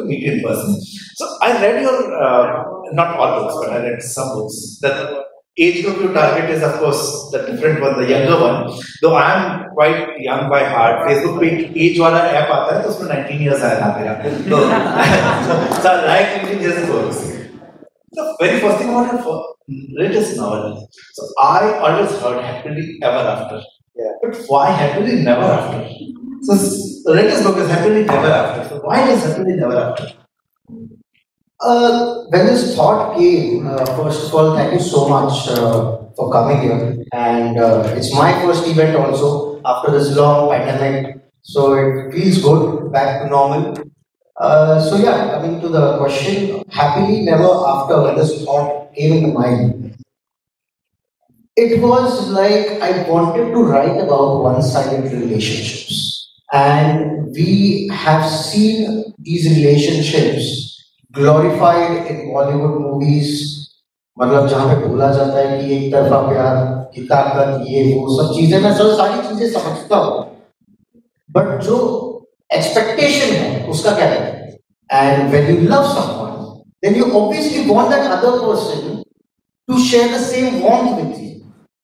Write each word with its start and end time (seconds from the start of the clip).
to 0.00 0.01
meet 0.03 0.21
you 0.23 0.33
in 0.33 0.41
person. 0.43 0.79
So 1.15 1.37
I 1.41 1.61
read 1.61 1.81
your, 1.81 2.21
uh, 2.21 2.63
not 2.93 3.17
all 3.17 3.41
books, 3.41 3.55
but 3.61 3.73
I 3.73 3.89
read 3.89 4.01
some 4.01 4.35
books. 4.35 4.79
The 4.81 5.25
age 5.57 5.83
group 5.83 5.97
you 5.97 6.13
target 6.13 6.49
is, 6.49 6.63
of 6.63 6.79
course, 6.79 7.29
the 7.31 7.39
different 7.39 7.81
one, 7.81 7.99
the 8.01 8.09
younger 8.09 8.39
one. 8.39 8.79
Though 9.01 9.15
I 9.15 9.33
am 9.33 9.69
quite 9.73 10.19
young 10.19 10.49
by 10.49 10.63
heart, 10.63 11.07
Facebook 11.07 11.39
पे 11.39 11.73
age 11.75 11.99
वाला 11.99 12.21
app 12.39 12.51
आता 12.51 12.75
है 12.75 12.83
तो 12.83 12.89
उसमें 12.89 13.09
19 13.09 13.41
years 13.41 13.61
आया 13.61 13.79
था 13.81 13.89
मेरा. 13.97 14.13
So, 15.47 15.81
so 15.81 15.89
I 15.89 16.05
like 16.05 16.43
reading 16.43 16.59
his 16.59 16.87
books. 16.87 17.27
The 18.13 18.35
very 18.39 18.59
first 18.59 18.77
thing 18.77 18.89
about 18.89 19.13
it, 19.13 19.97
read 19.97 20.11
his 20.11 20.37
novel. 20.37 20.87
So 21.13 21.27
I 21.39 21.73
always 21.79 22.11
heard 22.19 22.43
happily 22.43 22.99
ever 23.01 23.23
after. 23.35 23.61
Yeah. 23.95 24.11
But 24.21 24.37
why 24.47 24.69
happily 24.69 25.21
never 25.23 25.41
after? 25.41 25.89
So 26.43 26.55
the 27.03 27.13
latest 27.13 27.43
book 27.43 27.57
is 27.57 27.69
happily 27.69 28.03
never 28.03 28.27
after. 28.27 28.69
So 28.69 28.81
why 28.81 29.09
is 29.09 29.23
happily 29.23 29.55
never 29.55 29.77
after? 29.77 30.07
Uh, 31.59 32.23
when 32.29 32.45
this 32.47 32.75
thought 32.75 33.17
came, 33.17 33.67
uh, 33.67 33.85
first 33.97 34.27
of 34.27 34.33
all, 34.33 34.55
thank 34.55 34.73
you 34.73 34.79
so 34.79 35.07
much 35.07 35.47
uh, 35.49 35.97
for 36.15 36.31
coming 36.31 36.61
here. 36.61 37.05
And 37.13 37.59
uh, 37.59 37.93
it's 37.95 38.13
my 38.15 38.33
first 38.41 38.67
event 38.67 38.95
also 38.95 39.61
after 39.63 39.91
this 39.91 40.15
long 40.15 40.49
pandemic. 40.49 41.21
So 41.43 41.73
it 41.73 42.11
feels 42.13 42.41
good, 42.41 42.91
back 42.91 43.21
to 43.21 43.29
normal. 43.29 43.77
Uh, 44.37 44.79
so 44.81 44.97
yeah, 44.97 45.31
coming 45.31 45.61
to 45.61 45.69
the 45.69 45.97
question, 45.99 46.63
happily 46.69 47.21
never 47.21 47.45
after 47.45 48.01
when 48.01 48.15
this 48.15 48.43
thought 48.43 48.93
came 48.95 49.23
in 49.23 49.33
mind. 49.33 49.95
It 51.55 51.79
was 51.79 52.29
like 52.29 52.81
I 52.81 53.07
wanted 53.07 53.51
to 53.51 53.63
write 53.63 54.01
about 54.01 54.41
one-sided 54.41 55.11
relationships. 55.11 56.10
And 56.51 57.27
we 57.35 57.89
have 57.93 58.23
seen 58.29 59.03
these 59.19 59.45
relationships 59.49 60.47
glorified 61.13 62.09
in 62.11 62.17
Bollywood 62.31 62.75
movies. 62.81 63.29
मतलब 64.19 64.47
जहाँ 64.47 64.75
पे 64.75 64.87
बोला 64.87 65.11
जाता 65.11 65.37
है 65.37 65.61
कि 65.61 65.75
एक 65.75 65.93
तरफा 65.93 66.17
प्यार 66.29 66.55
की 66.95 67.01
ताकत, 67.01 67.63
ये, 67.67 67.83
वो 67.93 68.15
सब 68.17 68.33
चीज़ें, 68.35 68.59
मैं 68.59 68.73
सब 68.75 68.91
सारी 68.97 69.27
चीज़ें 69.27 69.59
समझता 69.59 69.97
हूँ। 69.97 70.25
बट 71.31 71.61
जो 71.63 71.77
एक्सपेक्टेशन 72.53 73.33
है, 73.33 73.67
उसका 73.67 73.91
क्या 73.91 74.07
है? 74.07 74.59
And 74.93 75.29
when 75.29 75.55
you 75.55 75.61
love 75.61 75.83
someone 75.83 76.31
then 76.83 76.95
you 76.95 77.11
obviously 77.11 77.73
want 77.73 77.89
that 77.89 78.11
other 78.11 78.37
person 78.39 79.03
to 79.67 79.79
share 79.85 80.17
the 80.17 80.21
same 80.21 80.61
want 80.63 80.95
with 80.95 81.15
you 81.21 81.30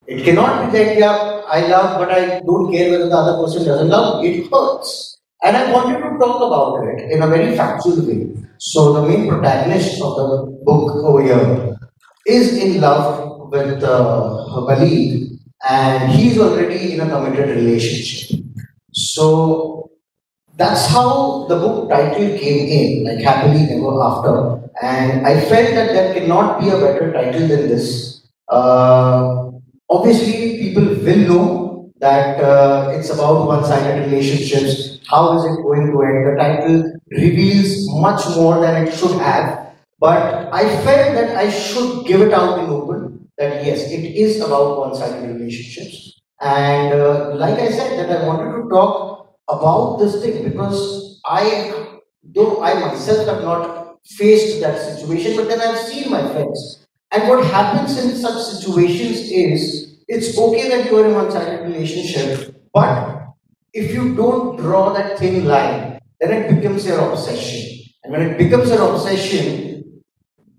it 0.07 0.23
cannot 0.23 0.65
be 0.65 0.77
that 0.77 0.97
yeah 0.97 1.41
I 1.47 1.67
love 1.67 1.99
but 1.99 2.11
I 2.11 2.39
don't 2.39 2.71
care 2.71 2.91
whether 2.91 3.09
the 3.09 3.15
other 3.15 3.43
person 3.43 3.65
doesn't 3.65 3.89
love 3.89 4.23
it 4.23 4.49
hurts 4.51 5.17
and 5.43 5.55
I 5.55 5.71
wanted 5.71 5.99
to 5.99 6.17
talk 6.17 6.37
about 6.47 6.87
it 6.87 7.11
in 7.11 7.21
a 7.21 7.27
very 7.27 7.55
factual 7.55 8.05
way 8.07 8.27
so 8.57 8.93
the 8.93 9.07
main 9.07 9.29
protagonist 9.29 10.01
of 10.01 10.15
the 10.17 10.27
book 10.63 10.95
over 11.05 11.21
here 11.21 11.77
is 12.25 12.57
in 12.57 12.81
love 12.81 13.51
with 13.51 13.83
uh, 13.83 14.45
Khalid 14.67 15.27
and 15.69 16.11
he's 16.11 16.37
already 16.37 16.93
in 16.93 17.01
a 17.01 17.09
committed 17.09 17.55
relationship. 17.55 18.39
So 18.93 19.91
that's 20.55 20.87
how 20.87 21.45
the 21.47 21.55
book 21.55 21.89
title 21.89 22.37
came 22.37 22.67
in, 22.67 23.03
like 23.05 23.23
Happily 23.23 23.63
Never 23.63 24.01
After. 24.01 24.69
And 24.81 25.25
I 25.25 25.39
felt 25.41 25.73
that 25.75 25.93
there 25.93 26.13
cannot 26.13 26.59
be 26.59 26.69
a 26.69 26.77
better 26.77 27.11
title 27.11 27.47
than 27.47 27.67
this. 27.67 28.27
Uh, 28.47 29.46
obviously, 29.89 30.57
people 30.59 30.83
will 30.85 31.17
know 31.29 31.91
that 31.99 32.39
uh, 32.43 32.91
it's 32.93 33.09
about 33.09 33.47
one 33.47 33.63
sided 33.65 34.05
relationships. 34.05 34.99
How 35.09 35.37
is 35.37 35.43
it 35.45 35.61
going 35.63 35.91
to 35.91 36.01
end? 36.03 36.27
The 36.27 36.35
title 36.37 36.93
reveals 37.11 37.89
much 38.01 38.27
more 38.35 38.59
than 38.59 38.87
it 38.87 38.93
should 38.93 39.19
have. 39.19 39.73
But 39.99 40.53
I 40.53 40.63
felt 40.83 41.15
that 41.15 41.35
I 41.37 41.49
should 41.49 42.05
give 42.05 42.21
it 42.21 42.33
out 42.33 42.59
in 42.59 42.69
open 42.69 43.29
that 43.37 43.65
yes, 43.65 43.91
it 43.91 44.03
is 44.03 44.41
about 44.41 44.79
one-sided 44.79 45.27
relationships. 45.27 46.19
And 46.41 46.93
uh, 46.93 47.35
like 47.35 47.59
I 47.59 47.71
said, 47.71 47.97
that 47.97 48.21
I 48.21 48.27
wanted 48.27 48.61
to 48.61 48.69
talk 48.69 49.37
about 49.47 49.97
this 49.97 50.21
thing 50.21 50.43
because 50.43 51.19
I, 51.25 51.99
though 52.23 52.61
I 52.63 52.73
myself 52.79 53.27
have 53.27 53.43
not 53.43 53.97
faced 54.05 54.61
that 54.61 54.77
situation, 54.79 55.35
but 55.35 55.47
then 55.47 55.61
I've 55.61 55.79
seen 55.79 56.11
my 56.11 56.21
friends. 56.31 56.86
And 57.11 57.29
what 57.29 57.45
happens 57.45 57.97
in 57.97 58.15
such 58.15 58.43
situations 58.43 59.31
is 59.31 59.99
it's 60.07 60.37
okay 60.37 60.69
that 60.69 60.91
you're 60.91 61.07
in 61.07 61.13
one-sided 61.13 61.63
relationship, 61.63 62.55
but 62.73 63.27
if 63.73 63.93
you 63.93 64.15
don't 64.15 64.57
draw 64.57 64.93
that 64.93 65.17
thin 65.19 65.45
line, 65.45 65.99
then 66.19 66.31
it 66.31 66.55
becomes 66.55 66.85
your 66.85 67.11
obsession. 67.11 67.91
And 68.03 68.11
when 68.11 68.21
it 68.21 68.37
becomes 68.37 68.69
your 68.69 68.93
obsession, 68.93 70.01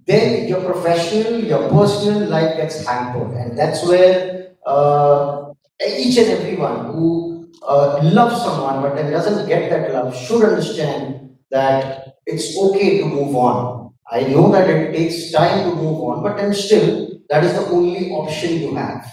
then 0.06 0.48
your 0.48 0.64
professional, 0.64 1.40
your 1.44 1.68
personal 1.68 2.28
life 2.28 2.56
gets 2.56 2.86
hampered. 2.86 3.36
And 3.36 3.58
that's 3.58 3.84
where 3.86 4.54
uh, 4.66 5.52
each 5.86 6.16
and 6.18 6.28
everyone 6.28 6.86
who 6.86 7.52
uh, 7.66 8.00
loves 8.02 8.42
someone 8.42 8.82
but 8.82 8.96
then 8.96 9.12
doesn't 9.12 9.46
get 9.48 9.70
that 9.70 9.92
love 9.92 10.16
should 10.16 10.42
understand 10.42 11.36
that 11.50 12.16
it's 12.26 12.56
okay 12.56 12.98
to 12.98 13.04
move 13.04 13.36
on. 13.36 13.77
I 14.10 14.22
know 14.22 14.50
that 14.52 14.68
it 14.70 14.92
takes 14.92 15.30
time 15.32 15.70
to 15.70 15.76
move 15.76 16.00
on, 16.00 16.22
but 16.22 16.36
then 16.38 16.54
still, 16.54 17.20
that 17.28 17.44
is 17.44 17.52
the 17.52 17.66
only 17.68 18.10
option 18.10 18.54
you 18.60 18.74
have. 18.74 19.04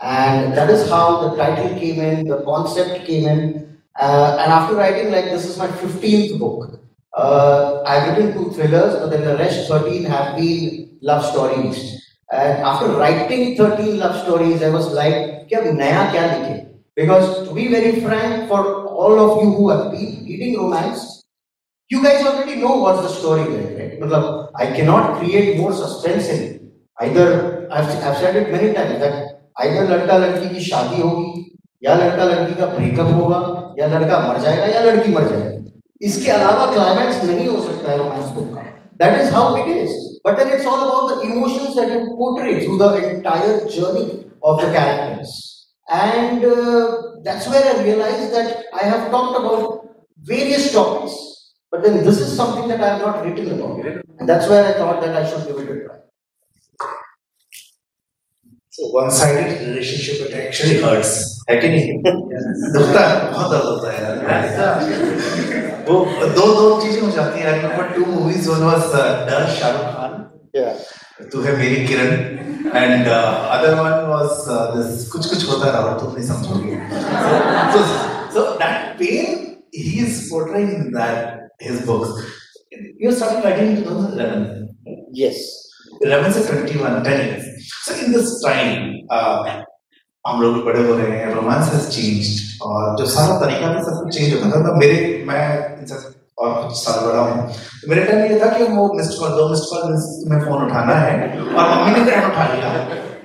And 0.00 0.56
that 0.56 0.68
is 0.70 0.88
how 0.88 1.28
the 1.28 1.36
title 1.36 1.78
came 1.78 2.00
in, 2.00 2.26
the 2.26 2.42
concept 2.42 3.06
came 3.06 3.26
in. 3.26 3.78
Uh, 4.00 4.38
and 4.40 4.50
after 4.50 4.74
writing, 4.74 5.12
like, 5.12 5.26
this 5.26 5.44
is 5.44 5.56
my 5.56 5.68
15th 5.68 6.38
book. 6.38 6.80
Uh, 7.14 7.82
I've 7.86 8.16
written 8.16 8.32
two 8.32 8.50
thrillers, 8.50 8.98
but 8.98 9.10
then 9.10 9.24
the 9.24 9.36
rest 9.36 9.68
13 9.68 10.04
have 10.04 10.36
been 10.36 10.98
love 11.00 11.24
stories. 11.24 12.00
And 12.32 12.62
after 12.62 12.88
writing 12.88 13.56
13 13.56 13.98
love 13.98 14.20
stories, 14.22 14.62
I 14.62 14.70
was 14.70 14.88
like, 14.92 15.48
kya 15.48 15.62
kya 15.62 16.22
likhe? 16.26 16.66
Because 16.96 17.46
to 17.48 17.54
be 17.54 17.68
very 17.68 18.00
frank, 18.00 18.48
for 18.48 18.86
all 18.86 19.18
of 19.18 19.42
you 19.44 19.50
who 19.52 19.68
have 19.70 19.90
been 19.92 20.24
reading 20.24 20.56
romance, 20.58 21.19
you 21.89 22.03
guys 22.03 22.25
already 22.25 22.55
know 22.55 22.75
what's 22.77 23.01
the 23.01 23.09
story 23.09 23.43
there, 23.43 23.77
right? 23.77 23.99
मतलब, 23.99 24.51
I 24.55 24.65
cannot 24.67 25.19
create 25.19 25.57
more 25.57 25.73
suspense 25.73 26.29
in 26.29 26.43
it. 26.43 26.61
Either, 26.97 27.67
I've, 27.71 27.89
I've 28.03 28.17
said 28.17 28.35
it 28.35 28.51
many 28.51 28.73
times, 28.73 28.99
that 28.99 29.41
either 29.57 29.87
लड़का 29.89 30.17
लड़की 30.17 30.49
की 30.55 30.63
शादी 30.69 31.01
होगी, 31.01 31.57
या 31.83 31.95
लड़का 31.95 32.23
लड़की 32.23 32.55
का 32.59 32.65
ब्रेकअप 32.65 33.13
होगा, 33.13 33.39
या 33.79 33.87
लड़का 33.87 34.19
मर 34.27 34.39
जाएगा, 34.41 34.65
या 34.65 34.81
लड़की 34.81 35.11
मर 35.11 35.29
जाएगी. 35.29 35.55
इसके 36.01 36.31
अलावा 36.31 36.65
क्लाइमैक्स 36.73 37.23
नहीं 37.23 37.47
हो 37.47 37.61
सकता 37.63 37.91
है 37.91 37.97
रोमांस 37.97 38.29
बुक 38.35 38.53
का 38.55 38.61
that 39.01 39.21
is 39.21 39.33
how 39.33 39.55
it 39.57 39.67
is 39.75 39.91
but 40.25 40.37
then 40.37 40.49
it's 40.55 40.65
all 40.67 40.79
about 40.79 41.11
the 41.11 41.25
emotions 41.25 41.75
that 41.75 41.91
you 41.91 42.05
portray 42.17 42.59
through 42.65 42.77
the 42.77 42.93
entire 43.03 43.63
journey 43.75 44.07
of 44.43 44.61
the 44.63 44.71
characters 44.73 45.43
and 45.87 46.43
uh, 46.43 47.01
that's 47.23 47.47
where 47.47 47.63
I 47.63 47.83
realized 47.83 48.33
that 48.33 48.65
I 48.73 48.85
have 48.85 49.11
talked 49.11 49.39
about 49.39 49.89
various 50.17 50.71
topics, 50.73 51.13
but 51.73 51.83
then 51.83 52.03
this 52.03 52.19
is 52.21 52.35
something 52.35 52.67
that 52.69 52.81
I 52.81 52.89
have 52.93 53.01
not 53.01 53.23
written 53.25 53.51
about, 53.59 53.85
and 54.19 54.29
that's 54.29 54.47
where 54.49 54.63
I 54.65 54.73
thought 54.73 55.01
that 55.01 55.15
I 55.15 55.23
should 55.29 55.45
give 55.47 55.59
it 55.59 55.71
a 55.71 55.77
try. 55.85 55.97
So 58.69 58.87
one-sided 58.91 59.51
relationship 59.67 60.27
it 60.27 60.33
actually 60.43 60.77
hurts. 60.81 61.11
है 61.49 61.55
कि 61.61 61.67
नहीं? 61.69 61.91
दुखता 62.75 63.01
है 63.07 63.31
बहुत 63.31 63.51
दर्द 63.51 63.65
होता 63.65 63.91
है 63.91 63.99
यार 64.03 64.15
वो 65.89 65.95
दो 66.37 66.45
दो 66.59 66.81
चीजें 66.81 67.01
हो 67.01 67.09
जाती 67.17 67.39
हैं 67.39 67.51
number 67.63 67.91
two 67.95 68.05
movies 68.05 68.47
one 68.47 68.63
was 68.69 68.81
Darr 69.29 69.47
Shahrukh 69.59 69.91
Khan 69.97 70.21
Yeah. 70.57 70.75
तू 71.31 71.41
है 71.41 71.55
मेरी 71.57 71.85
Kiran 71.87 72.11
and 72.75 73.07
other 73.07 73.73
one 73.79 74.05
was 74.09 74.45
this 74.75 75.07
कुछ 75.11 75.25
कुछ 75.29 75.47
होता 75.49 75.69
रहा 75.71 75.97
तुम 75.99 76.13
नहीं 76.15 76.27
समझोगे 76.27 76.75
so 77.73 77.81
so 78.35 78.43
that 78.61 78.77
pain 79.01 79.41
he 79.81 79.91
is 80.05 80.21
portraying 80.29 80.71
in 80.77 80.91
that 80.97 81.38
his 81.60 81.80
books. 81.86 82.10
You 82.98 83.12
started 83.12 83.44
writing 83.44 83.76
in 83.76 83.82
2011 83.84 84.68
Yes. 85.12 85.36
11 86.06 86.32
से 86.32 86.40
21 86.48 87.02
10 87.04 87.26
years. 87.26 87.44
So 87.84 87.94
in 87.94 88.12
this 88.12 88.28
time 88.44 89.06
uh, 89.10 89.62
हम 90.26 90.40
लोग 90.42 90.64
बड़े 90.64 90.82
हो 90.86 90.94
रहे 90.96 91.18
हैं 91.18 91.34
रोमांस 91.34 91.72
हैज़ 91.72 91.88
चेंज्ड 91.90 92.62
और 92.62 92.96
जो 92.98 93.06
सारा 93.06 93.38
तरीका 93.40 93.74
था 93.74 93.82
सब 93.82 94.02
कुछ 94.04 94.14
चेंज 94.16 94.34
होता 94.34 94.50
था। 94.50 94.62
तो 94.68 94.74
मेरे 94.76 95.24
मैं 95.28 95.42
इनसे 95.78 95.94
और 96.38 96.66
कुछ 96.66 96.76
साल 96.76 97.06
बड़ा 97.06 97.20
हूँ। 97.20 97.52
तो 97.52 97.88
मेरे 97.88 98.04
टाइम 98.04 98.32
ये 98.32 98.40
था 98.40 98.58
कि 98.58 98.64
वो 98.64 98.92
मिस्ड 98.94 99.18
कॉल 99.20 99.30
दो 99.30 99.48
मिस्ड 99.48 99.64
कॉल 99.70 99.96
तुम्हें 100.24 100.40
फ़ोन 100.44 100.64
उठाना 100.66 100.94
है 100.94 101.14
और 101.40 101.68
मम्मी 101.70 102.00
ने 102.00 102.26
उठा 102.26 102.52
लिया। 102.54 102.72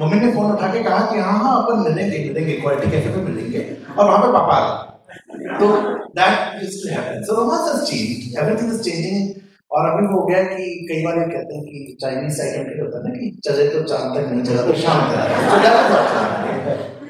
मम्मी 0.02 0.20
ने 0.20 0.32
फ़ोन 0.34 0.52
उठा 0.52 0.74
के 0.74 0.84
कहा 0.84 1.00
कि 1.12 1.20
हाँ 1.20 1.38
हाँ 1.44 1.64
अपन 1.64 1.80
मिलेंगे 1.90 2.18
मिलेंगे 2.28 2.54
क्वालिटी 2.54 2.92
कैफ़े 2.92 3.12
पे 3.16 3.22
मिलेंगे 3.22 3.78
और 3.98 4.06
वहाँ 4.06 4.18
पे 4.18 4.32
पापा 4.34 4.54
आ 4.54 4.95
तो 5.60 5.68
that 6.20 6.34
used 6.64 6.78
to 6.82 6.88
happen 6.96 7.24
so 7.26 7.36
romance 7.42 7.64
has 7.70 7.84
changed 7.92 8.38
everything 8.40 8.74
is 8.74 8.82
changing 8.90 9.20
और 9.72 9.82
अभी 9.92 10.06
हो 10.10 10.20
गया 10.26 10.42
कि 10.50 10.66
कई 10.90 11.04
बार 11.04 11.16
ये 11.20 11.28
कहते 11.30 11.56
हैं 11.56 11.64
कि 11.66 11.98
चाइनीज़ 12.02 12.42
के 12.42 12.82
होता 12.82 12.98
है 12.98 13.04
ना 13.06 13.14
कि 13.16 13.26
चले 13.46 13.64
तो 13.70 13.84
चाँद 13.94 14.18
तक 14.18 14.26
नहीं 14.32 14.44
चला 14.50 14.62
तो 14.68 14.74
शाम 14.82 15.00
तक 15.12 15.24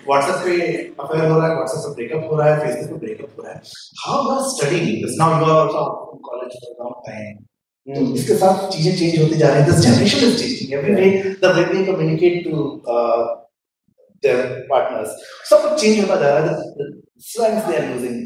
व्हाट्सएप 0.07 0.39
पे 0.45 0.55
अफेयर 1.03 1.29
हो 1.29 1.37
रहा 1.37 1.47
है 1.47 1.53
व्हाट्सएप 1.55 1.83
पे 1.85 1.91
ब्रेकअप 1.95 2.31
हो 2.31 2.37
रहा 2.39 2.47
है 2.49 2.55
फेसबुक 2.63 2.99
पे 2.99 3.05
ब्रेकअप 3.05 3.29
हो 3.37 3.43
रहा 3.43 3.53
है। 3.53 3.59
How 4.01 4.17
you 4.23 4.29
are 4.33 4.41
studying 4.49 4.87
this 5.05 5.15
now 5.19 5.29
you 5.39 5.45
are 5.45 5.59
also 5.61 5.83
college 6.27 6.57
for 6.63 6.73
long 6.81 6.97
time 7.07 7.31
तो 7.87 8.01
इसके 8.15 8.35
साथ 8.43 8.67
चीज़ें 8.75 8.93
चेंज 8.99 9.13
होती 9.21 9.35
जा 9.39 9.47
रही 9.47 9.61
हैं। 9.61 9.65
This 9.71 9.79
generation 9.85 10.27
is 10.27 10.37
changing 10.41 10.73
every 10.73 10.93
day 11.01 11.07
the 11.41 11.51
way 11.55 11.63
they 11.71 11.83
communicate 11.91 12.43
to 12.45 12.53
their 14.23 14.39
partners 14.69 15.09
सब 15.49 15.69
कुछ 15.69 15.81
चेंज 15.81 15.99
होता 15.99 16.15
जा 16.21 16.37
रहा 16.37 16.41
है। 16.51 16.55
स्लैंग्स 17.21 17.67
दे 17.67 17.77
आर 17.77 17.85
यूजिंग 17.91 18.17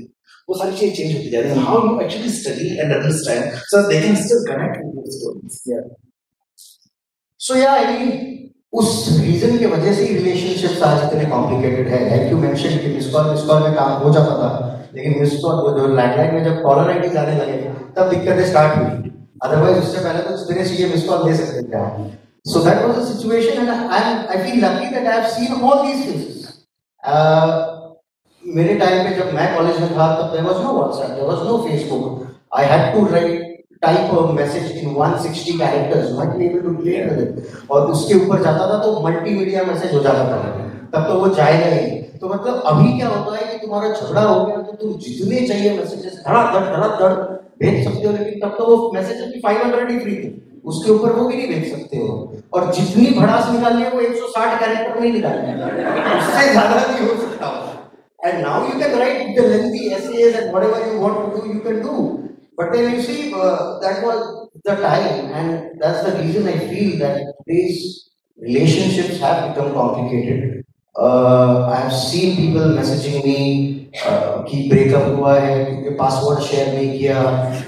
वो 0.49 0.57
सारी 0.57 0.77
चीज़ें 0.77 0.95
चेंज 0.95 1.15
होती 1.15 1.29
जा 1.31 1.39
रही 1.39 1.49
हैं। 1.49 1.63
How 1.65 1.85
you 1.85 1.99
actually 2.01 2.29
study 2.33 2.67
and 2.69 2.93
understand 2.93 3.43
so 3.71 3.81
they 3.89 4.01
can 4.01 4.15
still 4.23 4.39
connect 4.47 4.75
with 4.77 4.93
those 4.95 5.07
stories 5.17 5.53
so 7.41 7.55
yeah 7.57 7.71
I 7.73 7.93
उस 8.79 8.89
रीजन 9.19 9.57
की 9.57 9.65
वजह 9.65 9.93
से 9.93 10.05
ही 10.05 10.15
रिलेशनशिप्स 10.15 10.81
आज 10.83 11.03
इतने 11.03 11.25
कॉम्प्लिकेटेड 11.29 11.87
है। 11.89 11.99
लाइक 12.09 12.31
यू 12.31 12.37
मेंशन 12.37 12.77
कि 12.79 12.87
मिस 12.95 13.09
कॉल 13.11 13.29
मिस 13.29 13.43
कॉल 13.45 13.63
में 13.63 13.73
काम 13.75 13.91
हो 14.01 14.13
जाता 14.13 14.33
था, 14.41 14.49
लेकिन 14.95 15.19
मिस 15.19 15.33
कॉल 15.41 15.55
जो 15.77 15.87
लैंडलाइन 15.95 16.33
में 16.33 16.43
जब 16.43 16.61
कॉलर 16.63 16.91
आईडी 16.91 17.09
जाने 17.13 17.35
लगे, 17.37 17.57
तब 17.95 18.09
दिक्कतें 18.09 18.45
स्टार्ट 18.49 18.77
हुई। 18.77 19.11
अदरवाइज़ 19.43 19.79
उससे 19.79 20.03
पहले 20.03 20.21
तो 20.23 20.37
जितने 20.37 20.65
चाहिए 20.65 20.89
मिस 20.89 21.07
कॉल 21.07 21.23
दे 21.23 21.35
सकते 21.37 21.61
थे 21.63 21.81
so 22.51 22.63
that 22.63 22.83
was 22.83 22.95
the 22.97 23.05
situation 23.07 23.61
and 23.61 23.69
I 23.69 24.01
I 24.01 24.43
feel 24.43 24.65
lucky 24.65 24.93
that 24.95 25.07
I 25.07 25.17
have 25.17 25.29
seen 25.35 25.61
all 25.61 25.85
these 25.87 26.05
things 26.05 26.33
मेरे 28.55 28.73
टाइम 28.75 29.03
पे 29.03 29.15
जब 29.15 29.33
मैं 29.33 29.47
कॉलेज 29.55 29.79
में 29.81 29.89
था, 29.89 30.07
तब 30.15 30.31
there 30.31 30.43
was 30.45 30.63
no 30.63 30.73
WhatsApp 30.73 31.09
there 31.09 31.27
was 31.27 31.45
no 31.47 31.57
Facebook 31.67 32.27
I 32.57 32.65
had 32.65 32.93
to 32.93 33.05
write 33.13 33.47
type 33.81 34.11
a 34.11 34.21
message 34.33 34.71
in 34.77 34.95
160 34.95 35.57
characters 35.59 36.11
not 36.11 36.41
able 36.41 36.61
to 36.61 36.71
with 36.77 37.19
it 37.19 37.69
और 37.71 37.91
उसके 37.91 38.13
ऊपर 38.15 38.43
जाता 38.43 38.67
था 38.69 38.81
तो 38.83 38.99
मल्टीमीडिया 39.03 39.63
मैसेज 39.63 39.93
हो 39.93 39.99
जाता 40.03 40.23
था। 40.31 40.39
तब 40.93 41.07
तो 41.07 41.19
वो 41.19 41.27
जाएगा 41.35 41.75
ही। 41.75 41.85
तो 42.21 42.29
मतलब 42.29 42.61
अभी 42.67 42.97
क्या 42.97 43.07
होता 43.07 43.35
है 43.35 43.51
कि 43.51 43.57
तुम्हारा 43.57 43.89
झगड़ा 43.89 44.21
हो 44.21 44.45
गया 44.45 44.57
तो 44.57 44.71
तुम 44.75 44.97
जितने 44.99 45.47
चाहिए 45.47 45.77
मैसेजेस 45.77 46.21
धड़ाधड़ 46.27 46.63
धड़ाधड़ 46.65 47.13
भेज 47.61 47.83
सकते 47.83 48.07
हो, 48.07 48.11
लेकिन 48.13 48.39
तब 48.39 48.55
तो 48.57 48.65
वो 48.65 48.91
मैसेज 48.93 49.21
की 49.33 49.39
500 49.41 49.89
ही 49.89 49.99
फ्री 49.99 50.15
थे। 50.15 50.29
उसके 50.65 50.91
ऊपर 50.91 51.11
वो 51.11 51.27
भी 51.27 51.35
नहीं 51.37 51.47
भेज 51.47 51.71
सकते 51.71 51.97
हो। 51.97 52.07
और 52.53 52.71
जितनी 52.73 53.09
भड़ास 53.19 53.49
निकालनी 53.51 53.81
है, 53.81 53.89
वो 53.91 53.99
160 54.01 54.59
कैरेक्टर 54.59 54.99
में 54.99 55.07
ही 55.07 55.11
निकालनी 55.13 55.47
है। 55.47 55.55
उससे 56.17 56.49
ज़्यादा 56.51 56.75
नहीं 56.75 57.07
हो 57.07 57.15
सकता 57.21 57.47
and 58.24 58.42
now 58.42 58.66
you 58.66 58.78
can 58.78 58.98
write 58.98 59.36
the 59.36 59.42
lengthy 59.42 59.92
essays 59.92 60.34
and 60.34 60.52
whatever 60.52 60.78
you 60.90 60.98
want 60.98 61.34
to 61.34 61.40
do 61.40 61.54
you 61.54 61.60
can 61.60 61.82
do 61.82 62.24
but 62.56 62.72
then 62.72 62.94
you 62.94 63.02
see, 63.02 63.34
uh, 63.34 63.78
that 63.80 64.04
was 64.04 64.48
the 64.64 64.76
time, 64.76 65.26
and 65.34 65.80
that's 65.80 66.06
the 66.06 66.22
reason 66.22 66.46
I 66.46 66.58
feel 66.70 66.98
that 66.98 67.34
these 67.46 68.10
relationships 68.38 69.18
have 69.18 69.54
become 69.54 69.72
complicated. 69.74 70.64
Uh, 70.96 71.66
I 71.66 71.76
have 71.80 71.92
seen 71.92 72.36
people 72.36 72.78
messaging 72.78 73.24
me 73.24 73.90
uh, 74.06 74.46
कि 74.46 74.70
breakup 74.70 75.18
हुआ 75.18 75.34
है 75.40 75.64
क्योंकि 75.64 75.96
password 75.98 76.42
share 76.46 76.70
नहीं 76.74 76.98
किया 76.98 77.18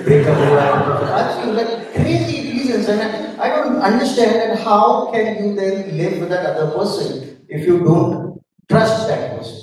breakup 0.07 0.39
हुआ 0.47 0.63
है 0.63 1.11
I've 1.19 1.35
seen 1.35 1.57
like 1.57 1.75
crazy 1.95 2.53
reasons 2.53 2.89
and 2.89 3.03
I 3.41 3.49
don't 3.49 3.83
understand 3.83 4.37
that 4.37 4.59
how 4.63 5.11
can 5.11 5.43
you 5.43 5.57
then 5.57 5.99
live 5.99 6.21
with 6.21 6.31
that 6.31 6.47
other 6.47 6.71
person 6.71 7.43
if 7.49 7.67
you 7.67 7.83
don't 7.83 8.41
trust 8.71 9.09
that 9.09 9.37
person 9.37 9.60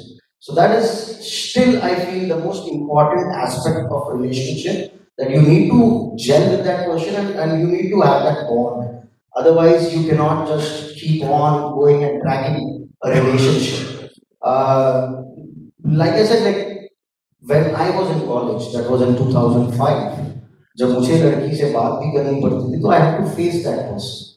so 0.47 0.53
that 0.55 0.71
is 0.77 0.89
still 1.25 1.81
I 1.81 1.95
feel 2.05 2.27
the 2.27 2.43
most 2.43 2.67
important 2.67 3.33
aspect 3.33 3.87
of 3.89 4.11
relationship 4.13 4.93
that 5.17 5.29
you 5.29 5.41
need 5.41 5.69
to 5.69 6.15
gel 6.17 6.49
with 6.51 6.65
that 6.65 6.85
person 6.85 7.15
and, 7.15 7.29
and 7.35 7.61
you 7.61 7.67
need 7.67 7.89
to 7.91 8.01
have 8.01 8.23
that 8.23 8.47
bond. 8.47 9.07
Otherwise, 9.35 9.95
you 9.95 10.07
cannot 10.07 10.47
just 10.47 10.95
keep 10.97 11.23
on 11.23 11.73
going 11.73 12.03
and 12.03 12.21
dragging 12.21 12.89
a 13.03 13.09
relationship. 13.09 14.11
Uh, 14.41 15.23
like 15.83 16.13
I 16.13 16.25
said, 16.25 16.43
like 16.43 16.91
when 17.43 17.75
I 17.75 17.89
was 17.91 18.09
in 18.11 18.27
college, 18.27 18.73
that 18.73 18.89
was 18.89 19.01
in 19.01 19.15
2005, 19.15 20.19
जब 20.77 20.89
मुझे 20.89 21.17
लड़की 21.21 21.55
से 21.55 21.71
बात 21.71 21.99
भी 22.01 22.11
करनी 22.11 22.41
पड़ती 22.41 22.73
थी 22.73 22.81
तो 22.81 22.91
आई 22.91 22.99
had 22.99 23.17
to 23.17 23.29
face 23.35 23.55
that 23.65 23.79
person 23.89 24.31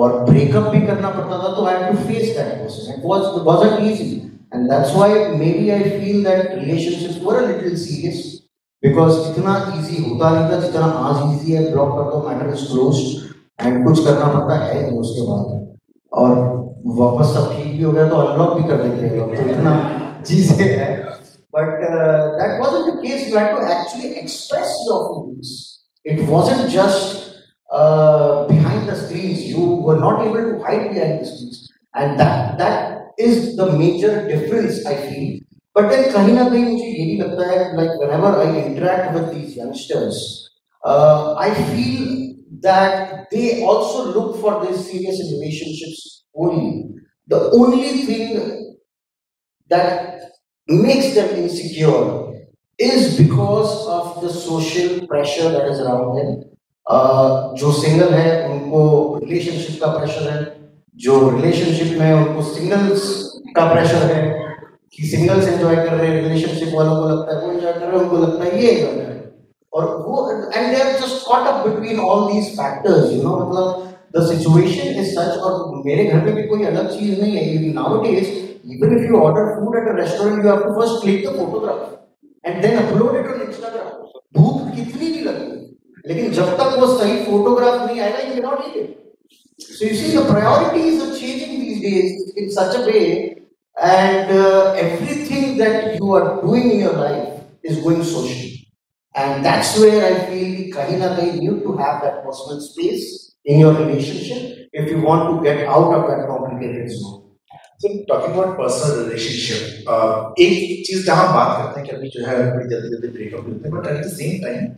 और 0.00 0.12
ब्रेकअप 0.24 0.68
भी 0.72 0.80
करना 0.86 1.10
पड़ता 1.10 1.38
था 1.42 1.54
तो 1.56 1.64
आई 1.66 1.74
had 1.74 1.96
to 1.96 2.04
face 2.08 2.36
that 2.36 2.52
person 2.62 2.92
it 2.92 3.04
was 3.04 3.22
wasn't 3.46 3.80
easy 3.90 4.10
and 4.54 4.70
that's 4.70 4.94
why 4.94 5.24
maybe 5.36 5.70
I 5.70 5.90
feel 5.90 6.24
that 6.24 6.54
relationships 6.54 7.22
were 7.24 7.42
a 7.42 7.46
little 7.46 7.76
serious 7.84 8.24
because 8.82 9.18
इतना 9.30 9.56
इजी 9.78 10.02
होता 10.02 10.30
नहीं 10.30 10.50
था 10.50 10.60
जितना 10.60 10.86
आज 11.08 11.34
इजी 11.34 11.52
है 11.52 11.70
ब्लॉक 11.72 11.92
कर 11.96 12.10
दो 12.10 12.22
मैटर 12.28 12.52
इज 12.54 12.66
क्लोज 12.70 13.00
एंड 13.60 13.84
कुछ 13.86 14.04
करना 14.04 14.26
पड़ता 14.26 14.58
है 14.64 14.82
नहीं 14.82 14.98
उसके 15.00 15.26
बाद 15.28 15.58
और 16.12 16.36
वापस 17.00 17.34
सब 17.34 17.52
ठीक 17.56 17.76
भी 17.76 17.82
हो 17.82 17.92
गया 17.92 18.08
तो 18.08 18.16
अनलॉक 18.16 18.56
भी 18.58 18.68
कर 18.68 18.82
देते 18.82 19.06
हैं 19.06 19.34
तो 19.34 19.50
इतना 19.50 19.74
चीजें 20.26 20.64
है 20.64 20.90
but 21.54 21.80
that 21.82 22.60
wasn't 22.60 22.86
the 22.86 22.98
case 23.02 23.28
you 23.28 23.38
had 23.38 23.56
to 23.56 23.66
actually 23.74 24.08
express 24.22 24.78
your 24.88 25.04
feelings 25.10 25.58
it 26.06 26.28
wasn't 26.30 26.68
just 26.76 27.20
behind 28.48 28.88
the 28.88 28.94
screens 28.94 29.44
you 29.44 29.60
were 29.84 29.98
not 29.98 30.18
able 30.24 30.42
to 30.42 30.62
hide 30.62 30.82
behind 30.88 31.20
the 31.20 31.24
screens 31.24 31.72
and 31.94 32.20
that 32.20 32.58
that 32.58 33.05
is 33.18 33.56
the 33.56 33.66
major 33.78 34.12
difference 34.28 34.84
i 34.86 34.96
feel 34.96 35.42
but 35.74 35.88
then 35.88 36.12
कहीं 36.12 36.32
ना 36.34 36.48
कहीं 36.48 36.64
मुझे 36.64 36.86
ये 36.86 37.04
भी 37.06 37.16
लगता 37.18 37.46
है 37.50 37.76
like 37.76 37.92
whenever 38.00 38.32
I 38.40 38.48
interact 38.62 39.14
with 39.14 39.32
these 39.34 39.56
youngsters, 39.56 40.50
uh, 40.84 41.34
I 41.38 41.54
feel 41.54 42.34
that 42.60 43.30
they 43.30 43.64
also 43.64 44.12
look 44.12 44.36
for 44.40 44.64
these 44.64 44.84
serious 44.90 45.22
relationships 45.32 46.24
only. 46.36 46.90
The 47.28 47.50
only 47.52 48.02
thing 48.04 48.76
that 49.70 50.20
makes 50.68 51.14
them 51.14 51.30
insecure 51.36 52.34
is 52.78 53.16
because 53.16 53.86
of 53.86 54.20
the 54.20 54.28
social 54.28 55.06
pressure 55.06 55.48
that 55.48 55.68
is 55.68 55.80
around 55.80 56.16
them. 56.16 56.44
Uh, 56.86 57.54
जो 57.56 57.72
single 57.72 58.12
है 58.14 58.30
उनको 58.50 59.18
relationship 59.24 59.80
का 59.80 59.86
pressure 59.98 60.30
है 60.30 60.55
जो 61.03 61.29
relationship 61.29 61.97
में 61.99 62.13
उनको 62.13 62.41
singles 62.41 63.03
का 63.55 63.65
pressure 63.73 64.03
है, 64.11 64.21
कि 64.93 65.07
सिंगल्स 65.07 65.47
एंजॉय 65.47 65.75
कर 65.75 65.93
रहे 65.93 66.07
हैं 66.07 66.21
रिलेशनशिप 66.23 66.73
वालों 66.75 66.95
को 67.01 67.09
लगता 67.09 67.35
है, 67.35 67.45
वो 67.45 67.51
एंजॉय 67.51 67.73
कर 67.73 67.79
रहे 67.79 67.89
हैं, 67.89 67.99
उनको 67.99 68.17
लगता 68.17 68.43
है 68.43 68.63
ये 68.63 68.71
एंजॉय 68.71 68.91
कर 68.91 68.97
रहे 68.97 69.15
हैं। 69.15 69.23
और 69.73 69.85
वो 70.07 70.29
and 70.31 70.75
they 70.75 70.81
are 70.81 70.91
just 70.99 71.25
caught 71.27 71.47
up 71.47 71.67
between 71.67 71.99
all 71.99 72.31
these 72.33 72.49
factors 72.59 73.11
you 73.13 73.21
know 73.23 73.37
मतलब 73.37 73.83
द 74.17 74.25
सिचुएशन 74.27 74.99
इज़ 75.01 75.13
सच 75.15 75.37
और 75.37 75.81
मेरे 75.85 76.03
घर 76.05 76.25
में 76.25 76.33
भी 76.35 76.43
कोई 76.43 76.65
अलग 76.65 76.89
चीज़ 76.97 77.21
नहीं 77.21 77.37
है 77.37 77.43
even 77.53 77.73
nowadays 77.81 78.35
even 78.75 78.93
if 78.93 79.03
you 79.09 79.17
order 79.17 79.43
food 79.57 79.75
at 79.79 79.85
a 79.89 79.93
restaurant, 79.97 80.43
you 80.43 80.49
have 80.49 80.63
to 80.63 80.71
first 80.77 81.01
click 81.01 81.21
the 81.25 81.33
photograph 81.35 81.83
and 82.43 82.63
then 82.63 82.73
upload 82.79 83.13
it 83.19 83.29
on 83.33 83.43
instagram. 83.45 83.85
भूख 84.37 84.75
कितनी 84.75 85.11
भी 85.11 85.21
लगे 85.27 85.45
लेकिन 86.07 86.31
जब 86.33 86.49
तक 86.57 86.75
वो 86.79 86.87
सही 86.97 87.15
फोटोग्राफ 87.25 87.85
नहीं 87.87 87.99
आएगा, 88.01 88.19
you 88.25 88.33
cannot 88.35 88.65
eat 88.67 88.75
it. 88.81 89.06
so 89.66 89.84
you 89.84 89.94
see 89.94 90.16
the 90.16 90.24
priorities 90.24 91.02
are 91.02 91.18
changing 91.18 91.60
these 91.60 91.80
days 91.80 92.32
in 92.36 92.50
such 92.50 92.76
a 92.76 92.86
way 92.86 93.36
and 93.80 94.30
uh, 94.30 94.72
everything 94.74 95.56
that 95.58 95.96
you 95.96 96.12
are 96.12 96.40
doing 96.42 96.70
in 96.72 96.80
your 96.80 96.92
life 96.92 97.40
is 97.62 97.78
going 97.78 98.02
social. 98.02 98.50
And 99.14 99.44
that's 99.44 99.78
where 99.78 100.00
I 100.04 100.26
feel 100.26 100.72
kahin 100.74 101.00
na 101.00 101.16
kahin 101.16 101.42
you 101.42 101.60
to 101.60 101.76
have 101.76 102.02
that 102.02 102.24
personal 102.24 102.60
space 102.60 103.34
in 103.44 103.60
your 103.60 103.74
relationship 103.74 104.68
if 104.72 104.88
you 104.90 105.00
want 105.00 105.28
to 105.28 105.42
get 105.44 105.66
out 105.68 105.92
of 105.92 106.08
that 106.08 106.26
complicated 106.26 106.90
zone. 106.90 107.36
So 107.78 107.88
talking 108.08 108.34
about 108.34 108.56
personal 108.56 109.04
relationship, 109.04 109.86
uh, 109.86 110.32
एक 110.38 110.86
चीज 110.86 111.04
जहाँ 111.06 111.26
बात 111.34 111.56
करते 111.58 111.80
हैं 111.80 111.88
कि 111.88 111.96
अभी 111.96 112.08
जो 112.14 112.26
है 112.26 112.36
बड़ी 112.54 112.68
जल्दी 112.70 112.88
जल्दी 112.94 113.08
ब्रेकअप 113.16 113.46
होते 113.48 113.68
हैं 113.68 113.76
but 113.76 113.86
at 113.92 114.04
the 114.04 114.12
same 114.12 114.42
time 114.42 114.68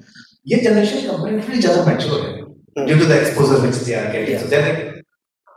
ये 0.53 0.61
जनरेशन 0.65 1.07
कंपेरेटिवली 1.09 1.61
ज्यादा 1.61 1.85
मैच्योर 1.87 2.21
है 2.27 2.38
due 2.78 3.00
to 3.00 3.06
the 3.06 3.12
exposure 3.12 3.62
which 3.62 3.76
they 3.84 3.94
are 3.96 4.12
getting 4.12 4.40
so 4.40 4.48
they 4.50 4.62
are 4.62 4.68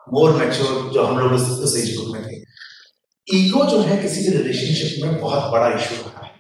more 0.07 0.35
mature 0.37 0.90
जो 0.95 1.02
हम 1.02 1.19
लोग 1.19 1.33
उस 1.33 1.76
एज 1.78 1.95
ग्रुप 1.95 2.14
में 2.14 2.23
थे। 2.26 2.40
ईगो 3.28 3.64
जो 3.71 3.81
है 3.81 3.97
किसी 4.02 4.23
भी 4.23 4.37
रिलेशनशिप 4.37 5.04
में 5.04 5.21
बहुत 5.21 5.52
बड़ा 5.52 5.69
इशू 5.75 5.95
रहा 5.97 6.25
है। 6.25 6.31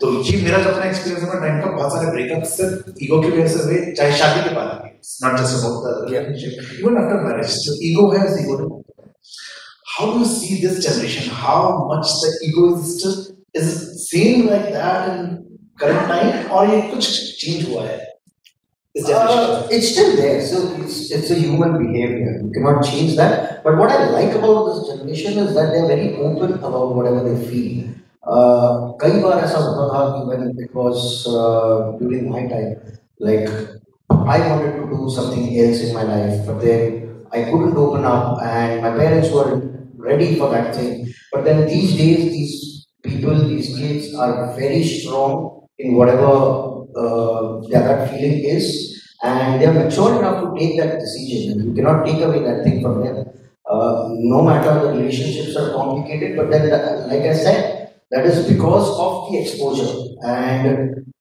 तो 0.00 0.10
ये 0.24 0.40
मेरा 0.42 0.58
जो 0.58 0.70
अपना 0.70 0.84
एक्सपीरियंस 0.84 1.22
है 1.22 1.40
टाइम 1.40 1.60
का 1.60 1.70
बहुत 1.76 1.92
सारे 1.92 2.10
ब्रेकअप 2.10 2.44
सिर्फ़ 2.50 3.04
ईगो 3.04 3.20
की 3.22 3.30
वजह 3.30 3.48
से 3.54 3.62
हुए 3.64 3.92
चाहे 3.92 4.16
शादी 4.18 4.48
के 4.48 4.54
बाद 4.54 4.68
not 5.24 5.38
just 5.38 5.56
about 5.58 5.76
the 5.84 5.86
relationship 6.04 6.52
even 6.80 6.96
after 7.02 7.24
marriage 7.26 7.56
जो 7.64 7.78
ईगो 7.90 8.10
है 8.12 8.26
उस 8.26 8.40
ego 8.40 8.54
how 9.92 10.12
do 10.18 10.24
see 10.34 10.60
this 10.60 10.78
generation 10.88 11.30
how 11.44 11.72
much 11.88 12.12
the 12.24 12.38
ego 12.48 12.68
is 12.76 12.92
still 12.96 13.14
is 13.60 13.72
same 14.04 14.48
like 14.48 14.64
that 14.76 15.10
in 15.12 15.26
current 15.80 16.08
time 16.08 16.50
और 16.50 16.74
ये 16.74 16.80
कुछ 16.90 17.10
चेंज 17.40 17.68
हुआ 17.68 17.84
है। 17.86 17.98
Uh, 18.95 19.67
it's 19.69 19.91
still 19.91 20.15
there, 20.15 20.39
so 20.39 20.71
it's, 20.81 21.11
it's 21.11 21.29
a 21.29 21.35
human 21.35 21.77
behavior. 21.77 22.39
You 22.41 22.49
cannot 22.53 22.85
change 22.85 23.17
that. 23.17 23.61
But 23.61 23.77
what 23.77 23.91
I 23.91 24.07
like 24.09 24.33
about 24.33 24.71
this 24.71 24.87
generation 24.87 25.37
is 25.37 25.53
that 25.53 25.71
they're 25.71 25.85
very 25.87 26.15
open 26.15 26.53
about 26.53 26.95
whatever 26.95 27.21
they 27.27 27.35
feel. 27.45 27.89
Uh, 28.23 28.95
कई 29.01 29.19
बार 29.21 29.43
ऐसा 29.43 29.57
होता 29.57 29.87
था 29.91 30.03
कि 30.13 30.27
when 30.27 30.55
it 30.57 30.73
was 30.73 31.27
uh, 31.27 31.91
during 31.99 32.29
my 32.31 32.47
time, 32.47 32.71
like 33.19 33.49
I 34.09 34.39
wanted 34.47 34.79
to 34.79 34.87
do 34.89 35.09
something 35.09 35.45
else 35.59 35.81
in 35.81 35.93
my 35.93 36.03
life, 36.03 36.45
but 36.47 36.61
then 36.61 37.25
I 37.31 37.43
couldn't 37.51 37.75
open 37.75 38.05
up, 38.05 38.41
and 38.41 38.81
my 38.81 38.91
parents 38.97 39.29
were 39.29 39.61
ready 39.97 40.35
for 40.39 40.49
that 40.49 40.73
thing. 40.73 41.13
But 41.33 41.43
then 41.43 41.67
these 41.67 41.97
days, 41.97 42.31
these 42.31 42.87
people, 43.03 43.37
these 43.47 43.75
kids 43.77 44.15
are 44.15 44.55
very 44.55 44.83
strong 44.83 45.67
in 45.77 45.95
whatever 45.95 46.68
uh, 46.96 47.60
their 47.68 47.82
gut 47.82 48.10
feeling 48.10 48.44
is, 48.44 49.02
and 49.22 49.60
they 49.60 49.66
are 49.66 49.72
mature 49.72 50.18
enough 50.18 50.42
to 50.42 50.58
take 50.58 50.78
that 50.78 50.98
decision. 50.98 51.68
You 51.68 51.74
cannot 51.74 52.06
take 52.06 52.20
away 52.20 52.42
that 52.42 52.64
thing 52.64 52.82
from 52.82 53.04
them. 53.04 53.26
Uh, 53.70 54.08
no 54.18 54.42
matter 54.42 54.80
the 54.80 54.98
relationships 54.98 55.56
are 55.56 55.70
complicated, 55.72 56.36
but 56.36 56.50
then, 56.50 56.70
like 57.08 57.22
I 57.22 57.34
said, 57.34 57.92
that 58.10 58.26
is 58.26 58.48
because 58.52 58.98
of 58.98 59.30
the 59.30 59.38
exposure. 59.38 60.16
And 60.24 61.12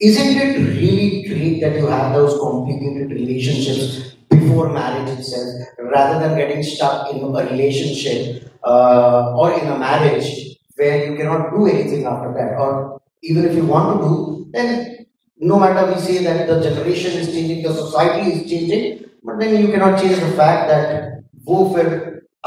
isn't 0.00 0.36
it 0.36 0.58
really 0.76 1.24
great 1.26 1.60
that 1.62 1.76
you 1.76 1.86
have 1.86 2.12
those 2.12 2.38
complicated 2.38 3.10
relationships 3.10 4.14
before 4.28 4.68
marriage 4.68 5.08
itself, 5.18 5.48
rather 5.78 6.20
than 6.20 6.36
getting 6.36 6.62
stuck 6.62 7.10
in 7.14 7.22
a 7.22 7.28
relationship 7.28 8.52
uh, 8.64 9.34
or 9.34 9.58
in 9.58 9.66
a 9.68 9.78
marriage 9.78 10.58
where 10.76 11.10
you 11.10 11.16
cannot 11.16 11.50
do 11.50 11.66
anything 11.66 12.04
after 12.04 12.34
that, 12.34 12.58
or 12.58 13.00
even 13.22 13.46
if 13.46 13.54
you 13.54 13.64
want 13.64 13.98
to 13.98 14.06
do, 14.06 14.50
then 14.52 14.95
no 15.37 15.59
matter 15.59 15.91
we 15.91 15.99
say 15.99 16.23
that 16.23 16.47
the 16.47 16.61
generation 16.61 17.11
is 17.19 17.33
changing, 17.33 17.63
the 17.63 17.73
society 17.73 18.31
is 18.31 18.49
changing, 18.49 19.05
but 19.23 19.39
then 19.39 19.59
you 19.61 19.71
cannot 19.71 19.99
change 19.99 20.19
the 20.19 20.31
fact 20.33 20.69
that 20.69 21.07
वो 21.47 21.63
फिर 21.75 21.87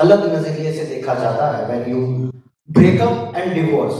अलग 0.00 0.24
नजरिए 0.34 0.72
से 0.72 0.84
देखा 0.94 1.14
जाता 1.14 1.46
है 1.56 1.68
when 1.70 1.88
you 1.90 2.30
break 2.68 3.00
up 3.00 3.34
and 3.34 3.54
divorce 3.54 3.98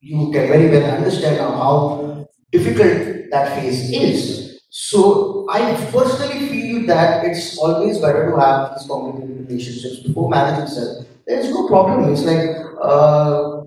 you 0.00 0.30
can 0.32 0.48
very 0.48 0.68
well 0.70 0.84
understand 0.90 1.40
how 1.60 2.26
difficult 2.52 3.30
that 3.32 3.48
phase 3.56 3.90
is 3.90 4.60
so 4.70 5.46
I 5.50 5.60
personally 5.92 6.48
feel 6.48 6.86
that 6.86 7.24
it's 7.24 7.58
always 7.58 7.98
better 7.98 8.30
to 8.30 8.38
have 8.40 8.74
these 8.74 8.86
complicated 8.88 9.48
relationships 9.48 9.98
before 10.06 10.28
marriage 10.30 10.62
itself 10.64 11.04
there 11.26 11.40
is 11.40 11.50
no 11.50 11.66
problem 11.66 12.12
it's 12.12 12.22
like 12.22 12.46
uh, 12.80 13.62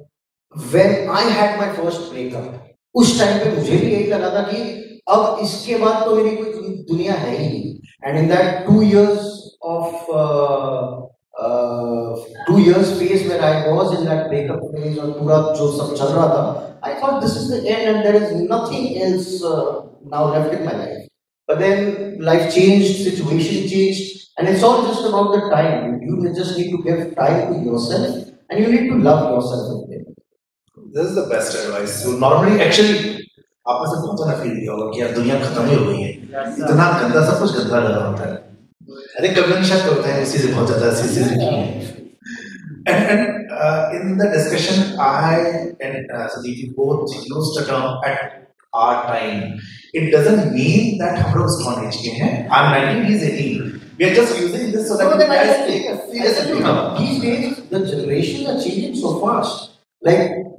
when 0.71 1.09
I 1.09 1.21
had 1.21 1.59
my 1.59 1.69
first 1.75 2.11
breakup 2.11 2.69
उस 2.94 3.18
time 3.18 3.38
पे 3.38 3.56
मुझे 3.56 3.76
भी 3.76 3.92
यही 3.92 4.06
लगा 4.06 4.30
था 4.30 4.42
कि 4.50 4.62
अब 5.08 5.38
इसके 5.42 5.76
बाद 5.76 6.04
तो 6.04 6.16
मेरी 6.16 6.36
कोई 6.36 6.76
दुनिया 6.90 7.14
है 7.14 7.36
ही 7.36 7.48
नहीं। 7.48 7.74
And 8.04 8.18
in 8.18 8.28
that 8.28 8.66
two 8.66 8.82
years 8.82 9.32
of 9.64 10.06
two 12.46 12.58
years 12.58 12.92
phase 12.98 13.28
where 13.28 13.40
I 13.44 13.72
was 13.72 13.98
in 13.98 14.04
that 14.06 14.26
breakup 14.28 14.60
phase 14.74 14.98
और 15.00 15.10
पूरा 15.18 15.40
जो 15.58 15.70
सब 15.78 15.94
चल 15.94 16.12
रहा 16.14 16.28
था 16.28 16.80
I 16.84 16.94
thought 17.02 17.20
this 17.22 17.36
is 17.36 17.52
the 17.52 17.64
end 17.66 17.88
and 17.88 18.02
there 18.02 18.16
is 18.16 18.34
nothing 18.52 19.02
else 19.02 19.40
now 19.44 20.32
left 20.34 20.58
in 20.58 20.64
my 20.66 20.78
life 20.78 21.06
but 21.48 21.58
then 21.58 22.24
life 22.24 22.50
changed 22.54 22.86
situation 23.04 23.68
changed 23.68 24.40
and 24.40 24.48
it's 24.48 24.64
all 24.64 24.86
just 24.86 25.06
about 25.06 25.36
the 25.36 25.50
time 25.50 26.00
you 26.02 26.32
just 26.32 26.58
need 26.58 26.70
to 26.70 26.82
give 26.82 27.02
time 27.16 27.46
to 27.48 27.70
yourself 27.70 28.52
and 28.52 28.60
you 28.60 28.70
need 28.72 28.90
to 28.90 28.98
love 29.08 29.30
yourself 29.30 29.72
a 29.74 29.86
bit 29.88 30.13
This 30.76 31.06
is 31.06 31.14
the 31.14 31.26
best 31.28 31.54
advice. 31.54 32.02
So 32.02 32.18
normally, 32.18 32.60
actually, 32.60 33.22
आपने 33.64 33.86
से 33.90 33.96
बहुत 34.00 34.18
सारा 34.20 34.38
feel 34.42 34.56
किया 34.60 34.72
होगा 34.72 34.90
कि 34.92 35.00
यार 35.00 35.12
दुनिया 35.14 35.38
खत्म 35.42 35.66
ही 35.68 35.74
हो 35.74 35.84
गई 35.84 36.00
है 36.02 36.10
इतना 36.60 36.86
गंदा 37.00 37.20
सब 37.26 37.38
कुछ 37.40 37.52
गंदा 37.56 37.78
लगा 37.84 38.04
होता 38.06 38.24
है 38.30 38.42
think 39.22 39.36
कभी 39.38 39.64
शायद 39.68 39.84
करते 39.88 40.08
हैं 40.10 40.22
इसी 40.22 40.38
से 40.38 40.48
बहुत 40.52 40.66
ज़्यादा 40.66 40.90
इसी 40.92 41.08
से 41.14 41.92
And, 42.86 43.04
and 43.12 43.50
uh, 43.50 43.90
in 43.98 44.18
the 44.18 44.26
discussion, 44.28 44.98
I 45.00 45.36
and 45.80 46.10
uh, 46.10 46.28
Sadiq 46.32 46.74
both 46.76 47.14
used 47.14 47.54
the 47.58 47.64
term 47.66 48.02
at 48.04 48.50
our 48.74 49.06
time. 49.06 49.58
It 49.94 50.10
doesn't 50.10 50.52
mean 50.52 50.98
that 50.98 51.16
हम 51.18 51.38
लोग 51.38 51.48
strong 51.54 51.86
age 51.86 51.96
के 52.02 52.10
हैं. 52.18 52.32
I'm 52.50 52.68
19, 52.74 53.06
he's 53.06 53.22
18. 53.22 53.80
We 53.98 54.10
are 54.10 54.14
just 54.14 54.38
using 54.38 54.70
this 54.72 54.88
so 54.88 54.98
that 54.98 55.16
no, 55.16 55.26
guys 55.32 55.64
take 55.70 55.86
a 55.86 55.96
seriously. 56.10 56.60
These 56.98 57.22
days, 57.22 57.62
the 57.70 57.80
generations 57.86 58.50
are 58.50 58.60
changing 58.66 58.96
so 58.96 59.14
fast. 59.24 59.70
Like, 60.02 60.53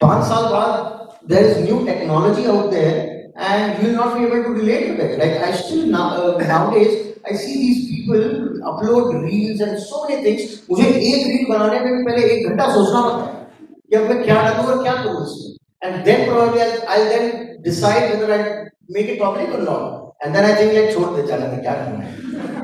पाँच 0.00 0.24
साल 0.28 0.44
बाद, 0.52 0.94
there 1.28 1.44
is 1.44 1.58
new 1.66 1.84
technology 1.84 2.46
out 2.46 2.70
there, 2.70 3.30
and 3.36 3.82
you 3.82 3.88
will 3.88 3.96
not 3.96 4.14
be 4.16 4.24
able 4.24 4.42
to 4.44 4.50
relate 4.50 4.84
to 4.88 5.04
it. 5.04 5.18
Like, 5.18 5.42
I 5.42 5.52
still 5.52 5.86
now, 5.86 6.04
uh, 6.16 6.38
nowadays 6.38 7.16
I 7.28 7.34
see 7.34 7.54
these 7.60 7.80
people 7.90 8.20
upload 8.62 9.22
reels 9.22 9.60
and 9.60 9.80
so 9.80 10.06
many 10.06 10.22
things. 10.22 10.42
मुझे 10.70 10.86
एक 10.88 11.26
reel 11.26 11.46
बनाने 11.48 11.80
में 11.80 12.04
पहले 12.04 12.26
एक 12.34 12.48
घंटा 12.48 12.68
सोचना 12.74 13.00
पड़ता 13.08 13.26
है 13.26 13.46
कि 13.90 13.96
अब 13.96 14.08
मैं 14.10 14.22
क्या 14.24 14.42
डालूं 14.42 14.66
और 14.72 14.82
क्या 14.82 14.94
करूँ 15.02 15.24
इसमें. 15.26 15.56
And 15.86 16.04
then 16.06 16.28
probably 16.28 16.62
I'll, 16.62 16.88
I'll 16.88 17.08
then 17.14 17.62
decide 17.62 18.10
whether 18.12 18.32
I 18.32 18.68
make 18.88 19.08
it 19.08 19.18
public 19.20 19.48
or 19.48 19.62
not. 19.62 20.12
And 20.22 20.34
then 20.34 20.44
I 20.44 20.54
think 20.54 20.72
like 20.74 20.94
छोड़ 20.94 21.10
दे 21.16 21.26
चला 21.28 21.46
मैं 21.52 21.60
क्या 21.62 21.74
करना 21.74 22.04
है. 22.04 22.55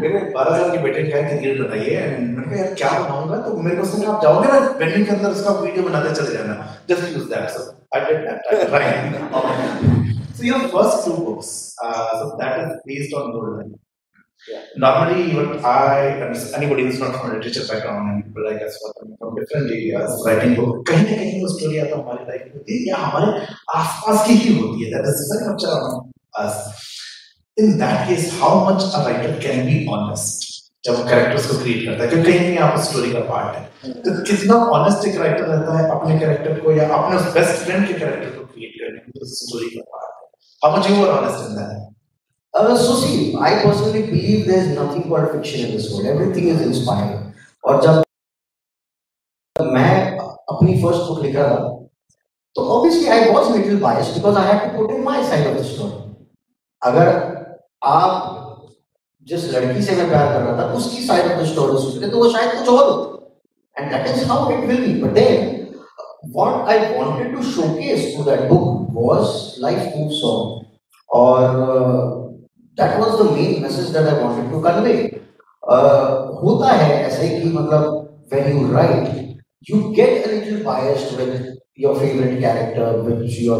मेरे 0.00 0.20
बारह 0.36 0.56
साल 0.58 0.70
के 0.76 0.82
बेटे 0.84 1.02
क्या 1.10 1.22
है 1.26 1.40
रील 1.42 1.62
बनाइए 1.62 2.06
मैंने 2.06 2.44
कहा 2.44 2.62
यार 2.62 2.74
क्या 2.82 2.90
बनाऊँगा 3.00 3.36
तो 3.46 3.56
मेरे 3.66 3.76
को 3.76 3.82
उसने 3.82 4.06
आप 4.12 4.22
जाओगे 4.22 4.48
ना 4.52 4.58
वेन्यू 4.80 5.04
के 5.04 5.12
अंदर 5.16 5.30
उसका 5.38 5.58
वीडियो 5.60 5.84
बनाते 5.88 6.14
चले 6.22 6.36
जाना 6.38 6.56
just 6.90 7.16
use 7.16 7.28
that 7.34 7.48
so 7.58 7.68
I 7.96 8.04
did 8.08 8.24
that 8.28 8.54
I 8.54 8.64
tried 8.66 9.98
so 10.40 10.44
your 10.48 10.58
first 10.72 11.06
two 11.06 11.14
books 11.24 11.48
uh, 11.86 12.10
so 12.18 12.26
that 12.40 12.60
is 12.60 12.76
based 12.90 13.14
on 13.20 13.32
golden 13.32 13.72
Yeah. 14.48 14.60
Normally, 14.74 15.34
what 15.36 15.64
I 15.70 15.96
and 16.26 16.34
anybody 16.58 16.84
who's 16.84 16.98
not 16.98 17.14
from 17.14 17.30
a 17.30 17.34
literature 17.34 17.64
background 17.70 18.06
and 18.10 18.24
people 18.24 18.46
like 18.46 18.62
us 18.62 18.78
from 19.18 19.34
different 19.38 19.70
areas 19.70 20.14
writing 20.26 20.54
book 20.60 20.78
कहीं 20.90 21.02
ना 21.08 21.16
कहीं 21.18 21.40
वो 21.42 21.48
story 21.54 21.78
आता 21.78 21.98
हमारी 21.98 22.24
life 22.28 22.46
में 22.46 22.54
होती 22.54 22.78
है 22.78 22.86
या 22.88 23.00
हमारे 23.02 23.26
आसपास 23.80 24.24
की 24.26 24.36
ही 24.44 24.54
होती 24.60 24.84
है 24.84 24.92
that 24.94 25.08
is 25.10 25.20
very 25.32 25.44
much 25.50 25.66
around 25.72 26.08
us. 26.44 26.56
In 27.60 27.76
that 27.78 28.08
case, 28.08 28.26
how 28.38 28.52
much 28.66 28.86
a 28.90 29.02
writer 29.04 29.34
can 29.40 29.66
be 29.66 29.76
honest 29.88 30.48
जब 30.84 30.94
वो 30.96 31.02
कैरेक्टर्स 31.04 31.46
को 31.46 31.56
क्रिएट 31.62 31.84
करता 31.86 32.04
है 32.04 32.08
क्योंकि 32.10 32.32
कहीं 32.32 32.54
ना 32.54 32.68
कहीं 32.68 32.82
स्टोरी 32.84 33.10
का 33.12 33.20
पार्ट 33.30 33.56
है 33.56 33.92
तो 34.04 34.12
कितना 34.28 34.54
ऑनेस्ट 34.76 35.06
एक 35.08 35.16
राइटर 35.20 35.44
रहता 35.46 35.76
है 35.78 35.90
अपने 35.96 36.18
कैरेक्टर 36.18 36.60
को 36.60 36.72
या 36.76 36.88
अपने 36.98 37.16
उस 37.16 37.26
बेस्ट 37.34 37.64
फ्रेंड 37.64 37.86
के 37.88 37.98
कैरेक्टर 37.98 38.30
को 38.36 38.44
क्रिएट 38.52 38.78
करने 38.78 39.00
में 39.00 39.18
तो 39.18 39.26
स्टोरी 39.32 39.68
का 39.74 39.82
पार्ट 39.90 40.22
है 40.22 40.28
how 40.62 40.78
much 40.78 40.90
you 40.90 41.04
are 41.04 41.12
honest 41.18 41.48
in 41.48 41.56
that 41.56 41.88
Uh, 42.54 42.76
so 42.76 42.94
see, 42.96 43.36
I 43.38 43.62
personally 43.62 44.02
believe 44.02 44.46
there 44.46 44.58
is 44.58 44.76
nothing 44.76 45.08
called 45.08 45.30
fiction 45.30 45.66
in 45.66 45.70
this 45.72 45.84
world. 45.90 46.06
Everything 46.06 46.48
is 46.48 46.62
inspired. 46.62 47.18
और 47.64 47.82
जब 47.82 48.02
मैं 49.56 50.16
अपनी 50.16 50.74
फ़र्स्ट 50.82 51.02
बुक 51.08 51.22
लिख 51.22 51.36
रहा 51.36 51.48
था 51.48 51.68
तो 52.56 52.62
obviously 52.76 53.08
I 53.08 53.30
was 53.32 53.50
little 53.56 53.78
biased 53.80 54.14
because 54.14 54.38
I 54.38 54.46
had 54.46 54.62
to 54.62 54.78
put 54.78 54.90
in 54.90 55.02
my 55.04 55.22
side 55.28 55.46
of 55.46 55.58
the 55.58 55.62
story 55.64 56.26
अगर 56.82 57.12
आप 57.82 58.56
जिस 59.28 59.44
लड़की 59.54 59.82
से 59.82 59.96
मैं 59.96 60.08
प्यार 60.08 60.32
कर 60.32 60.42
रहा 60.42 60.58
था 60.58 60.72
उसकी 60.74 61.06
साइड 61.06 61.30
ऑफ़ 61.32 61.40
द 61.40 61.46
स्टोरी 61.46 61.82
सुनते 61.82 62.08
तो 62.10 62.18
वो 62.18 62.30
शायद 62.30 62.58
कुछ 62.58 62.68
और 62.68 62.88
and 63.76 63.90
that 63.92 64.06
is 64.14 64.24
how 64.28 64.50
it 64.52 64.64
will 64.68 64.86
be 64.86 65.00
but 65.02 65.12
then 65.14 65.58
wanted 66.32 67.30
to 67.34 67.42
showcase 67.42 68.02
through 68.14 68.24
that 68.24 68.48
book 68.48 68.90
was 68.92 69.58
life 69.58 69.84
moves 69.94 70.18
on 70.30 70.66
or 71.08 71.38
uh, 71.68 72.02
that 72.76 72.98
was 72.98 73.16
the 73.20 73.28
main 73.30 73.62
message 73.62 73.88
that 73.92 74.08
I 74.08 74.22
wanted 74.22 74.50
to 74.50 74.60
convey. 74.66 74.98
Uh, 75.62 76.10
होता 76.42 76.72
है 76.72 76.92
ऐसे 77.06 77.28
कि 77.28 77.50
मतलब 77.52 78.00
when 78.30 78.58
you 78.58 78.66
write, 78.66 79.38
you 79.62 79.92
get 79.94 80.26
a 80.26 80.32
little 80.32 80.62
biased 80.64 81.16
with 81.18 81.58
your 81.74 81.98
favorite 81.98 82.40
character, 82.40 83.02
which 83.02 83.38
you 83.38 83.52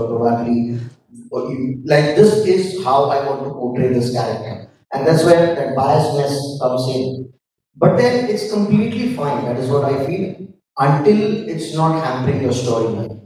are 1.09 1.29
probably 1.29 1.81
like 1.85 2.15
this 2.15 2.45
is 2.45 2.83
how 2.83 3.05
I 3.05 3.25
want 3.25 3.43
to 3.43 3.51
portray 3.51 3.89
this 3.89 4.11
character, 4.11 4.69
and 4.93 5.07
that's 5.07 5.23
where 5.23 5.55
that 5.55 5.75
biasness 5.75 6.59
comes 6.61 6.87
in. 6.95 7.33
But 7.77 7.97
then 7.97 8.29
it's 8.29 8.51
completely 8.51 9.13
fine. 9.15 9.45
That 9.45 9.57
is 9.57 9.69
what 9.69 9.85
I 9.85 10.05
feel. 10.05 10.47
Until 10.77 11.47
it's 11.47 11.73
not 11.73 12.03
hampering 12.03 12.41
your 12.41 12.51
storyline, 12.51 13.21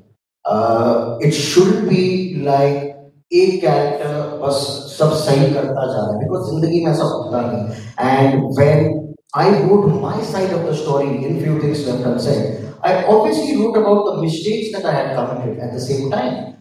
uh, 0.45 1.17
it 1.21 1.31
should 1.31 1.89
be 1.89 2.35
like 2.43 2.89
एक 3.31 3.59
character 3.61 4.37
बस 4.41 4.61
सब 4.99 5.11
सही 5.23 5.53
करता 5.53 5.85
जा 5.87 5.97
रहा 5.97 6.11
है 6.11 6.17
because 6.19 6.49
जिंदगी 6.51 6.83
में 6.85 6.91
ऐसा 6.91 7.03
होता 7.03 7.41
नहीं 7.41 8.07
and 8.09 8.43
when 8.59 8.97
I 9.39 9.61
wrote 9.61 9.83
my 10.03 10.23
side 10.23 10.51
of 10.51 10.63
the 10.65 10.73
story 10.75 11.23
in 11.23 11.39
few 11.39 11.59
things 11.61 11.85
left 11.87 12.03
unsaid. 12.11 12.73
I 12.81 13.03
obviously 13.03 13.57
wrote 13.57 13.77
about 13.77 14.07
the 14.07 14.21
mistakes 14.21 14.71
that 14.75 14.85
I 14.85 14.93
had 14.95 15.15
committed 15.15 15.59
at 15.59 15.71
the 15.71 15.79
same 15.79 16.09
time. 16.09 16.52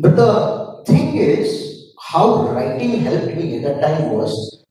But 0.00 0.16
the 0.16 0.84
thing 0.86 1.16
is, 1.16 1.94
how 2.00 2.48
writing 2.48 3.00
helped 3.00 3.34
me 3.36 3.56
at 3.56 3.62
that 3.64 3.80
time 3.82 4.10
was 4.10 4.64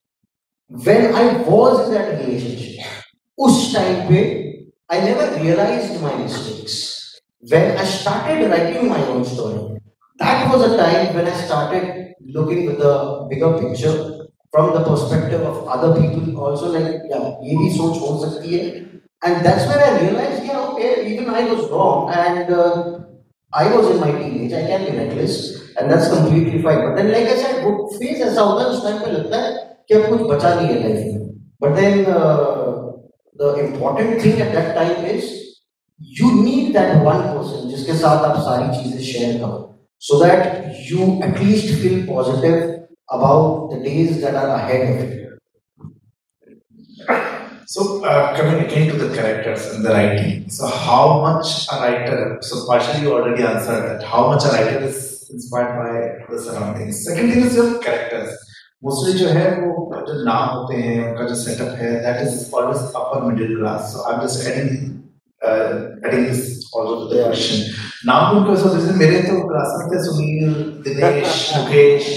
when 0.70 1.16
I 1.16 1.38
was 1.44 1.88
in 1.88 1.94
that 1.94 2.20
relationship. 2.20 2.86
उस 3.46 3.58
time 3.74 3.98
पे 4.10 4.20
I 4.90 5.00
never 5.02 5.26
realized 5.42 6.02
my 6.02 6.14
mistakes. 6.20 6.76
When 7.52 7.78
I 7.78 7.84
started 7.84 8.50
writing 8.52 8.88
my 8.90 9.00
own 9.14 9.26
story, 9.26 9.80
that 10.20 10.50
was 10.52 10.62
a 10.68 10.78
time 10.78 11.16
when 11.16 11.28
I 11.28 11.34
started 11.46 12.14
looking 12.38 12.66
with 12.68 12.80
the 12.80 13.28
bigger 13.30 13.52
picture 13.60 14.28
from 14.52 14.74
the 14.74 14.84
perspective 14.84 15.42
of 15.42 15.68
other 15.68 15.92
people 16.00 16.40
also 16.46 16.72
like 16.78 17.04
yeah 17.12 17.26
ये 17.48 17.58
भी 17.58 17.70
सोच 17.78 18.00
हो 18.06 18.14
सकती 18.24 18.58
है 18.58 18.64
and 19.28 19.46
that's 19.46 19.68
when 19.70 19.84
I 19.84 19.92
realized 20.00 20.48
yeah 20.50 20.64
okay 20.70 20.92
even 21.12 21.30
I 21.42 21.44
was 21.52 21.70
wrong 21.74 22.10
and 22.24 22.52
uh, 22.62 23.00
I 23.54 23.66
was 23.74 23.90
in 23.92 24.00
my 24.00 24.12
teenage 24.12 24.54
I 24.54 24.64
can 24.68 24.86
be 24.86 24.98
reckless 24.98 25.38
and 25.78 25.92
that's 25.92 26.10
completely 26.14 26.62
fine 26.62 26.82
but 26.86 26.96
then 26.96 27.12
like 27.12 27.30
I 27.34 27.38
said 27.44 27.64
वो 27.66 27.74
phase 27.98 28.22
ऐसा 28.30 28.42
होता 28.42 28.64
है 28.64 28.70
उस 28.70 28.84
time 28.86 29.04
पे 29.04 29.12
लगता 29.12 29.42
है 29.42 29.52
कि 29.88 29.96
अब 29.96 30.10
कुछ 30.10 30.22
बचा 30.32 30.54
नहीं 30.56 30.68
है 30.68 30.82
life 30.84 31.06
में 31.14 31.28
but 31.64 31.76
then 31.80 32.06
uh, 32.06 32.92
the 33.44 33.54
important 33.68 34.22
thing 34.22 34.42
at 34.48 34.54
that 34.58 34.74
time 34.80 35.06
is 35.14 35.32
you 36.20 36.34
need 36.42 36.74
that 36.76 37.04
one 37.12 37.24
person 37.36 37.70
जिसके 37.70 37.98
साथ 38.04 38.26
आप 38.26 38.42
सारी 38.50 38.68
चीजें 38.82 39.00
शेयर 39.12 39.38
करो 39.44 39.64
so 40.00 40.20
that 40.20 40.76
you 40.90 41.22
at 41.24 41.40
least 41.40 41.74
feel 41.82 42.06
positive 42.06 42.88
about 43.10 43.72
the 43.72 43.80
days 43.80 44.22
that 44.22 44.36
are 44.36 44.56
ahead 44.56 44.94
of 44.94 45.04
it. 45.04 45.21
So, 47.72 48.04
uh, 48.06 48.36
coming 48.38 48.66
again 48.66 48.90
to 48.90 48.98
the 48.98 49.16
characters 49.16 49.68
and 49.74 49.86
the 49.86 49.90
writing. 49.90 50.50
So, 50.50 50.68
how 50.68 51.22
much 51.22 51.68
a 51.72 51.80
writer, 51.82 52.38
so 52.42 52.66
partially 52.66 53.02
you 53.02 53.14
already 53.14 53.44
answered 53.44 53.84
that, 53.88 54.04
how 54.04 54.28
much 54.28 54.46
a 54.46 54.50
writer 54.50 54.80
is 54.80 55.30
inspired 55.32 55.74
by 55.78 56.36
the 56.36 56.42
surroundings. 56.42 57.04
Second 57.04 57.32
thing 57.32 57.44
is 57.46 57.56
your 57.56 57.80
characters. 57.80 58.36
Mostly 58.84 59.14
जो 59.20 59.28
है 59.36 59.46
वो 59.60 59.70
जो 60.08 60.24
नाम 60.24 60.50
होते 60.56 60.76
हैं 60.76 60.98
उनका 61.10 61.24
जो 61.28 61.36
setup 61.36 61.78
है 61.78 61.92
that 62.02 62.22
is 62.28 62.52
always 62.56 62.82
upper 62.96 63.24
middle 63.28 63.56
class 63.58 63.94
so 63.94 64.04
I 64.08 64.14
am 64.16 64.22
just 64.26 64.48
adding 64.48 64.70
adding 66.06 66.28
this 66.28 66.44
also 66.78 66.96
to 66.96 67.08
the 67.08 67.24
question 67.24 68.10
नाम 68.10 68.38
उनका 68.38 68.56
सो 68.62 68.76
जैसे 68.76 68.94
मेरे 69.00 69.22
तो 69.24 69.40
क्लास 69.48 69.74
में 69.80 69.88
थे 69.92 70.04
सुनील 70.04 70.54
दिनेश 70.88 71.40
मुकेश 71.56 72.12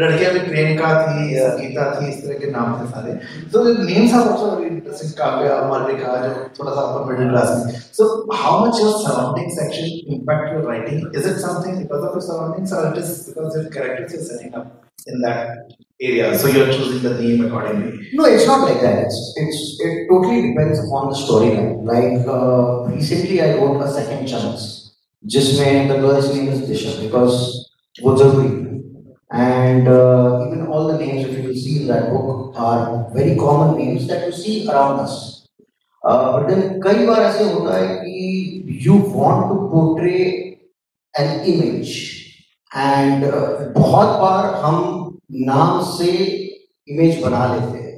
लड़कियाँ 0.00 0.32
भी 0.32 0.40
प्रियंका 0.40 0.90
थी 1.06 1.26
गीता 1.60 1.84
थी 1.94 2.08
इस 2.08 2.22
तरह 2.24 2.38
के 2.38 2.50
नाम 2.50 2.76
थे 2.78 2.90
सारे 2.90 3.12
तो 3.52 3.64
names 3.64 4.14
are 4.14 4.28
also 4.28 4.50
very 4.50 4.74
interesting 4.74 5.12
Kavya 5.18 5.56
Malavika 5.68 6.14
जो 6.22 6.30
थोड़ा 6.58 6.72
सा 6.72 6.82
upper 6.82 7.12
middle 7.12 7.28
class 7.30 7.82
so 7.96 8.06
how 8.34 8.64
much 8.66 8.80
your 8.80 8.92
surroundings 9.02 9.58
actually 9.64 9.90
impact 10.16 10.52
your 10.54 10.64
writing 10.70 11.16
is 11.16 11.28
it 11.30 11.36
something 11.44 11.76
because 11.78 12.04
of 12.04 12.12
your 12.12 12.22
surroundings 12.28 12.72
और 12.72 12.88
it 12.92 12.98
is 13.04 13.12
because 13.26 13.58
your 13.58 13.68
characters 13.74 14.14
you 14.14 14.22
setting 14.30 14.60
up 14.62 14.78
in 15.10 15.20
that 15.20 15.70
area 16.00 16.26
so 16.40 16.48
you're 16.48 16.72
choosing 16.74 17.00
the 17.04 17.12
name 17.14 17.40
accordingly 17.44 18.10
no 18.18 18.26
it's 18.26 18.44
not 18.46 18.60
like 18.66 18.80
that 18.80 18.98
it's, 18.98 19.16
it's 19.36 19.62
it 19.86 19.96
totally 20.10 20.42
depends 20.42 20.82
upon 20.82 21.08
the 21.08 21.16
storyline 21.22 21.72
like 21.84 22.28
uh, 22.34 22.84
recently 22.92 23.40
i 23.46 23.48
wrote 23.56 23.82
a 23.82 23.90
second 23.96 24.32
chance 24.34 24.68
जिसमें 25.24 25.88
the 25.88 25.98
girl's 26.04 26.28
name 26.34 26.48
is 26.52 26.62
Disha 26.68 26.94
because 27.00 27.42
वो 27.96 28.16
ज़रूरी 28.16 28.61
and 29.31 29.87
uh, 29.87 30.45
even 30.47 30.67
all 30.67 30.87
the 30.87 30.97
names, 30.97 31.27
if 31.27 31.37
you 31.37 31.47
will 31.49 31.55
see 31.55 31.81
in 31.81 31.87
that 31.87 32.09
book, 32.09 32.53
are 32.55 33.09
very 33.13 33.35
common 33.35 33.77
names 33.77 34.07
that 34.07 34.25
you 34.25 34.31
see 34.31 34.67
around 34.69 34.99
us. 34.99 35.47
Uh, 36.03 36.39
but 36.39 36.47
then 36.47 36.79
कई 36.81 37.05
बार 37.05 37.21
ऐसे 37.21 37.43
होता 37.53 37.77
है 37.77 37.95
कि 38.03 38.81
you 38.85 38.97
want 39.15 39.49
to 39.51 39.55
portray 39.71 40.59
an 41.13 41.43
image 41.45 41.91
and 42.73 43.23
uh, 43.23 43.73
बहुत 43.73 44.19
बार 44.19 44.53
हम 44.63 45.19
नाम 45.31 45.81
से 45.97 46.11
image 46.91 47.21
बना 47.23 47.45
लेते 47.55 47.83
हैं 47.83 47.95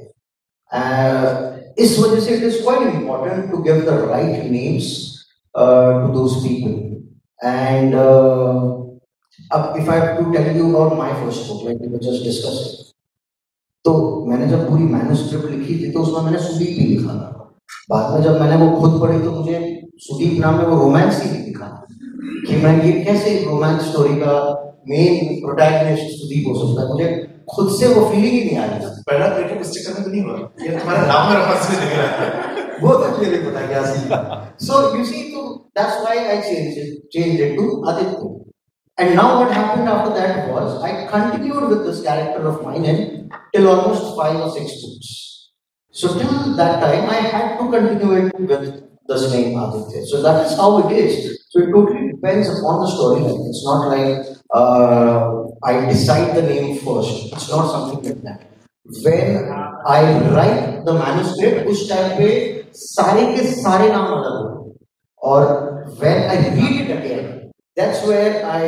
uh, 0.72 1.58
इस 1.78 1.98
वजह 1.98 2.20
से 2.20 2.38
it 2.38 2.42
is 2.42 2.62
quite 2.64 2.82
important 2.82 3.50
to 3.52 3.62
give 3.62 3.84
the 3.84 3.98
right 4.08 4.50
names 4.50 5.24
uh, 5.54 6.00
to 6.00 6.12
those 6.12 6.42
people 6.42 7.02
and 7.42 7.94
uh, 7.94 8.63
अब 9.55 9.75
if 9.79 9.89
I 9.91 9.99
to 10.15 10.31
tell 10.31 10.57
you 10.57 10.73
about 10.73 10.97
my 10.99 11.13
first 11.13 11.47
book 11.49 11.63
like 11.65 11.81
we 11.81 11.97
just 12.05 12.23
discuss 12.23 12.57
तो 13.85 13.93
मैंने 14.27 14.47
जब 14.47 14.67
पूरी 14.69 14.83
मैन्युस्क्रिप्ट 14.91 15.49
लिखी 15.49 15.73
थी 15.79 15.91
तो 15.91 15.99
उसमें 15.99 16.21
मैंने 16.21 16.39
सुदीप 16.43 16.77
भी 16.77 16.85
लिखा 16.85 17.13
था। 17.13 17.31
बाद 17.89 18.13
में 18.13 18.21
जब 18.23 18.39
मैंने 18.41 18.55
वो 18.63 18.69
खुद 18.79 18.99
पढ़ी 19.01 19.19
तो 19.19 19.31
मुझे 19.31 19.57
सुदीप 20.05 20.39
नाम 20.41 20.57
में 20.57 20.65
वो 20.65 20.79
रोमांस 20.79 21.21
ही 21.23 21.29
दिखा। 21.29 21.67
कि 22.47 22.55
मैं 22.63 22.73
ये 22.83 22.91
कैसे 23.05 23.37
रोमांस 23.43 23.81
स्टोरी 23.89 24.15
का 24.21 24.33
मेन 24.89 25.35
प्रोटैगनिस्ट 25.43 26.05
सुदीप 26.15 26.47
हो 26.47 26.55
सकता 26.59 26.81
है? 26.81 26.87
मुझे 26.89 27.07
खुद 27.49 27.71
से 27.79 27.87
वो 27.87 28.05
फीलिंग 28.09 28.33
ही 28.33 28.43
नहीं 28.43 28.57
आ 28.57 28.65
रही 28.65 28.79
थी। 28.79 29.03
पहला 29.09 29.27
ब्रेकअप 29.35 29.61
इस 29.61 29.71
चक्कर 29.71 29.93
में 29.93 30.03
तो 30.03 30.11
नहीं 30.11 30.23
हुआ। 30.23 30.37
ये 30.65 30.77
तुम्हारा 30.79 31.05
नाम 31.05 31.29
मेरा 31.29 31.45
पास 31.45 31.69
में 31.69 31.79
दिख 31.79 31.93
रहा 31.97 32.07
है 32.07 32.27
वो 32.81 32.93
तो 32.93 33.21
नहीं 33.21 33.43
पता 33.43 33.65
क्या 33.67 33.83
सी 33.91 34.65
सो 34.65 34.81
यू 34.97 35.05
सी 35.05 35.21
तो 35.35 35.43
that's 35.77 36.01
why 36.01 36.25
I 36.25 36.41
change 36.41 36.77
it 36.77 37.07
change 37.13 37.41
it 37.41 37.55
to 37.57 37.83
Aditya 37.91 38.17
And 38.98 39.16
now 39.16 39.40
what 39.40 39.52
happened 39.52 39.88
after 39.88 40.12
that 40.14 40.50
was 40.50 40.82
I 40.82 41.06
continued 41.08 41.68
with 41.70 41.84
this 41.86 42.02
character 42.02 42.46
of 42.46 42.62
mine 42.62 42.84
in 42.84 43.30
till 43.54 43.68
almost 43.68 44.14
five 44.16 44.36
or 44.36 44.50
six 44.50 44.82
books. 44.82 45.50
So 45.90 46.18
till 46.18 46.54
that 46.56 46.80
time 46.80 47.08
I 47.08 47.20
had 47.34 47.58
to 47.58 47.70
continue 47.70 48.26
it 48.26 48.38
with 48.38 48.90
the 49.08 49.30
name 49.32 49.58
Aditya. 49.58 50.04
So 50.06 50.22
that 50.22 50.46
is 50.46 50.56
how 50.56 50.86
it 50.86 50.92
is. 50.92 51.46
So 51.48 51.60
it 51.60 51.72
totally 51.72 52.12
depends 52.12 52.48
upon 52.48 52.80
the 52.84 52.90
storyline. 52.92 53.48
It's 53.48 53.64
not 53.64 53.88
like 53.88 54.26
uh, 54.54 55.48
I 55.64 55.86
decide 55.88 56.36
the 56.36 56.42
name 56.42 56.78
first. 56.78 57.32
It's 57.32 57.50
not 57.50 57.70
something 57.70 58.04
like 58.04 58.22
that. 58.22 58.46
When 59.02 59.48
I 59.86 60.02
write 60.30 60.84
the 60.84 60.94
manuscript, 60.94 61.66
उस 61.70 61.88
time 61.90 62.16
पे 62.18 62.28
सारे 62.74 63.26
के 63.34 63.44
सारे 63.52 63.88
नाम 63.92 64.06
अलग 64.12 64.38
हो 64.44 64.76
और 65.24 65.98
when 66.00 66.22
I 66.30 66.36
read 66.56 66.80
it 66.84 66.90
again, 66.96 67.43
that's 67.77 68.03
where 68.07 68.45
I 68.45 68.61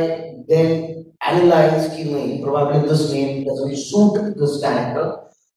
then 0.49 1.05
analyze 1.29 1.87
कि 1.95 2.03
नहीं 2.05 2.43
probably 2.43 2.81
this 2.89 3.03
name 3.11 3.45
doesn't 3.45 3.75
suit 3.83 4.17
this 4.41 4.57
character 4.63 5.05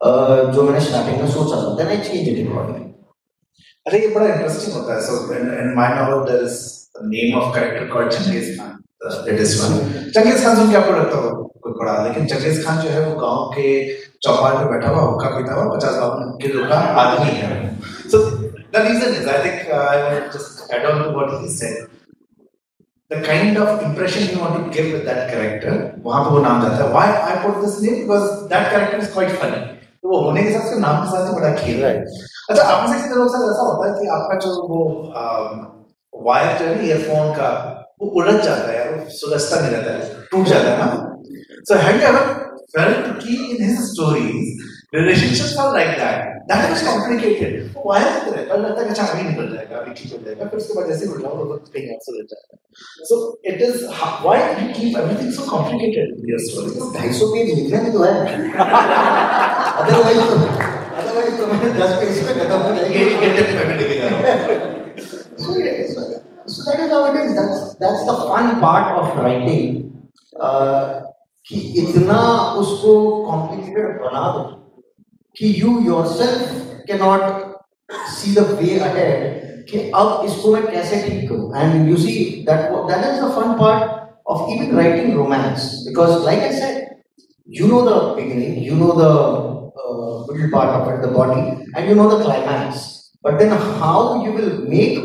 uh, 0.00 0.52
जो 0.54 0.62
मैंने 0.62 0.80
starting 0.88 1.18
में 1.22 1.30
सोचा 1.32 1.56
था 1.62 1.76
then 1.78 1.88
I 1.88 1.98
change 2.08 2.28
it 2.34 2.38
accordingly. 2.46 2.86
अरे 3.86 4.00
ये 4.00 4.08
बड़ा 4.14 4.26
interesting 4.34 4.74
होता 4.76 4.94
है 4.94 5.00
so 5.08 5.18
in, 5.38 5.50
in 5.62 5.74
my 5.80 5.88
novel 5.98 6.24
there 6.30 6.42
is 6.48 6.58
a 7.00 7.06
name 7.14 7.36
of 7.40 7.52
character 7.54 7.88
called 7.92 8.10
Changez 8.18 8.56
Khan 8.58 8.76
the 9.02 9.14
latest 9.28 9.62
one 9.64 9.78
Changez 10.16 10.44
Khan 10.44 10.56
सुन 10.56 10.74
आपको 10.76 10.92
लगता 10.98 11.16
होगा 11.16 11.48
कोई 11.64 11.72
बड़ा 11.80 11.96
लेकिन 12.06 12.26
चंगेज 12.34 12.64
खान 12.64 12.80
जो 12.82 12.88
है 12.88 13.06
वो 13.06 13.14
गाँव 13.20 13.50
के 13.56 13.68
चौपाल 14.26 14.56
पे 14.56 14.70
बैठा 14.72 14.88
हुआ 14.88 15.02
हुक्का 15.10 15.28
पीता 15.36 15.54
हुआ 15.54 15.76
पचास 15.76 15.94
बावन 16.00 16.36
किलो 16.42 16.68
का 16.68 16.78
आदमी 17.04 17.30
है 17.40 17.58
so 18.12 18.18
the 18.74 18.80
reason 18.86 19.14
is 19.18 19.26
I 19.26 19.38
think 19.44 19.68
uh, 19.78 20.28
just 20.34 20.70
add 20.72 20.84
on 20.90 21.02
to 21.04 21.10
what 21.16 21.30
he 21.40 21.48
said 21.48 21.88
the 23.10 23.20
kind 23.26 23.58
of 23.58 23.82
impression 23.82 24.28
you 24.30 24.40
want 24.40 24.56
to 24.58 24.64
give 24.76 24.92
with 24.94 25.04
that 25.10 25.22
character 25.30 25.74
वहाँ 26.04 26.24
पे 26.24 26.30
वो 26.30 26.40
नाम 26.42 26.62
जाता 26.62 26.84
है 26.84 26.90
why 26.96 27.06
I 27.30 27.36
put 27.44 27.60
this 27.64 27.76
name 27.84 28.02
because 28.02 28.26
that 28.52 28.70
character 28.72 29.00
is 29.04 29.12
quite 29.16 29.32
funny 29.42 29.62
तो 30.02 30.08
वो 30.10 30.20
होने 30.24 30.42
के 30.42 30.52
साथ 30.52 30.64
उसके 30.64 30.80
नाम 30.80 31.02
के 31.04 31.10
साथ 31.10 31.28
ही 31.28 31.34
बड़ा 31.40 31.54
खेल 31.62 31.80
रहा 31.82 31.90
है 31.90 32.04
अच्छा 32.50 32.62
आप 32.62 32.88
में 32.88 32.96
से 32.96 33.02
कितने 33.02 33.16
लोग 33.16 33.34
ऐसा 33.36 33.66
होता 33.70 33.88
है 33.88 34.00
कि 34.00 34.08
आपका 34.18 34.38
जो 34.44 34.54
वो 34.68 34.82
वायर 36.12 36.58
जो 36.58 36.66
है 36.66 36.86
ईयरफोन 36.86 37.32
का 37.38 37.50
वो 38.02 38.10
उलझ 38.20 38.36
जाता 38.44 38.70
है 38.72 38.90
वो 38.90 39.08
सुलझता 39.18 39.60
नहीं 39.60 39.70
रहता 39.70 39.90
है 39.92 40.28
टूट 40.30 40.46
जाता 40.54 40.70
है 40.70 40.78
ना 40.78 40.88
so 41.68 41.82
have 41.86 42.00
you 42.02 42.08
ever 42.08 42.38
felt 42.74 43.06
कि 43.22 43.36
in 43.52 43.62
his 43.62 43.78
stories 43.92 44.66
relationships 44.92 45.56
are 45.62 45.70
like 45.76 45.96
that 46.00 46.39
that 46.50 46.70
was 46.70 46.82
complicated 46.86 47.52
वो 47.76 47.82
तो 47.82 48.32
रहता 48.32 48.54
है 48.54 48.60
लगता 48.60 48.82
है 48.82 48.88
अच्छा 48.88 49.04
अभी 49.04 49.22
निकल 49.28 49.48
जाएगा 49.54 49.76
अभी 49.80 49.92
ठीक 49.98 50.12
हो 50.12 50.18
जाएगा 50.24 50.46
फिर 50.46 50.58
उसके 50.60 50.74
बाद 50.78 50.88
जैसे 50.92 51.06
उल्टा 51.12 51.28
हो 51.28 51.44
तो 51.44 51.72
कहीं 51.74 51.84
आंसर 51.94 52.16
हो 52.16 52.24
जाएगा 52.32 52.56
so 53.10 53.18
it 53.52 53.62
is 53.68 53.84
why 54.24 54.40
you 54.40 54.66
keep 54.78 54.98
everything 55.02 55.32
so 55.32 55.50
complicated 55.50 56.16
in 56.18 56.30
your 56.30 56.40
story 56.48 56.70
250 56.80 57.22
page 57.34 57.54
लिखने 57.58 57.82
में 57.82 57.92
तो 57.92 58.02
है 58.02 58.14
अदरवाइज़ 59.84 60.20
अदरवाइज़ 61.00 61.36
तो 61.40 61.46
मैं 61.52 61.72
10 61.78 61.96
पेज 62.00 62.22
पे 62.26 62.38
खत्म 62.40 62.58
हो 62.58 62.74
जाएगी 62.76 62.98
एक 63.04 63.14
घंटे 63.20 63.42
में 63.58 64.68
So 66.52 66.64
that 66.64 66.80
is 66.80 66.90
how 66.90 67.04
it 67.06 67.16
is. 67.16 67.34
That's 67.34 67.74
that's 67.76 68.04
the 68.06 68.14
fun 68.28 68.60
part 68.60 68.96
of 69.00 69.16
writing. 69.18 69.92
Uh, 70.36 71.00
कि 71.46 71.60
इतना 71.82 72.18
उसको 72.60 72.92
कॉम्प्लिकेटेड 73.26 74.00
बना 74.02 74.24
दो। 74.32 74.59
कि 75.37 75.53
you 75.61 75.79
yourself 75.87 76.85
can 76.87 77.03
not 77.03 77.53
see 78.15 78.35
the 78.35 78.47
way 78.59 78.77
ahead 78.79 79.67
कि 79.69 79.79
अब 79.95 80.25
इसको 80.25 80.53
मैं 80.53 80.65
कैसे 80.71 81.01
ठीक 81.09 81.29
करूं 81.29 81.61
and 81.61 81.89
you 81.89 81.97
see 81.97 82.15
that 82.49 82.71
that 82.89 83.05
is 83.11 83.21
the 83.21 83.31
fun 83.37 83.57
part 83.59 84.03
of 84.27 84.49
even 84.49 84.75
writing 84.75 85.15
romance 85.15 85.85
because 85.87 86.23
like 86.23 86.39
i 86.39 86.51
said 86.51 86.97
you 87.45 87.67
know 87.67 87.81
the 87.85 87.97
beginning 88.19 88.63
you 88.63 88.75
know 88.75 88.93
the 88.99 89.11
uh, 89.81 90.25
middle 90.33 90.49
part 90.49 90.69
of 90.69 90.91
it 90.91 91.01
the 91.01 91.11
body 91.13 91.43
and 91.75 91.89
you 91.89 91.95
know 91.95 92.09
the 92.09 92.23
climax 92.23 93.11
but 93.21 93.37
then 93.37 93.49
how 93.81 94.23
you 94.23 94.31
will 94.31 94.67
make 94.67 94.97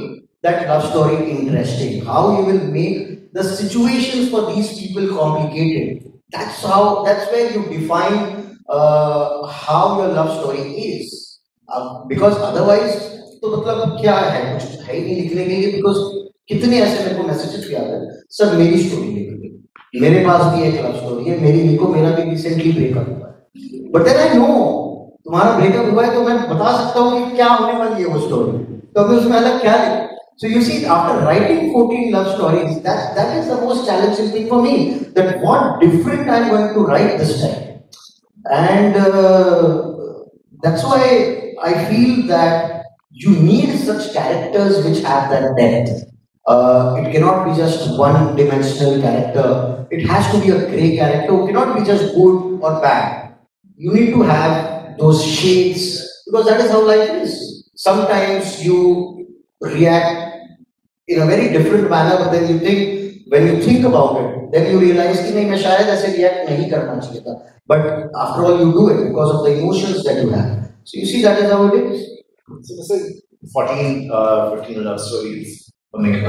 that 0.42 0.66
love 0.68 0.88
story 0.90 1.18
interesting 1.30 2.04
how 2.04 2.38
you 2.38 2.44
will 2.46 2.64
make 2.78 3.32
the 3.34 3.44
situations 3.44 4.30
for 4.30 4.50
these 4.52 4.72
people 4.78 5.06
complicated 5.14 6.10
that's 6.30 6.62
how 6.62 7.04
that's 7.04 7.30
where 7.30 7.52
you 7.52 7.62
define 7.68 8.53
uh, 8.69 9.45
how 9.47 9.99
your 9.99 10.09
love 10.09 10.31
story 10.39 10.63
is 10.77 11.39
uh, 11.69 12.03
because 12.07 12.37
otherwise 12.39 13.11
तो 13.41 13.57
मतलब 13.57 13.81
अब 13.81 13.97
क्या 14.01 14.15
है 14.15 14.41
कुछ 14.53 14.87
है 14.87 14.95
ही 14.95 15.01
नहीं 15.01 15.15
लिखने 15.15 15.45
के 15.45 15.55
लिए 15.55 15.71
बिकॉज़ 15.71 15.97
कितने 16.49 16.79
ऐसे 16.81 17.03
मेरे 17.03 17.15
को 17.15 17.27
मैसेजेस 17.27 17.67
भी 17.67 17.75
आते 17.75 17.91
हैं 17.91 18.21
सर 18.37 18.55
मेरी 18.57 18.83
स्टोरी 18.83 19.09
लिख 19.09 20.01
मेरे 20.01 20.23
पास 20.25 20.41
भी 20.53 20.63
एक 20.67 20.79
लव 20.85 20.95
स्टोरी 20.97 21.29
है 21.29 21.39
मेरी 21.41 21.61
लिखो 21.67 21.87
मेरा 21.87 22.09
भी 22.15 22.29
रिसेंटली 22.29 22.71
ब्रेकअप 22.71 23.09
हुआ 23.09 23.27
है 23.27 23.91
बट 23.91 24.07
देन 24.07 24.17
आई 24.23 24.37
नो 24.37 24.47
तुम्हारा 25.25 25.57
ब्रेकअप 25.57 25.91
हुआ 25.91 26.05
है 26.05 26.13
तो 26.13 26.23
मैं 26.23 26.37
बता 26.49 26.75
सकता 26.81 26.99
हूँ 26.99 27.19
कि 27.19 27.35
क्या 27.35 27.47
होने 27.53 27.77
वाली 27.79 28.03
है 28.03 28.07
वो 28.07 28.19
स्टोरी 28.25 28.63
तो 28.95 29.01
अभी 29.03 29.15
उसमें 29.17 29.37
अलग 29.37 29.61
क्या 29.61 29.77
लिख 29.83 30.05
So 30.37 30.47
you 30.47 30.61
see, 30.61 30.85
after 30.85 31.25
writing 31.25 31.71
14 31.71 32.11
love 32.11 32.35
stories, 32.35 32.81
that, 32.81 33.15
that 33.15 33.37
is 33.37 33.47
the 33.47 33.55
most 33.55 33.85
challenging 33.85 34.31
thing 34.31 34.49
for 34.49 34.61
me. 34.61 34.73
That 35.15 35.39
what 35.41 35.79
different 35.79 36.29
I'm 36.29 36.49
going 36.49 36.73
to 36.73 36.81
write 36.81 37.17
this 37.17 37.41
time. 37.41 37.74
And 38.51 38.95
uh, 38.95 39.93
that's 40.61 40.83
why 40.83 41.53
I 41.61 41.85
feel 41.85 42.27
that 42.27 42.83
you 43.11 43.31
need 43.31 43.77
such 43.79 44.13
characters 44.13 44.85
which 44.85 45.03
have 45.03 45.29
that 45.31 45.55
depth. 45.57 46.03
Uh, 46.47 46.95
it 46.99 47.11
cannot 47.11 47.45
be 47.45 47.55
just 47.55 47.97
one 47.97 48.35
dimensional 48.35 49.01
character. 49.01 49.87
it 49.91 50.05
has 50.07 50.31
to 50.31 50.39
be 50.41 50.49
a 50.51 50.67
grey 50.69 50.95
character. 50.97 51.33
It 51.43 51.47
cannot 51.47 51.77
be 51.77 51.83
just 51.85 52.13
good 52.13 52.59
or 52.61 52.81
bad. 52.81 53.35
You 53.77 53.93
need 53.93 54.11
to 54.13 54.21
have 54.23 54.97
those 54.97 55.23
shades 55.25 56.01
because 56.25 56.45
that 56.45 56.59
is 56.61 56.71
how 56.71 56.85
life 56.85 57.09
is. 57.21 57.69
Sometimes 57.75 58.63
you 58.65 59.27
react 59.61 60.37
in 61.07 61.21
a 61.21 61.25
very 61.25 61.51
different 61.53 61.89
manner, 61.89 62.17
but 62.17 62.31
then 62.31 62.49
you 62.49 62.59
think, 62.59 63.04
when 63.28 63.46
you 63.46 63.62
think 63.62 63.84
about 63.84 64.20
it, 64.20 64.52
then 64.52 64.70
you 64.70 64.80
realize 64.80 65.22
कि 65.24 65.32
नहीं 65.34 65.46
मैं 65.50 65.58
शायद 65.62 65.88
ऐसे 65.96 66.12
react 66.16 66.50
नहीं 66.50 66.70
करना 66.70 66.98
चाहिए 67.00 67.20
था. 67.26 67.34
But 67.66 68.10
after 68.24 68.44
all, 68.44 68.58
you 68.60 68.72
do 68.72 68.88
it 68.88 69.08
because 69.08 69.34
of 69.34 69.44
the 69.44 69.52
emotions 69.58 70.04
that 70.04 70.22
you 70.22 70.30
have. 70.30 70.68
So 70.84 70.98
you 70.98 71.06
see, 71.06 71.22
that 71.22 71.38
is 71.38 71.50
how 71.52 71.66
it 71.66 71.74
is. 71.74 72.06
So 72.62 72.74
let's 72.74 72.88
say 72.88 73.00
14, 73.52 74.10
uh, 74.12 74.56
15 74.56 74.84
love 74.84 75.00
stories. 75.00 75.70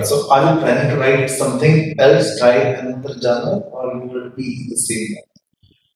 So 0.04 0.32
are 0.32 0.42
you 0.42 0.60
planning 0.60 0.90
to 0.90 0.98
write 0.98 1.30
something 1.30 1.96
else, 2.00 2.40
try 2.40 2.54
another 2.54 3.14
genre, 3.22 3.60
or 3.60 3.94
you 3.96 4.10
will 4.10 4.30
be 4.32 4.68
the 4.70 4.78
same? 4.78 5.18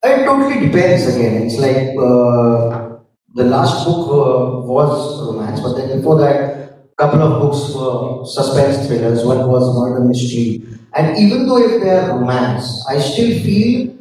It 0.03 0.25
totally 0.25 0.67
depends 0.67 1.07
again. 1.07 1.43
It's 1.43 1.57
like 1.57 1.97
uh, 1.97 2.99
the 3.33 3.45
last 3.45 3.85
book 3.85 4.07
uh, 4.07 4.67
was 4.67 5.27
romance, 5.27 5.61
but 5.61 5.73
then 5.77 5.97
before 5.97 6.19
that, 6.19 6.55
couple 6.97 7.21
of 7.21 7.41
books 7.41 7.73
were 7.75 8.25
suspense 8.25 8.87
thrillers. 8.87 9.25
One 9.25 9.49
was 9.49 9.65
murder 9.75 10.05
mystery, 10.05 10.63
and 10.95 11.17
even 11.17 11.47
though 11.47 11.57
if 11.57 11.81
they 11.81 11.89
are 11.89 12.17
romance, 12.17 12.85
I 12.89 12.99
still 12.99 13.31
feel 13.43 13.95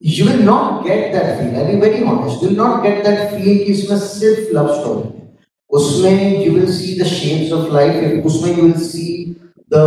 you 0.00 0.24
will 0.24 0.42
not 0.42 0.84
get 0.84 1.12
that 1.12 1.38
feel. 1.38 1.56
I'll 1.58 1.72
be 1.72 1.78
very 1.80 2.02
honest. 2.04 2.42
You 2.42 2.48
will 2.48 2.56
not 2.56 2.82
get 2.82 3.04
that 3.04 3.32
feel 3.32 3.58
कि 3.64 3.72
इसमें 3.72 3.98
सिर्फ 3.98 4.52
love 4.54 4.70
story 4.80 5.08
है. 5.12 5.28
उसमें 5.70 6.44
you 6.44 6.52
will 6.54 6.72
see 6.72 6.98
the 6.98 7.04
shades 7.04 7.52
of 7.52 7.72
life. 7.72 8.24
उसमें 8.24 8.56
you 8.56 8.62
will 8.68 8.80
see 8.80 9.36
the 9.68 9.86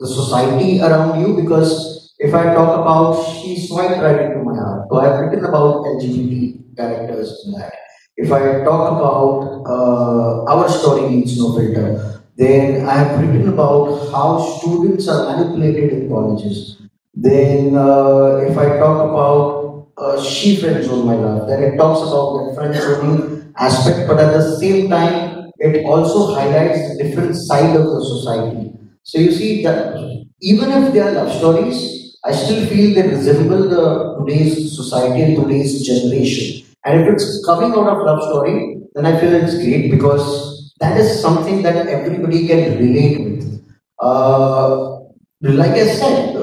the 0.00 0.06
society 0.06 0.80
around 0.80 1.20
you 1.20 1.34
because 1.40 1.72
if 2.18 2.34
I 2.34 2.44
talk 2.54 2.80
about 2.80 3.22
she's 3.36 3.70
quite 3.70 3.96
right 4.02 4.20
into 4.26 4.42
my 4.44 4.56
heart. 4.56 4.88
So 4.90 5.00
I've 5.00 5.20
written 5.20 5.44
about 5.44 5.84
LGBT 5.94 6.76
characters 6.76 7.32
in 7.46 7.52
that. 7.52 7.72
If 8.16 8.32
I 8.32 8.64
talk 8.64 8.92
about 8.96 9.64
uh, 9.66 10.52
our 10.52 10.68
story 10.68 11.08
needs 11.10 11.38
no 11.38 11.54
filter, 11.56 12.19
then 12.41 12.85
I 12.87 12.95
have 12.95 13.19
written 13.19 13.49
about 13.49 14.11
how 14.11 14.27
students 14.57 15.07
are 15.07 15.21
manipulated 15.31 15.93
in 15.93 16.09
colleges. 16.09 16.81
Then, 17.13 17.75
uh, 17.75 18.41
if 18.49 18.57
I 18.57 18.77
talk 18.79 18.97
about 19.09 19.87
uh, 19.97 20.23
she 20.23 20.55
friend 20.55 20.83
zone 20.83 21.05
my 21.05 21.15
love, 21.15 21.47
then 21.47 21.61
it 21.61 21.77
talks 21.77 22.01
about 22.01 22.49
the 22.49 22.55
friend 22.55 22.73
zoning 22.73 23.53
aspect, 23.57 24.07
but 24.07 24.19
at 24.19 24.33
the 24.33 24.57
same 24.57 24.89
time, 24.89 25.51
it 25.59 25.85
also 25.85 26.33
highlights 26.33 26.97
the 26.97 27.03
different 27.03 27.35
side 27.35 27.75
of 27.75 27.85
the 27.85 28.01
society. 28.05 28.71
So 29.03 29.19
you 29.19 29.31
see 29.31 29.63
that 29.63 29.95
even 30.41 30.71
if 30.71 30.93
they 30.93 31.01
are 31.01 31.11
love 31.11 31.31
stories, 31.37 32.17
I 32.25 32.31
still 32.31 32.65
feel 32.65 32.95
they 32.95 33.07
resemble 33.07 33.69
the 33.69 34.17
today's 34.19 34.75
society 34.75 35.21
and 35.21 35.35
today's 35.35 35.85
generation. 35.85 36.65
And 36.85 37.01
if 37.01 37.13
it's 37.13 37.45
coming 37.45 37.71
out 37.73 37.87
of 37.87 38.05
love 38.05 38.23
story, 38.29 38.77
then 38.95 39.05
I 39.05 39.19
feel 39.19 39.33
it's 39.33 39.55
great 39.55 39.91
because 39.91 40.50
that 40.81 40.97
is 40.97 41.21
something 41.21 41.61
that 41.63 41.87
everybody 41.87 42.47
can 42.47 42.77
relate 42.77 43.17
with. 43.21 43.63
Uh, 43.99 44.99
like 45.41 45.71
I 45.71 45.87
said, 45.93 46.37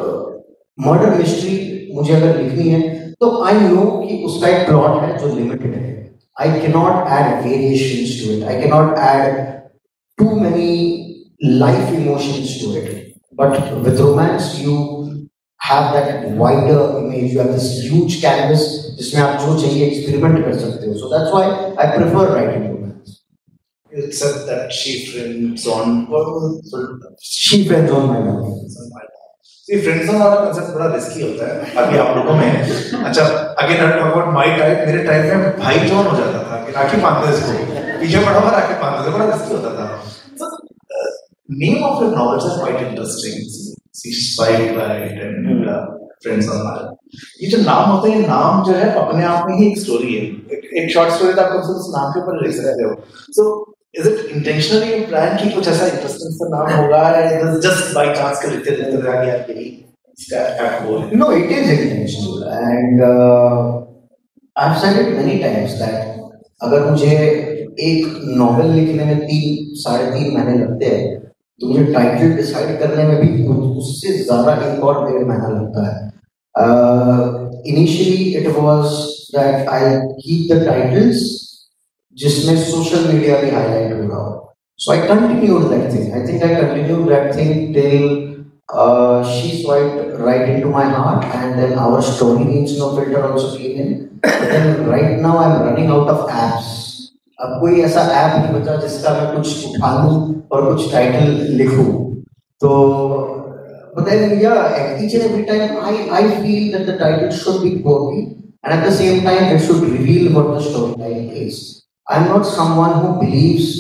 murder 0.79 1.15
mystery 1.19 1.55
मुझे 1.95 2.15
अगर 2.15 2.37
लिखनी 2.43 2.69
है 2.69 2.81
तो 3.21 3.31
I 3.45 3.55
know 3.61 3.85
कि 4.03 4.23
उसका 4.27 4.49
एक 4.49 4.67
plot 4.67 5.03
है 5.03 5.17
जो 5.19 5.35
लिमिटेड 5.37 5.75
है 5.75 5.95
I 6.41 6.61
can 6.61 6.73
not 6.73 7.09
add 7.13 7.43
variation 7.47 8.05
to 8.19 8.33
it 8.35 8.45
I 8.49 8.61
can 8.61 8.71
not 8.71 8.99
add 9.07 9.41
too 10.19 10.37
many 10.41 10.69
life 11.65 11.93
emotions 11.95 12.59
to 12.61 12.73
it 12.77 13.13
but 13.41 13.73
with 13.87 14.01
romance 14.01 14.55
you 14.65 14.77
have 15.61 15.87
that 15.95 16.27
wider 16.41 16.77
image 16.99 17.33
you 17.33 17.39
have 17.41 17.49
this 17.55 17.65
huge 17.87 18.15
canvas 18.21 18.63
जिसमें 18.99 19.23
आप 19.23 19.41
जो 19.41 19.59
चाहिए 19.61 19.87
experiment 19.87 20.45
कर 20.45 20.59
सकते 20.59 20.87
हो 20.87 20.95
so 21.01 21.11
that's 21.13 21.35
why 21.35 21.43
I 21.85 21.89
prefer 21.97 22.23
writing 22.31 22.78
said 24.13 24.37
that 24.47 24.73
she 24.73 24.91
friends 25.07 25.67
on 25.67 25.87
she 27.21 27.67
friends 27.69 27.91
on 27.91 28.09
my 28.09 28.21
mind 28.25 28.65
ये 29.69 29.79
friends 29.81 30.09
वाला 30.09 30.27
concept 30.35 30.69
बड़ा 30.75 30.87
रिस्की 30.95 31.23
होता 31.23 31.47
है। 31.49 31.55
अभी 31.81 31.99
आप 31.99 32.17
लोगों 32.17 32.35
में 32.37 32.51
अच्छा 33.05 33.25
again 33.63 33.81
not 33.81 33.99
about 34.03 34.33
my 34.35 34.57
type 34.59 34.79
मेरे 34.87 35.03
टाइप 35.05 35.25
में 35.35 35.59
भाई 35.59 35.79
जॉन 35.89 36.07
हो 36.07 36.17
जाता 36.17 36.39
था 36.45 36.65
कि 36.65 36.73
राखी 36.73 37.01
बांधते 37.03 37.33
इसको। 37.37 37.53
पीछे 38.01 38.25
पड़ा 38.27 38.39
हुआ 38.39 38.51
राखी 38.51 38.75
बांधते 38.83 39.11
बड़ा 39.11 39.27
रिस्की 39.33 39.55
होता 39.55 39.71
था। 39.79 39.87
Name 41.63 41.85
of 41.85 42.03
your 42.05 42.15
novels 42.17 42.45
are 42.45 42.59
quite 42.59 42.87
interesting 42.89 43.37
see 44.01 44.13
spied 44.21 44.79
right 44.79 45.17
and 45.23 45.69
friends 46.23 46.49
on 46.49 46.63
my 46.65 46.79
ये 47.43 47.51
जो 47.51 47.59
नाम 47.63 47.91
होते 47.91 48.11
हैं 48.11 48.27
नाम 48.29 48.65
जो 48.65 48.73
है 48.75 48.93
अपने 49.01 49.25
आप 49.25 49.47
में 49.49 49.57
ही 49.59 49.71
एक 49.71 49.79
स्टोरी 49.79 50.15
है। 50.15 50.23
एक 50.83 50.91
शॉर्ट 50.95 51.13
स्टोरी 51.15 51.33
तो 51.35 51.43
आप 51.43 51.51
उस 51.71 51.95
नाम 51.97 52.11
के 52.13 52.21
ऊपर 52.21 52.47
लिख 52.47 52.57
सकते 52.57 52.83
हो। 52.85 52.95
सो 53.37 53.43
is 53.95 54.07
it 54.07 54.19
intentionally 54.37 55.07
plan 55.11 55.37
कि 55.43 55.51
कुछ 55.55 55.69
ऐसा 55.69 55.87
इंटरेस्टिंग 55.87 56.33
सा 56.39 56.49
नाम 56.49 56.73
होगा 56.77 57.03
just 57.67 57.95
by 57.97 58.07
chance 58.19 58.43
के 58.43 58.51
लिखते 58.51 58.71
लिखते 58.71 58.97
रह 58.97 59.25
गया 59.25 59.37
कि 59.39 59.55
इसका 60.19 60.41
क्या 60.57 60.79
बोल 60.87 61.11
no 61.21 61.31
it 61.31 61.51
is 61.51 61.71
intentional. 61.71 62.45
And 62.59 63.03
uh, 63.03 63.85
I've 64.57 64.79
said 64.79 64.99
it 65.03 65.11
many 65.17 65.39
times 65.43 65.79
that 65.81 66.17
अगर 66.63 66.91
मुझे 66.91 67.17
एक 67.81 68.21
नॉवेल 68.37 68.71
लिखने 68.75 69.05
में 69.05 69.19
तीन 69.19 69.75
साढ़े 69.81 70.07
तीन 70.13 70.33
महीने 70.37 70.59
लगते 70.65 70.87
हैं 70.87 71.19
तो 71.61 71.67
मुझे 71.67 71.85
टाइटल 71.93 72.33
डिसाइड 72.37 72.79
करने 72.81 73.05
में 73.05 73.17
भी 73.21 73.45
उससे 73.79 74.13
ज़्यादा 74.19 74.55
एक 74.67 74.85
और 74.85 75.05
डेढ़ 75.11 75.25
महीना 75.27 75.49
लगता 75.49 75.87
है। 75.89 76.07
Initially 77.73 78.25
it 78.39 78.47
was 78.57 78.85
that 79.37 79.69
I 79.69 79.97
keep 80.23 80.53
the 80.53 80.67
titles 80.67 81.48
जिसमें 82.21 82.57
सोशल 82.65 83.13
मीडिया 83.13 83.41
भी 83.41 83.51
हाईलाइट 83.51 83.93
हो 83.93 84.09
रहा 84.09 84.23
हो 84.23 84.55
so 84.85 84.93
I 84.93 85.07
continue 85.09 85.59
that 85.59 85.93
thing 85.93 86.13
I 86.15 86.33
think 86.33 86.43
I 86.43 86.55
continue 86.55 87.05
that 87.11 87.35
thing 87.37 87.75
till 87.75 88.27
she's 89.25 89.67
right 89.67 90.11
right 90.25 90.49
into 90.55 90.71
my 90.73 90.85
heart 90.85 91.25
and 91.37 91.59
then 91.59 91.79
our 91.79 92.03
story 92.03 92.45
needs 92.45 92.79
no 92.79 92.95
filter 92.97 93.23
also 93.29 93.57
came 93.57 93.79
in 93.85 94.21
but 94.23 94.43
then 94.51 94.87
right 94.87 95.15
now 95.21 95.39
i'm 95.39 95.63
running 95.63 95.89
out 95.89 96.11
of 96.15 96.29
apps 96.29 96.75
अब 97.41 97.59
कोई 97.61 97.81
ऐसा 97.83 98.01
app 98.01 98.37
नहीं 98.37 98.61
बचा 98.61 98.75
जिसका 98.77 99.11
मैं 99.15 99.35
कुछ 99.35 99.67
उठा 99.67 99.93
लूँ 100.03 100.15
और 100.53 100.65
कुछ 100.75 100.93
टाइटल 100.93 101.31
लिखूं 101.61 101.85
तो 102.61 102.71
but 103.97 104.07
then 104.07 104.41
yeah 104.41 105.03
each 105.03 105.15
and 105.15 105.23
every 105.23 105.45
time 105.47 105.77
I 105.91 105.95
I 106.19 106.23
feel 106.43 106.73
that 106.73 106.87
the 106.87 106.97
title 106.99 107.31
should 107.31 107.63
be 107.63 107.71
quirky 107.85 108.23
and 108.65 108.75
at 108.75 108.85
the 108.85 108.93
same 108.93 109.23
time 109.23 109.55
it 109.55 109.63
should 109.67 109.83
reveal 109.83 110.33
what 110.35 110.51
the 110.55 110.65
storyline 110.67 111.31
is 111.45 111.78
I 112.13 112.21
am 112.21 112.33
not 112.33 112.45
someone 112.45 112.93
who 113.01 113.13
believes 113.21 113.73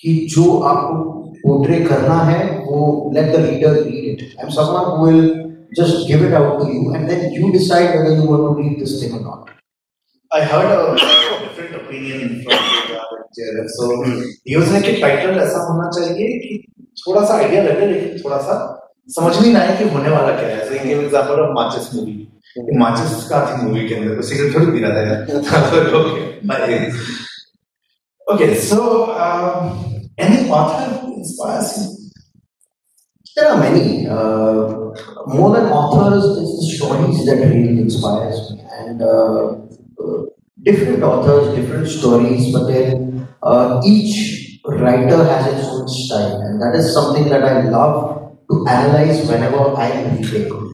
कि 0.00 0.14
जो 0.34 0.58
आपको 0.60 1.02
portray 1.42 1.80
करना 1.80 2.20
है, 2.20 2.58
वो 2.58 3.10
let 3.14 3.32
the 3.36 3.40
reader 3.40 3.72
read 3.72 4.04
it 4.12 4.22
I 4.22 4.44
am 4.44 4.50
someone 4.50 4.90
who 4.90 5.06
will 5.06 5.46
just 5.78 5.96
give 6.08 6.22
it 6.22 6.34
out 6.34 6.52
to 6.58 6.66
you 6.72 6.82
and 6.94 7.08
then 7.10 7.32
you 7.32 7.48
decide 7.52 7.94
whether 7.94 8.12
you 8.16 8.26
want 8.26 8.44
to 8.44 8.50
read 8.58 8.74
this 8.82 8.92
thing 9.00 9.14
or 9.14 9.20
not. 9.20 9.48
I 10.30 10.44
heard 10.44 10.70
a 10.74 10.94
different 11.40 11.74
opinion 11.76 12.44
from 12.44 12.60
JRF. 13.38 13.68
So, 13.68 13.88
he 14.44 14.56
was 14.56 14.70
like 14.72 14.88
title 15.00 15.40
ऐसा 15.46 15.64
होना 15.66 15.90
चाहिए 15.96 16.38
कि 16.38 16.64
थोड़ा 17.02 17.24
सा 17.24 17.34
idea 17.34 17.62
लगे, 17.62 17.86
लेकिन 17.86 18.18
थोड़ा 18.24 18.38
सा 18.38 18.56
समझ 19.16 19.34
में 19.40 19.52
ना 19.52 19.60
आए 19.60 19.76
कि 19.78 19.88
होने 19.88 20.08
वाला 20.08 20.32
क्या 20.40 20.48
है. 20.48 20.58
जैसे 20.58 20.78
give 20.84 21.00
example 21.00 21.40
of 21.40 21.52
Maachis 21.60 21.94
movie 21.94 22.16
Maachis 22.78 23.28
का 23.28 23.40
थी 23.46 23.62
मूवी 23.62 23.88
के 23.88 23.94
अंदर 23.94 24.14
तो 24.14 24.22
सिगरेट 24.22 24.54
थोड़ी 24.54 24.66
पी 24.66 24.78
रहा 24.78 24.90
था 24.90 25.02
यार। 25.08 25.20
Okay, 28.28 28.54
so 28.56 29.10
um, 29.14 30.08
any 30.18 30.48
author 30.50 30.98
who 30.98 31.14
inspires 31.16 31.78
you? 31.78 32.10
There 33.36 33.48
are 33.50 33.58
many. 33.58 34.06
Uh, 34.08 34.92
more 35.26 35.54
than 35.54 35.66
authors, 35.70 36.24
it's 36.38 36.54
the 36.60 36.76
stories 36.76 37.26
that 37.26 37.36
really 37.36 37.80
inspires 37.80 38.50
me, 38.50 38.64
and 38.80 39.02
uh, 39.02 39.60
uh, 40.02 40.22
different 40.62 41.02
authors, 41.02 41.54
different 41.54 41.86
stories, 41.88 42.52
but 42.52 42.66
then 42.66 43.28
uh, 43.42 43.80
each 43.84 44.60
writer 44.64 45.22
has 45.24 45.46
its 45.52 45.68
own 45.68 45.86
style, 45.88 46.40
and 46.40 46.60
that 46.62 46.74
is 46.74 46.92
something 46.92 47.28
that 47.28 47.44
I 47.44 47.68
love 47.68 48.38
to 48.50 48.66
analyze 48.66 49.28
whenever 49.28 49.76
I 49.76 49.88
am 49.88 50.16
reading. 50.22 50.72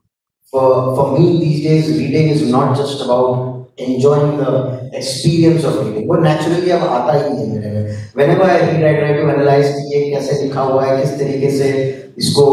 For 0.50 0.94
for 0.96 1.18
me, 1.18 1.40
these 1.40 1.62
days, 1.64 1.98
reading 1.98 2.28
is 2.28 2.48
not 2.50 2.76
just 2.76 3.02
about 3.04 3.70
enjoying 3.76 4.36
the 4.38 4.81
experience 4.94 5.64
of 5.64 5.76
reading 5.84 6.10
वो 6.10 6.16
naturally 6.22 6.70
अब 6.70 6.82
आता 6.88 7.12
ही 7.14 7.36
है 7.36 7.46
मेरे 7.48 7.70
में। 7.70 7.82
Whenever 8.30 8.50
I 8.50 8.60
read 8.60 8.84
I 8.84 8.94
try 8.94 9.14
to 9.14 9.28
analyze 9.28 9.66
कि 9.76 9.94
ये 9.94 10.00
कैसे 10.10 10.42
लिखा 10.42 10.62
हुआ 10.62 10.84
है 10.84 10.96
किस 11.00 11.18
तरीके 11.18 11.50
से 11.58 11.70
इसको 12.18 12.44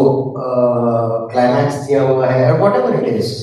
क्लाइमैक्स 1.31 1.75
uh, 1.75 1.87
दिया 1.87 2.01
हुआ 2.01 2.27
है 2.27 2.51
और 2.51 2.59
whatever 2.75 2.93
it 2.99 3.13
is 3.15 3.33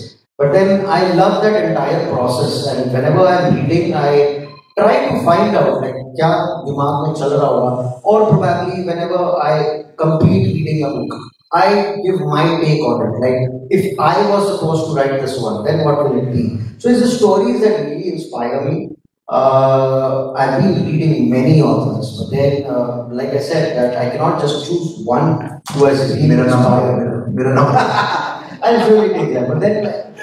but 0.41 0.53
then 0.53 0.87
I 0.97 1.13
love 1.15 1.41
that 1.43 1.55
entire 1.63 1.99
process 2.15 2.65
and 2.69 2.93
whenever 3.13 3.27
I 3.27 3.45
am 3.45 3.55
reading 3.57 3.95
I 4.05 4.25
try 4.79 5.07
to 5.07 5.25
find 5.27 5.57
out 5.57 5.83
like 5.83 5.95
क्या 6.17 6.31
दिमाग 6.65 7.07
में 7.07 7.15
चल 7.15 7.31
रहा 7.37 7.47
होगा। 7.47 8.03
और 8.07 8.25
probably 8.29 8.83
whenever 9.05 9.41
I 9.47 9.63
complete 10.03 10.47
reading 10.47 10.85
a 10.85 10.89
book 10.97 11.15
I 11.57 11.97
give 12.05 12.21
my 12.21 12.61
take 12.61 12.81
on 12.85 13.01
it. 13.07 13.13
Like, 13.25 13.41
if 13.71 13.99
I 13.99 14.29
was 14.29 14.45
supposed 14.53 14.87
to 14.87 14.93
write 14.93 15.21
this 15.21 15.41
one, 15.41 15.65
then 15.65 15.85
what 15.85 15.97
will 16.05 16.21
it 16.21 16.31
be? 16.31 16.61
So, 16.79 16.91
it's 16.91 17.01
the 17.01 17.09
stories 17.09 17.63
that 17.63 17.81
really 17.87 18.13
inspire 18.13 18.69
me. 18.69 18.91
Uh, 19.29 20.33
I've 20.35 20.63
been 20.63 20.85
reading 20.85 21.31
many 21.31 21.63
authors, 21.63 22.13
but 22.19 22.31
then, 22.31 22.65
uh, 22.67 23.09
like 23.11 23.31
I 23.31 23.41
said, 23.41 23.75
that 23.77 23.97
I 23.97 24.11
cannot 24.11 24.41
just 24.41 24.67
choose 24.67 25.01
one 25.05 25.63
who 25.73 25.87
has 25.87 26.15
been 26.15 26.31
inspired. 26.31 27.25
I'll 28.63 28.91
really 28.91 29.29
you 29.29 29.35
that. 29.35 29.49
But 29.49 29.61
then, 29.61 30.15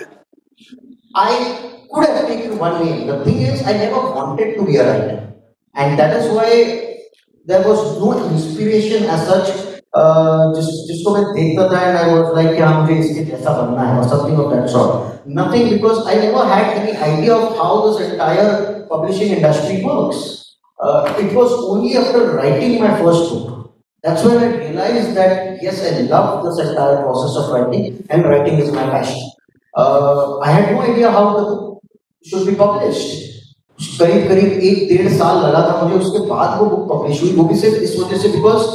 I 1.15 1.83
could 1.91 2.05
have 2.05 2.27
taken 2.27 2.57
one 2.59 2.85
name. 2.85 3.07
The 3.07 3.25
thing 3.25 3.41
is, 3.41 3.65
I 3.65 3.73
never 3.73 3.99
wanted 4.13 4.55
to 4.55 4.65
be 4.65 4.77
a 4.77 4.85
writer, 4.85 5.33
and 5.73 5.97
that 5.97 6.15
is 6.15 6.31
why 6.31 7.01
there 7.45 7.67
was 7.67 7.99
no 7.99 8.29
inspiration 8.29 9.03
as 9.05 9.27
such 9.27 9.72
जिस, 9.93 10.67
जिसको 10.87 11.11
मैं 11.15 11.23
देखता 11.33 11.67
था 11.69 11.81
and 11.81 11.97
I 11.97 12.13
was 12.13 12.35
like 12.35 12.55
कि 12.55 12.61
हाँ, 12.61 12.81
मुझे 12.81 12.93
इसके 12.93 13.23
जैसा 13.25 13.51
बनना 13.53 13.81
है 13.81 13.97
और 13.97 14.07
something 14.09 14.39
of 14.39 14.53
that 14.53 14.69
sort 14.69 15.27
nothing 15.39 15.69
because 15.71 16.07
I 16.09 16.19
never 16.19 16.45
had 16.51 16.77
any 16.77 16.95
idea 16.99 17.35
of 17.35 17.59
how 17.59 17.87
this 17.87 18.11
entire 18.11 18.47
publishing 18.91 19.35
industry 19.37 19.81
works 19.81 20.23
it 21.23 21.33
was 21.33 21.51
only 21.65 21.93
after 21.97 22.25
writing 22.37 22.79
my 22.81 22.95
first 23.03 23.33
book 23.33 23.59
that's 24.03 24.25
when 24.25 24.43
I 24.43 24.49
realized 24.53 25.13
that 25.15 25.63
yes 25.63 25.83
I 25.83 26.07
love 26.07 26.41
this 26.45 26.65
entire 26.65 26.95
process 27.01 27.37
of 27.43 27.53
writing 27.55 27.85
and 28.11 28.25
writing 28.25 28.63
is 28.63 28.71
my 28.75 28.87
passion 28.91 29.29
I 29.75 30.53
had 30.53 30.71
no 30.71 30.81
idea 30.81 31.11
how 31.11 31.39
the 31.39 31.45
should 32.25 32.45
be 32.45 32.55
published 32.55 33.21
करीब 33.99 34.27
करीब 34.27 34.59
एक 34.63 34.87
डेढ़ 34.89 35.11
साल 35.13 35.37
लगा 35.37 35.61
था 35.67 35.83
मुझे, 35.83 36.05
उसके 36.05 36.19
बाद 36.27 36.59
वो 36.59 36.65
बुक 36.65 36.89
पब्लिश 36.89 37.21
हुई। 37.21 37.31
वो 37.35 37.43
भी 37.43 37.55
सिर्फ़ 37.57 37.77
इस 37.83 37.97
वजह 37.99 38.17
से 38.17 38.29
because 38.29 38.65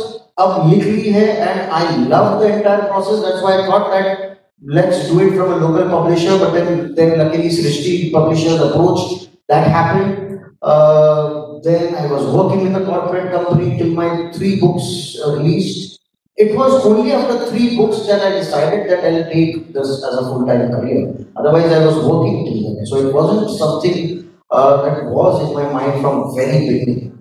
अब 0.46 0.70
लिख 0.70 0.86
ली 0.86 1.12
है 1.18 1.28
and 1.28 1.72
I 1.80 2.04
love 2.14 2.40
the 2.40 2.52
entire 2.52 2.82
process 2.92 3.20
that's 3.26 3.42
why 3.42 3.58
I 3.58 3.68
thought 3.72 3.92
that 3.96 4.32
let's 4.76 5.00
do 5.08 5.16
it 5.22 5.34
from 5.38 5.50
a 5.54 5.56
local 5.62 5.90
publisher 5.94 6.36
but 6.42 6.54
then 6.58 6.70
then 6.98 7.10
luckily 7.22 7.50
Srishti 7.56 7.96
publishers 8.12 8.62
approached 8.68 9.26
that 9.54 9.66
happened 9.74 10.24
uh, 10.64 11.60
then 11.64 11.94
I 11.96 12.08
was 12.08 12.34
working 12.34 12.64
with 12.64 12.82
a 12.82 12.86
corporate 12.86 13.32
company 13.32 13.78
till 13.78 13.92
my 13.92 14.32
three 14.32 14.60
books 14.60 15.18
uh, 15.24 15.36
released. 15.36 16.00
It 16.38 16.56
was 16.56 16.86
only 16.86 17.12
after 17.12 17.46
three 17.48 17.76
books 17.78 18.08
that 18.08 18.22
I 18.22 18.32
decided 18.40 18.90
that 18.90 19.04
I'll 19.04 19.30
take 19.30 19.74
this 19.74 20.04
as 20.04 20.14
a 20.18 20.24
full-time 20.24 20.72
career. 20.72 21.28
Otherwise, 21.36 21.72
I 21.72 21.86
was 21.86 21.98
working 22.06 22.46
till 22.46 22.76
then. 22.76 22.86
So 22.86 23.08
it 23.08 23.14
wasn't 23.14 23.58
something 23.58 24.34
uh, 24.50 24.82
that 24.84 25.06
was 25.06 25.48
in 25.48 25.54
my 25.54 25.72
mind 25.72 26.02
from 26.02 26.34
very 26.36 26.68
beginning. 26.68 27.17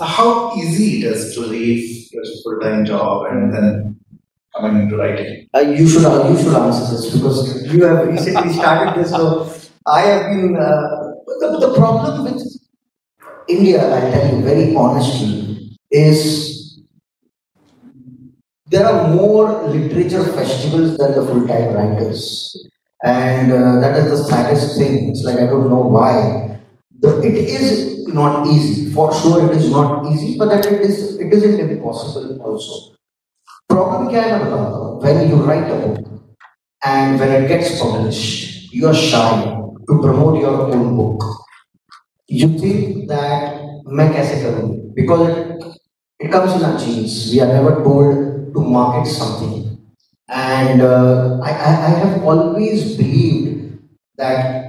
So 0.00 0.06
how 0.06 0.56
easy 0.56 1.04
it 1.04 1.12
is 1.12 1.34
to 1.34 1.42
leave 1.42 2.08
your 2.10 2.24
full-time 2.42 2.86
job 2.86 3.26
and 3.26 3.52
then 3.52 4.00
come 4.56 4.74
into 4.80 4.96
writing? 4.96 5.46
Uh, 5.54 5.60
you 5.60 5.86
should 5.86 6.06
uh, 6.06 6.26
you 6.26 6.38
should 6.38 6.56
answer 6.56 6.90
this 6.90 7.14
because 7.14 7.70
you 7.70 7.84
have 7.84 8.08
recently 8.08 8.50
started 8.54 8.98
this. 8.98 9.10
So 9.10 9.52
I 9.86 10.00
have 10.00 10.30
been. 10.30 10.56
Uh, 10.56 11.12
the, 11.40 11.66
the 11.66 11.74
problem 11.74 12.24
with 12.24 12.42
India, 13.46 13.84
I'll 13.94 14.10
tell 14.10 14.34
you 14.34 14.42
very 14.42 14.74
honestly, 14.74 15.76
is 15.90 16.80
there 18.68 18.86
are 18.86 19.14
more 19.14 19.68
literature 19.68 20.24
festivals 20.32 20.96
than 20.96 21.12
the 21.12 21.26
full-time 21.26 21.74
writers, 21.74 22.56
and 23.04 23.52
uh, 23.52 23.80
that 23.80 23.98
is 23.98 24.08
the 24.08 24.24
saddest 24.24 24.78
thing. 24.78 25.10
It's 25.10 25.24
like 25.24 25.36
I 25.36 25.44
don't 25.44 25.68
know 25.68 25.82
why. 25.82 26.59
The, 26.99 27.21
it 27.21 27.35
is 27.35 28.07
not 28.07 28.47
easy. 28.47 28.91
For 28.91 29.13
sure, 29.13 29.45
it 29.45 29.55
is 29.57 29.69
not 29.69 30.05
easy, 30.11 30.37
but 30.37 30.49
that 30.49 30.65
it 30.65 30.81
is 30.81 31.17
it 31.19 31.33
isn't 31.33 31.59
impossible 31.59 32.41
also. 32.41 32.95
Problem 33.69 34.09
क्या 34.09 34.21
है 34.21 34.31
मैं 34.31 34.45
बताता 34.45 34.77
हूँ 34.77 35.01
when 35.01 35.29
you 35.29 35.37
write 35.45 35.71
a 35.71 35.79
book 35.85 36.05
and 36.85 37.19
when 37.19 37.31
it 37.37 37.47
gets 37.47 37.79
published 37.79 38.73
you 38.73 38.87
are 38.87 38.93
shy 38.93 39.31
to 39.89 39.97
promote 40.03 40.39
your 40.41 40.53
own 40.61 40.95
book 40.97 41.23
you 42.27 42.47
think 42.59 43.07
that 43.09 43.59
मैं 43.99 44.11
कैसे 44.13 44.41
करूँ 44.43 44.69
because 44.99 45.27
it, 45.29 45.65
it 46.19 46.31
comes 46.31 46.53
in 46.57 46.63
our 46.69 46.77
genes 46.77 47.17
we 47.31 47.41
are 47.41 47.51
never 47.53 47.73
told 47.83 48.53
to 48.53 48.61
market 48.77 49.09
something 49.11 49.77
and 50.29 50.81
uh, 50.81 51.39
I, 51.43 51.51
I, 51.51 51.71
I 51.87 51.89
have 52.03 52.23
always 52.23 52.95
believed 52.97 53.79
that 54.17 54.68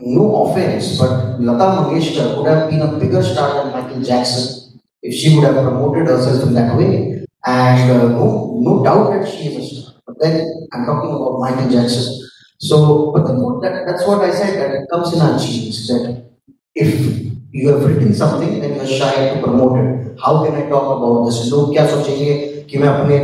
no 0.00 0.46
offense, 0.46 0.98
but 0.98 1.40
Lata 1.40 1.88
Mangeshkar 1.88 2.36
would 2.36 2.46
have 2.46 2.70
been 2.70 2.82
a 2.82 2.98
bigger 2.98 3.22
star 3.22 3.64
than 3.64 3.72
Michael 3.72 4.02
Jackson 4.02 4.80
if 5.02 5.14
she 5.14 5.34
would 5.34 5.44
have 5.44 5.54
promoted 5.54 6.06
herself 6.06 6.42
in 6.48 6.54
that 6.54 6.76
way. 6.76 7.24
And 7.46 7.90
uh, 7.90 8.08
no, 8.08 8.58
no 8.60 8.82
doubt 8.82 9.10
that 9.12 9.28
she 9.28 9.48
is 9.48 9.56
a 9.56 9.82
star. 9.82 9.94
But 10.06 10.16
then 10.20 10.68
I'm 10.72 10.84
talking 10.86 11.10
about 11.10 11.38
Michael 11.40 11.70
Jackson. 11.70 12.26
So, 12.58 13.12
but 13.12 13.26
then 13.26 13.40
what, 13.40 13.62
that, 13.62 13.86
that's 13.86 14.06
what 14.06 14.22
I 14.22 14.30
said, 14.30 14.58
that 14.58 14.74
it 14.74 14.88
comes 14.90 15.12
in 15.12 15.20
our 15.20 15.38
genes, 15.38 15.86
that 15.88 16.30
if 16.74 17.32
you 17.52 17.68
have 17.68 17.84
written 17.84 18.14
something 18.14 18.64
and 18.64 18.76
you're 18.76 18.86
shy 18.86 19.34
to 19.34 19.42
promote 19.42 19.78
it, 19.78 20.18
how 20.18 20.44
can 20.44 20.54
I 20.54 20.68
talk 20.68 20.96
about 20.96 21.26
this? 21.26 21.50
लोग 21.50 21.72
क्या 21.72 21.86
सोचेंगे 21.86 22.66
कि 22.70 22.78
मैं 22.78 22.88
अपने 22.88 23.18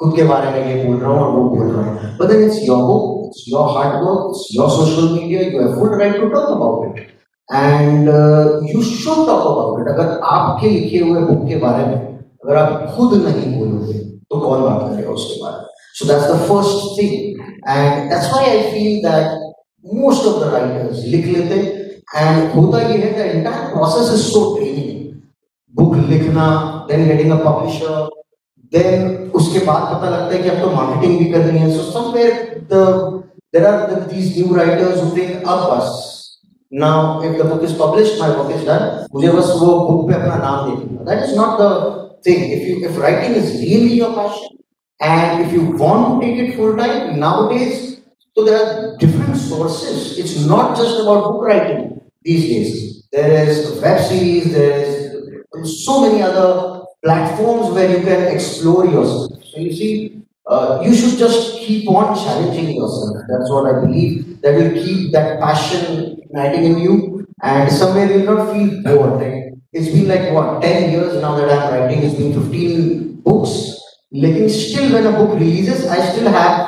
खुद 0.00 0.14
के 0.16 0.22
बारे 0.24 0.50
में 0.50 0.66
ये 0.66 0.84
बोल 0.84 0.96
रहा 0.96 1.10
हूँ 1.10 1.22
और 1.22 1.30
वो 1.32 1.48
बोल 1.48 1.70
रहा 1.70 1.82
हूँ। 1.84 2.16
But 2.18 2.30
it's 2.34 2.58
your 2.68 2.82
book 2.82 3.24
it's 3.26 3.44
your 3.48 3.66
hard 3.76 3.94
work 4.04 4.28
it's 4.28 4.46
your 4.52 4.68
social 4.70 5.08
media 5.12 5.40
you 5.42 5.60
have 5.60 5.74
full 5.78 5.98
right 6.00 6.20
to 6.20 6.28
talk 6.28 6.50
about 6.50 6.98
it 6.98 7.08
and 7.48 8.08
you 8.70 8.82
should 8.82 9.26
talk 9.26 9.46
about 9.46 9.80
it 9.80 9.88
अगर 9.94 10.18
आपके 10.34 10.68
लिखे 10.68 10.98
हुए 10.98 11.20
बुक 11.22 11.46
के 11.48 11.56
बारे 11.64 11.86
में 11.86 11.96
अगर 11.96 12.56
आप 12.56 12.94
खुद 12.96 13.14
नहीं 13.24 13.58
बोलोगे 13.58 13.98
तो 13.98 14.40
कौन 14.40 14.62
बात 14.62 14.88
करेगा 14.90 15.10
उसके 15.10 15.42
बारे 15.42 15.56
में? 15.56 15.66
So 15.98 16.06
that's 16.08 16.30
the 16.30 16.36
first 16.48 16.98
thing 16.98 17.12
and 17.68 18.10
that's 18.10 18.32
why 18.32 18.46
I 18.46 18.62
feel 18.70 19.02
that 19.08 19.26
most 19.84 20.26
of 20.26 20.38
the 20.40 20.52
writers 20.54 21.04
लिख 21.14 21.26
लेते 21.26 21.54
हैं। 21.54 21.78
एंड 22.16 22.52
होता 22.52 22.78
ये 22.80 22.96
है 22.98 23.12
कि 23.12 23.38
entire 23.38 23.66
process 23.72 24.12
is 24.14 24.22
so 24.22 24.44
training 24.54 24.88
book 25.74 25.96
लिखना 26.08 26.46
then 26.88 27.06
getting 27.08 27.32
a 27.32 27.42
publisher 27.44 28.08
then 28.72 29.30
उसके 29.34 29.64
बाद 29.66 29.82
पता 29.94 30.10
लगता 30.10 30.36
है 30.36 30.42
कि 30.42 30.48
अब 30.48 30.60
तो 30.60 30.70
मार्केटिंग 30.70 31.18
भी 31.18 31.32
करनी 31.32 31.58
है। 31.58 31.70
So 31.76 31.90
somewhere 31.90 32.32
the 32.72 32.84
there 33.54 33.66
are 33.66 34.00
these 34.12 34.36
new 34.36 34.54
writers 34.56 35.02
who 35.02 35.10
think 35.16 35.48
अब 35.48 35.68
बस 35.70 36.06
now 36.72 37.22
if 37.24 37.32
the 37.38 37.46
book 37.46 37.62
is 37.64 37.74
published 37.78 38.20
my 38.20 38.32
book 38.36 38.50
is 38.52 38.64
done 38.66 39.06
मुझे 39.14 39.30
बस 39.30 39.52
वो 39.60 39.72
बुक 39.80 40.08
पे 40.08 40.14
अपना 40.14 40.36
नाम 40.38 40.70
दे 40.70 40.76
देना 40.82 41.10
that 41.10 41.24
is 41.24 41.36
not 41.36 41.60
the 41.60 41.70
thing 42.26 42.52
if 42.52 42.68
you 42.68 42.76
if 42.88 43.00
writing 43.02 43.36
is 43.36 43.56
really 43.56 43.98
your 43.98 44.10
passion 44.18 44.56
and 45.00 45.40
if 45.40 45.54
you 45.54 45.62
want 45.78 46.06
to 46.06 46.20
take 46.20 46.38
it 46.44 46.56
full 46.56 46.76
time 46.76 47.16
nowadays 47.48 47.74
तो 48.36 48.44
there 48.44 48.58
are 48.58 48.96
different 49.00 49.36
sources 49.38 50.14
it's 50.18 50.36
not 50.46 50.76
just 50.78 51.00
about 51.00 51.32
book 51.32 51.48
writing 51.48 51.80
these 52.28 52.48
days 52.50 52.74
there 53.16 53.48
is 53.48 53.66
web 53.84 53.98
series 54.08 54.48
there 54.54 54.78
is 55.58 55.66
so 55.76 56.00
many 56.00 56.20
other 56.22 56.79
platforms 57.03 57.73
where 57.75 57.89
you 57.95 58.03
can 58.03 58.21
explore 58.35 58.85
yourself 58.85 59.31
so 59.43 59.59
you 59.59 59.73
see 59.73 60.21
uh, 60.47 60.81
you 60.85 60.93
should 60.93 61.17
just 61.17 61.59
keep 61.59 61.89
on 61.89 62.15
challenging 62.23 62.75
yourself 62.75 63.17
that's 63.29 63.49
what 63.49 63.65
i 63.71 63.79
believe 63.85 64.41
that 64.41 64.55
will 64.59 64.73
keep 64.83 65.11
that 65.11 65.39
passion 65.39 66.17
igniting 66.23 66.65
in 66.71 66.77
you 66.79 67.27
and 67.43 67.71
somewhere 67.71 68.09
you'll 68.11 68.29
not 68.33 68.51
feel 68.53 68.69
bored 68.83 69.15
like 69.21 69.53
it's 69.73 69.89
been 69.95 70.07
like 70.07 70.31
what 70.33 70.61
10 70.61 70.91
years 70.91 71.21
now 71.21 71.35
that 71.39 71.49
i'm 71.55 71.73
writing 71.73 72.03
it's 72.03 72.19
been 72.21 72.33
15 72.33 73.21
books 73.29 73.55
लेकिन 74.23 74.49
still 74.49 74.93
when 74.93 75.07
a 75.07 75.11
book 75.11 75.33
releases 75.39 75.85
I 75.87 75.99
still 76.11 76.29
have 76.31 76.59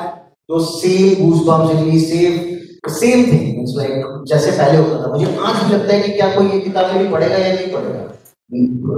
those 0.48 0.82
same 0.82 1.16
goosebumps 1.20 1.70
in 1.74 1.88
me 1.88 1.98
same 1.98 2.36
same 2.96 3.24
thing 3.30 3.46
it's 3.62 3.74
like 3.78 3.94
जैसे 4.32 4.50
पहले 4.58 4.78
होता 4.78 5.02
था 5.02 5.12
मुझे 5.12 5.26
आज 5.48 5.62
भी 5.64 5.74
लगता 5.74 5.94
है 5.94 6.00
कि 6.02 6.12
क्या 6.16 6.34
कोई 6.34 6.50
ये 6.50 6.60
किताब 6.60 6.94
मेरी 6.94 7.08
पढ़ेगा 7.12 7.36
या 7.36 7.54
नहीं 7.54 7.72
पढ़ेगा 7.72 8.04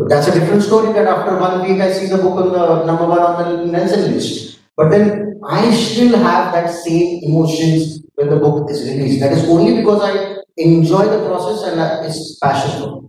that's 0.09 0.27
a 0.27 0.39
different 0.39 0.63
story 0.63 0.93
that 0.93 1.07
after 1.07 1.37
one 1.39 1.61
week 1.61 1.81
I 1.81 1.91
see 1.91 2.07
the 2.07 2.17
book 2.17 2.35
on 2.43 2.51
the 2.51 2.85
number 2.85 3.05
one 3.05 3.19
on 3.19 3.35
the 3.43 3.65
Nielsen 3.65 4.13
list. 4.13 4.59
But 4.75 4.89
then 4.89 5.39
I 5.47 5.71
still 5.71 6.17
have 6.17 6.51
that 6.53 6.69
same 6.69 7.23
emotions 7.23 8.03
when 8.15 8.29
the 8.29 8.37
book 8.37 8.69
is 8.69 8.83
released. 8.83 9.21
That 9.21 9.31
is 9.31 9.47
only 9.47 9.77
because 9.77 10.01
I 10.03 10.41
enjoy 10.57 11.05
the 11.05 11.25
process 11.27 11.69
and 11.69 11.79
that 11.79 12.05
is 12.05 12.37
passionate. 12.41 13.03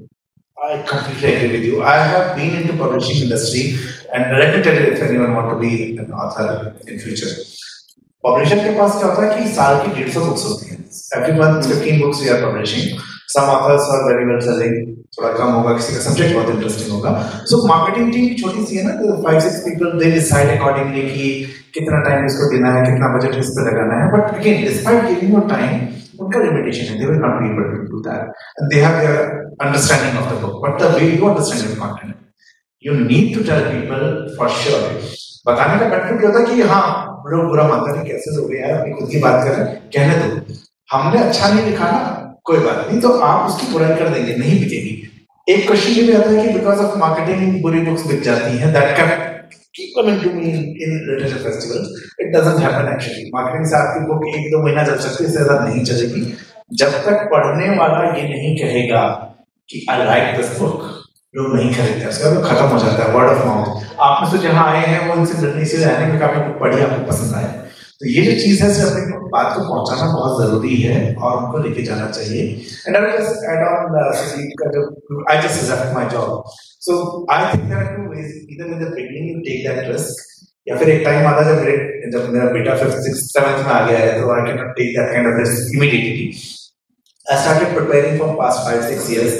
I 0.62 0.82
completely 0.82 1.34
agree 1.34 1.52
with 1.58 1.64
you. 1.64 1.82
I 1.82 1.96
have 1.96 2.36
been 2.36 2.62
into 2.62 2.76
publishing 2.76 3.22
industry 3.22 3.76
and 4.12 4.38
let 4.38 4.56
me 4.56 4.62
tell 4.62 4.74
you 4.74 4.92
if 4.92 5.02
anyone 5.02 5.34
want 5.34 5.50
to 5.50 5.58
be 5.58 5.96
an 5.98 6.12
author 6.12 6.76
in 6.86 6.98
future. 6.98 7.34
Publisher 8.24 8.58
के 8.64 8.70
पास 8.78 8.96
क्या 8.98 9.08
होता 9.08 9.22
है 9.22 9.42
कि 9.42 9.50
साल 9.54 9.76
की 9.82 9.92
डेढ़ 9.96 10.08
सौ 10.12 10.20
बुक्स 10.24 10.44
होती 10.44 10.68
हैं 10.70 10.78
every 11.16 11.32
month 11.40 11.68
fifteen 11.68 12.00
books 12.00 12.20
we 12.22 12.28
are 12.28 12.40
publishing 12.44 12.98
some 13.34 13.50
authors 13.56 13.90
are 13.96 14.02
very 14.06 14.24
well 14.30 14.40
selling 14.46 14.96
थोड़ा 15.18 15.32
कम 15.32 15.52
होगा 15.52 15.72
किसी 15.76 15.94
का 15.94 16.00
सब्जेक्ट 16.06 16.34
बहुत 16.34 16.50
इंटरेस्टिंग 16.54 16.90
होगा। 16.94 17.12
सो 17.50 17.66
मार्केटिंग 17.68 18.12
टीम 18.12 18.34
छोटी 18.42 18.64
सी 18.66 18.76
है 18.76 18.84
ना 18.86 18.92
तो 19.00 19.22
five 19.24 19.40
six 19.46 19.60
people 19.66 19.98
they 19.98 20.10
decide 20.10 20.50
accordingly 20.58 21.02
कि 21.10 21.30
कितना 21.74 22.02
टाइम 22.08 22.26
इसको 22.26 22.50
देना 22.52 22.74
है 22.74 22.82
कितना 22.90 23.14
बजट 23.16 23.38
इस 23.44 23.50
पे 23.56 23.70
लगाना 23.70 24.02
है। 24.02 24.10
But 24.12 24.36
again 24.36 24.62
despite 24.64 25.08
giving 25.08 25.32
your 25.34 25.48
time 25.54 25.72
उनका 26.24 26.42
लिमिटेशन 26.42 26.92
है 26.92 26.98
they 27.00 27.06
will 27.06 27.18
not 27.24 27.40
be 27.42 27.50
able 27.50 27.72
to 27.72 27.82
do 27.94 28.02
that 28.08 28.22
and 28.60 28.70
they 28.74 28.86
have 28.86 29.00
their 29.00 29.34
understanding 29.64 30.16
of 30.20 30.24
the 30.30 30.34
book, 30.40 30.56
but 30.62 30.74
the 30.80 30.88
way 30.94 31.06
you 31.10 31.26
understand 31.26 31.62
the 31.68 31.76
content. 31.76 32.16
You 32.84 32.94
need 32.96 33.28
to 33.34 33.44
tell 33.44 33.62
people 33.68 34.02
for 34.38 34.48
sure. 34.56 34.80
बताने 35.46 35.78
का 35.80 35.86
benefit 35.92 36.24
होता 36.24 36.38
है 36.38 36.44
कि 36.46 36.62
हाँ 36.72 36.88
लोग 37.32 37.46
बुरा 37.48 37.66
मानते 37.68 37.96
हैं 37.98 38.04
कैसे 38.06 38.34
हो 38.36 38.46
गए 38.48 38.58
यार 38.58 38.72
अपनी 38.78 38.92
खुद 38.98 39.08
की 39.10 39.20
बात 39.22 39.44
कर 39.46 39.62
कहने 39.94 40.18
दो। 40.22 40.56
हमने 40.92 41.22
अच्छा 41.22 41.48
नहीं 41.54 41.64
लिखा 41.70 41.90
ना। 41.90 42.00
कोई 42.46 42.58
बात 42.64 42.86
नहीं 42.88 43.00
तो 43.00 43.08
आप 43.28 43.48
उसकी 43.48 43.72
बुराई 43.72 43.94
कर 43.98 44.08
देंगे, 44.08 44.34
नहीं 44.36 44.58
बिकेगी। 44.60 44.94
एक 45.46 45.66
क्वेश्चन 45.66 45.92
ये 45.92 46.02
भी 46.02 46.12
आता 46.14 46.30
है 46.30 46.46
कि 46.46 46.52
बिकॉज़ 46.54 46.80
ऑफ़ 46.80 46.98
मार्केटिंग 46.98 47.62
बुरी 47.62 47.80
बुक्स 47.86 48.06
बिक 48.06 48.22
जाती 48.22 48.58
हैं 48.58 48.72
दैट 48.72 48.96
कैन 48.96 49.24
keep 49.76 49.90
coming 49.94 50.18
से 53.66 53.76
आपकी 53.76 54.00
बुक 54.06 54.22
एक 54.28 54.44
दो 54.52 54.62
महीना 54.62 54.84
सकती 54.84 55.24
है 55.24 55.30
ज़्यादा 55.30 55.58
नहीं 55.64 55.82
चलेगी। 55.84 56.22
जब 56.74 56.92
तक 57.06 57.28
पढ़ने 57.32 57.68
वाला 57.78 57.98
ये 58.16 58.22
नहीं 58.28 58.56
कहेगा 58.58 59.02
कि 59.68 59.84
आई 59.90 60.04
लाइक 60.04 60.36
दिस 60.36 60.58
बुक 60.58 60.78
लोग 61.34 61.54
नहीं 61.56 61.70
खरीदते, 61.74 62.06
उसका 62.08 62.34
तो 62.34 62.40
खत्म 62.40 62.66
हो 62.66 62.78
जाता 62.78 63.04
है 63.04 63.08
वर्ड 63.14 63.28
ऑफ़ 63.30 63.44
माउथ 63.46 64.00
आप 64.00 64.22
में 64.22 64.30
से 64.30 64.38
जहाँ 64.46 64.66
आए 64.72 64.86
हैं, 64.86 65.00
वो 65.08 65.14
इनसे 65.14 65.34
मिलने 65.42 65.64
से 65.66 65.84
आने 65.84 66.06
में 66.06 66.18
काफ़ी 66.20 66.38
आपको 66.82 67.06
पसंद 67.12 67.34
आया 67.34 67.48
तो 68.00 68.08
ये 68.08 68.22
जो 68.22 68.32
चीज़ 68.40 68.62
है, 68.62 68.72
सिर्फ़ 68.74 68.94
बात 69.36 69.56
को 69.56 69.64
पहुंचाना 69.68 70.12
बहुत 70.12 70.42
ज़रूरी 70.42 70.76
है 70.82 71.00
और 71.16 71.36
उनको 71.38 71.64
लेके 71.66 71.82
जाना 71.90 72.10
चाहिए। 72.18 72.44
And 72.86 72.96
I 72.96 73.18
just 73.18 73.50
add 73.54 73.66
on 73.72 73.98
Sujit 74.20 74.54
का 74.62 74.70
जो 74.76 74.86
I 75.32 75.42
just 75.42 75.62
accept 75.62 75.94
my 75.94 76.08
job 76.16 76.54
so 76.86 77.02
I 77.36 77.52
think 77.52 77.72
are 77.80 77.84
two 77.96 78.08
ways 78.14 78.32
either 78.52 78.72
in 78.72 78.84
the 78.84 78.92
beginning 78.94 79.30
you 79.30 79.38
take 79.48 79.68
that 79.68 79.92
risk 79.92 80.24
या 80.68 80.76
फिर 80.76 80.88
एक 80.90 81.04
टाइम 81.04 81.26
आता 81.26 81.42
जब 81.48 81.58
मेरे, 81.62 81.74
जब 82.12 82.30
मेरा 82.32 82.46
बेटा 82.52 82.74
फिफ्थ 82.76 82.96
सिक्स 83.02 83.20
सेवंथ 83.32 83.64
में 83.66 83.72
आ 83.72 83.80
गया 83.86 83.98
है 83.98 84.20
तो 84.20 84.30
I 84.34 84.46
can 84.46 84.56
not 84.62 84.70
take 84.78 84.88
that 84.96 85.12
kind 85.12 85.32
of 85.32 85.38
risk 85.38 85.74
immediately 85.76 86.26
I 87.26 87.42
started 87.42 87.74
preparing 87.74 88.18
for 88.20 88.34
past 88.40 88.58
5 88.70 88.88
6 88.90 89.12
years 89.14 89.34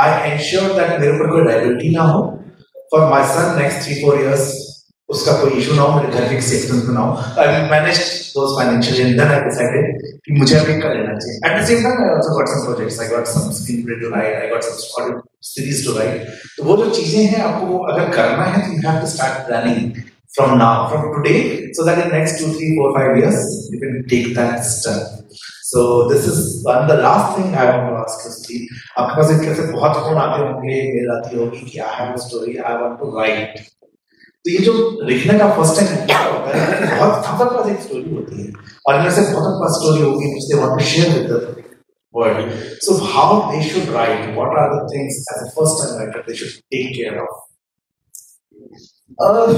I 0.00 0.30
ensure 0.30 0.72
that 0.78 1.00
मेरे 1.00 1.12
ऊपर 1.16 1.30
कोई 1.30 1.44
लायबिलिटी 1.44 1.94
ना 1.96 2.02
हो. 2.12 2.22
For 2.92 3.08
my 3.10 3.24
son 3.34 3.58
next 3.60 3.88
3 3.90 4.04
4 4.04 4.20
years 4.20 4.52
उसका 5.08 5.32
कोई 5.40 5.58
इशू 5.60 5.74
ना 5.74 5.82
हो, 5.82 6.00
मेरे 6.00 6.12
घर 6.12 6.28
के 6.28 6.34
एक्सेप्टेंस 6.34 6.88
ना 6.96 7.00
हो। 7.00 7.40
I 7.42 7.62
manage 7.70 7.98
those 8.36 8.56
financially 8.58 9.02
and 9.02 9.20
then 9.20 9.32
I 9.32 9.40
decided 9.48 10.00
कि 10.24 10.38
मुझे 10.38 10.56
अभी 10.58 10.80
कर 10.80 10.94
लेना 10.96 11.18
चाहिए। 11.18 11.36
At 11.48 11.60
the 11.60 11.66
same 11.66 11.82
time 11.84 12.02
I 12.04 12.08
also 12.14 12.38
got 12.38 12.48
some 12.54 12.64
projects 12.64 13.00
I 13.00 13.08
got 13.16 13.26
some 13.34 13.50
screenplay 13.84 14.00
to 14.00 14.14
write 14.14 14.40
I 14.42 14.48
got 14.54 14.62
some 14.70 15.02
audio 15.02 15.20
series 15.50 15.84
to 15.86 15.98
write 15.98 16.26
तो 16.56 16.64
वो 16.64 16.76
जो 16.76 16.90
चीज़ें 16.90 17.22
हैं, 17.22 17.42
आपको 17.44 17.78
अगर 17.92 18.10
करना 18.16 18.44
है 18.54 18.66
तो 18.66 18.72
you 18.72 18.88
have 18.88 19.00
to 19.00 19.06
start 19.16 19.46
planning 19.46 20.02
from 20.36 20.52
now, 20.60 20.88
from 20.92 21.02
today, 21.16 21.40
so 21.74 21.84
that 21.88 21.98
in 22.04 22.08
next 22.12 22.40
2 22.40 22.46
3 22.54 22.70
4 22.76 22.86
5 22.94 23.18
years, 23.18 23.44
you 23.72 23.78
can 23.82 23.92
take 24.12 24.24
that 24.38 24.64
step. 24.70 25.36
So, 25.68 25.84
this 26.08 26.26
is 26.30 26.40
one 26.64 26.88
the 26.88 26.96
last 27.04 27.36
thing 27.36 27.54
i 27.54 27.66
want 27.68 27.86
to 27.90 28.00
ask 28.00 28.24
is 28.30 28.40
कि 28.46 28.58
आपके 29.02 29.20
पास 29.20 29.30
एक 29.34 29.40
कैसे 29.44 29.66
बहुत 29.70 30.00
phone 30.06 30.18
आते 30.22 30.40
होंगे 30.42 30.80
mail 30.96 31.12
आती 31.16 31.36
होगी 31.36 31.62
कि 31.70 31.78
I 31.84 31.94
have 31.98 32.12
a 32.12 32.24
story 32.24 32.56
I 32.56 32.74
want 32.80 32.98
to 33.00 33.12
write 33.18 33.62
तो 34.45 34.51
ये 34.51 34.59
जो 34.65 34.73
लिखने 35.07 35.37
का 35.39 35.47
फर्स्ट 35.55 35.79
टाइम 35.79 36.05
क्या 36.07 36.19
होता 36.25 36.57
है 36.57 36.67
कि 36.79 36.95
बहुत 36.97 37.25
हम 37.25 37.37
सबके 37.39 37.55
पास 37.55 37.71
एक 37.71 37.81
स्टोरी 37.87 38.15
होती 38.15 38.43
है 38.43 38.51
और 38.87 38.95
इनमें 38.95 39.11
से 39.15 39.21
बहुत 39.33 39.59
पास 39.63 39.79
स्टोरी 39.79 40.01
होगी 40.01 40.33
which 40.35 40.47
they 40.51 40.59
want 40.61 40.79
to 40.79 40.85
share 40.91 41.09
with 41.15 41.27
the 41.33 41.59
world. 42.13 42.53
So 42.81 42.97
how 42.97 43.51
they 43.51 43.61
should 43.67 43.87
write? 43.89 44.35
What 44.35 44.57
are 44.57 44.69
the 44.75 44.89
things 44.89 45.23
as 45.35 45.47
a 45.47 45.51
first 45.55 45.81
time 45.81 45.97
writer 45.99 46.23
they 46.27 46.35
should 46.35 46.55
take 46.71 46.95
care 46.95 47.21
of? 47.21 47.29
Uh, 49.19 49.53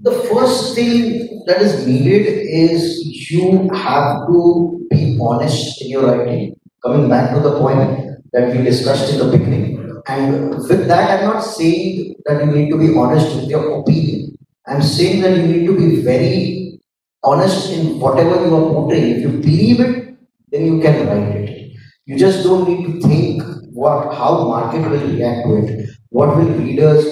the 0.00 0.12
first 0.32 0.74
thing 0.74 1.42
that 1.46 1.62
is 1.62 1.86
needed 1.86 2.26
is 2.26 3.30
you 3.30 3.68
have 3.74 4.26
to 4.26 4.86
be 4.90 5.18
honest 5.20 5.82
in 5.82 5.90
your 5.90 6.06
writing. 6.06 6.54
Coming 6.84 7.08
back 7.08 7.34
to 7.34 7.40
the 7.40 7.58
point 7.58 8.16
that 8.32 8.54
we 8.54 8.62
discussed 8.62 9.12
in 9.12 9.18
the 9.18 9.36
beginning, 9.36 9.79
and 10.06 10.50
with 10.68 10.86
that, 10.88 11.20
I'm 11.20 11.26
not 11.26 11.40
saying 11.40 12.16
that 12.26 12.44
you 12.44 12.52
need 12.52 12.70
to 12.70 12.78
be 12.78 12.96
honest 12.96 13.34
with 13.36 13.48
your 13.48 13.80
opinion. 13.80 14.36
I'm 14.66 14.82
saying 14.82 15.22
that 15.22 15.36
you 15.36 15.42
need 15.44 15.66
to 15.66 15.76
be 15.76 16.02
very 16.02 16.80
honest 17.22 17.72
in 17.72 17.98
whatever 18.00 18.44
you 18.44 18.54
are 18.56 18.72
portraying. 18.72 19.16
If 19.16 19.22
you 19.22 19.28
believe 19.28 19.80
it, 19.80 20.16
then 20.50 20.66
you 20.66 20.80
can 20.80 21.06
write 21.06 21.36
it. 21.36 21.76
You 22.06 22.18
just 22.18 22.44
don't 22.44 22.68
need 22.68 22.86
to 22.86 23.00
think 23.08 23.42
what 23.72 24.14
how 24.14 24.48
market 24.48 24.88
will 24.88 25.06
react 25.06 25.46
to 25.46 25.56
it, 25.56 25.90
what 26.10 26.36
will 26.36 26.50
readers 26.50 27.04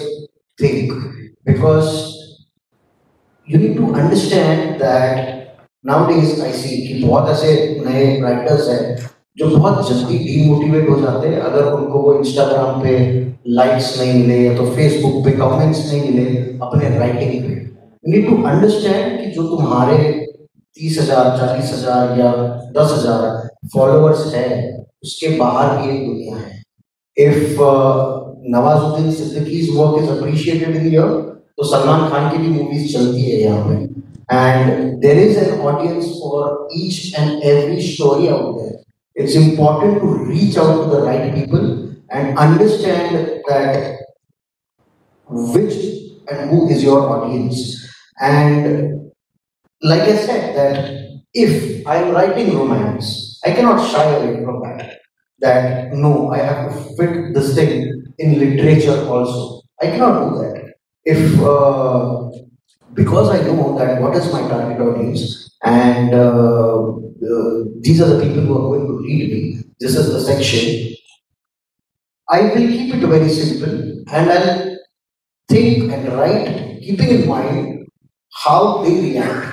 think, 0.59 0.93
because 1.45 2.49
you 3.45 3.59
need 3.59 3.77
to 3.77 3.93
understand 3.95 4.81
that 4.81 5.59
nowadays 5.83 6.41
I 6.41 6.51
see 6.53 6.87
कि 6.87 7.03
बहुत 7.05 7.29
ऐसे 7.31 7.51
नए 7.87 8.21
writers 8.21 8.69
हैं 8.69 9.11
जो 9.40 9.48
बहुत 9.50 9.90
जल्दी 9.90 10.18
demotivate 10.20 10.90
हो 10.90 11.00
जाते 11.02 11.28
हैं, 11.28 11.40
अगर 11.40 11.72
उनको 11.74 12.00
वो 12.00 12.14
इंस्टाग्राम 12.14 12.82
पे 12.82 12.94
लाइक्स 13.50 14.00
नहीं 14.00 14.14
मिले 14.14 14.38
या 14.38 14.56
तो 14.58 14.66
फेसबुक 14.72 15.24
पे 15.26 15.32
कमेंट्स 15.34 15.86
नहीं 15.92 16.02
मिले, 16.04 16.26
अपने 16.62 16.90
राइटिंग 16.98 17.44
पे। 17.44 17.54
नीड 18.04 18.28
टू 18.28 18.36
अंडरस्टैंड 18.44 19.20
कि 19.20 19.32
जो 19.32 19.44
तुम्हारे 19.48 19.98
तीस 20.78 21.00
हज़ार, 21.00 21.38
चालीस 21.38 21.72
हज़ार 21.74 22.20
या 22.20 22.32
दस 22.76 22.92
हज़ार 22.92 23.48
फॉलोअर्स 23.74 24.34
है, 24.34 24.50
उसके 25.04 25.30
बाहर 25.38 25.78
भी 25.78 25.90
एक 25.90 26.06
दुनिया 26.06 26.36
है। 26.36 26.62
If 27.18 27.62
Nawazuddin 28.52 29.12
सिद्दीकी's 29.14 29.70
work 29.78 30.04
is 30.04 30.10
appreciated 30.10 30.76
in 30.76 30.92
year 30.92 31.08
तो 31.58 31.64
सलमान 31.66 32.10
खान 32.10 32.30
की 32.32 32.38
भी 32.38 32.50
मूवीज़ 32.50 32.94
चलती 32.94 33.22
है 33.22 33.40
यहाँ 33.42 33.68
पे। 33.68 33.76
And 34.36 35.00
there 35.02 35.18
is 35.20 35.38
an 35.40 35.60
audience 35.62 36.06
for 36.22 36.68
each 36.78 37.14
and 37.18 37.44
every 37.44 37.82
story 37.84 38.28
out 38.28 38.56
there 38.58 38.78
it's 39.20 39.36
important 39.36 40.00
to 40.00 40.08
reach 40.32 40.56
out 40.56 40.84
to 40.84 40.90
the 40.90 41.02
right 41.04 41.36
people 41.36 41.94
and 42.10 42.38
understand 42.40 43.44
that 43.50 44.00
which 45.28 45.76
and 46.32 46.50
who 46.50 46.70
is 46.70 46.82
your 46.82 47.02
audience. 47.10 47.86
And 48.22 49.12
like 49.82 50.04
I 50.04 50.16
said, 50.16 50.56
that 50.56 51.22
if 51.34 51.86
I'm 51.86 52.12
writing 52.12 52.56
romance, 52.56 53.40
I 53.46 53.52
cannot 53.52 53.86
shy 53.92 54.04
away 54.04 54.44
from 54.44 54.62
that. 54.64 55.00
That 55.40 55.94
no, 55.94 56.32
I 56.32 56.38
have 56.40 56.72
to 56.72 56.96
fit 56.96 57.34
this 57.34 57.56
thing 57.56 58.04
in 58.20 58.40
literature 58.40 59.06
also. 59.08 59.64
I 59.82 59.88
cannot 59.88 60.30
do 60.30 60.42
that. 60.44 60.74
If 61.04 61.40
uh, 61.42 62.30
because 62.94 63.30
I 63.30 63.44
know 63.44 63.78
that 63.78 64.02
what 64.02 64.16
is 64.16 64.32
my 64.32 64.48
target 64.48 64.80
audience 64.82 65.49
and 65.65 66.15
uh, 66.15 66.89
uh, 66.89 67.65
these 67.81 68.01
are 68.01 68.09
the 68.09 68.21
people 68.23 68.43
who 68.43 68.57
are 68.57 68.79
going 68.79 68.87
to 68.87 68.99
read 69.03 69.33
me, 69.33 69.63
this 69.81 69.97
is 69.97 70.13
the 70.13 70.21
section, 70.21 70.95
I 72.29 72.43
will 72.43 72.55
keep 72.55 72.95
it 72.95 73.07
very 73.07 73.29
simple 73.29 74.05
and 74.13 74.31
I'll 74.31 74.79
think 75.49 75.93
and 75.93 76.13
write, 76.13 76.81
keeping 76.81 77.09
in 77.09 77.29
mind 77.29 77.87
how 78.33 78.83
they 78.83 78.95
react. 79.01 79.51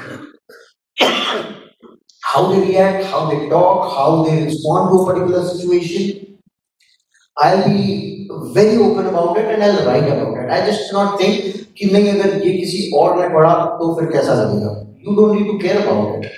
how 2.32 2.52
they 2.52 2.60
react, 2.60 3.06
how 3.06 3.30
they 3.30 3.50
talk, 3.50 3.94
how 3.94 4.24
they 4.24 4.44
respond 4.46 4.90
to 4.90 5.02
a 5.02 5.06
particular 5.06 5.44
situation. 5.48 6.38
I'll 7.38 7.68
be 7.68 8.30
very 8.54 8.78
open 8.78 9.08
about 9.08 9.38
it 9.38 9.46
and 9.46 9.64
I'll 9.64 9.86
write 9.86 10.08
about 10.08 10.38
it. 10.38 10.50
I 10.50 10.66
just 10.66 10.94
not 10.94 11.20
think 11.20 11.60
कि 11.78 11.86
नहीं 11.92 12.08
अगर 12.12 12.42
ये 12.46 12.52
किसी 12.54 12.80
और 13.00 13.18
ने 13.20 13.28
पढ़ा 13.34 13.54
तो 13.80 13.94
फिर 14.00 14.10
कैसा 14.12 14.34
लगेगा 14.40 14.72
you 15.07 15.15
don't 15.15 15.41
need 15.41 15.53
to 15.53 15.59
care 15.59 15.83
about 15.83 16.25
it. 16.25 16.33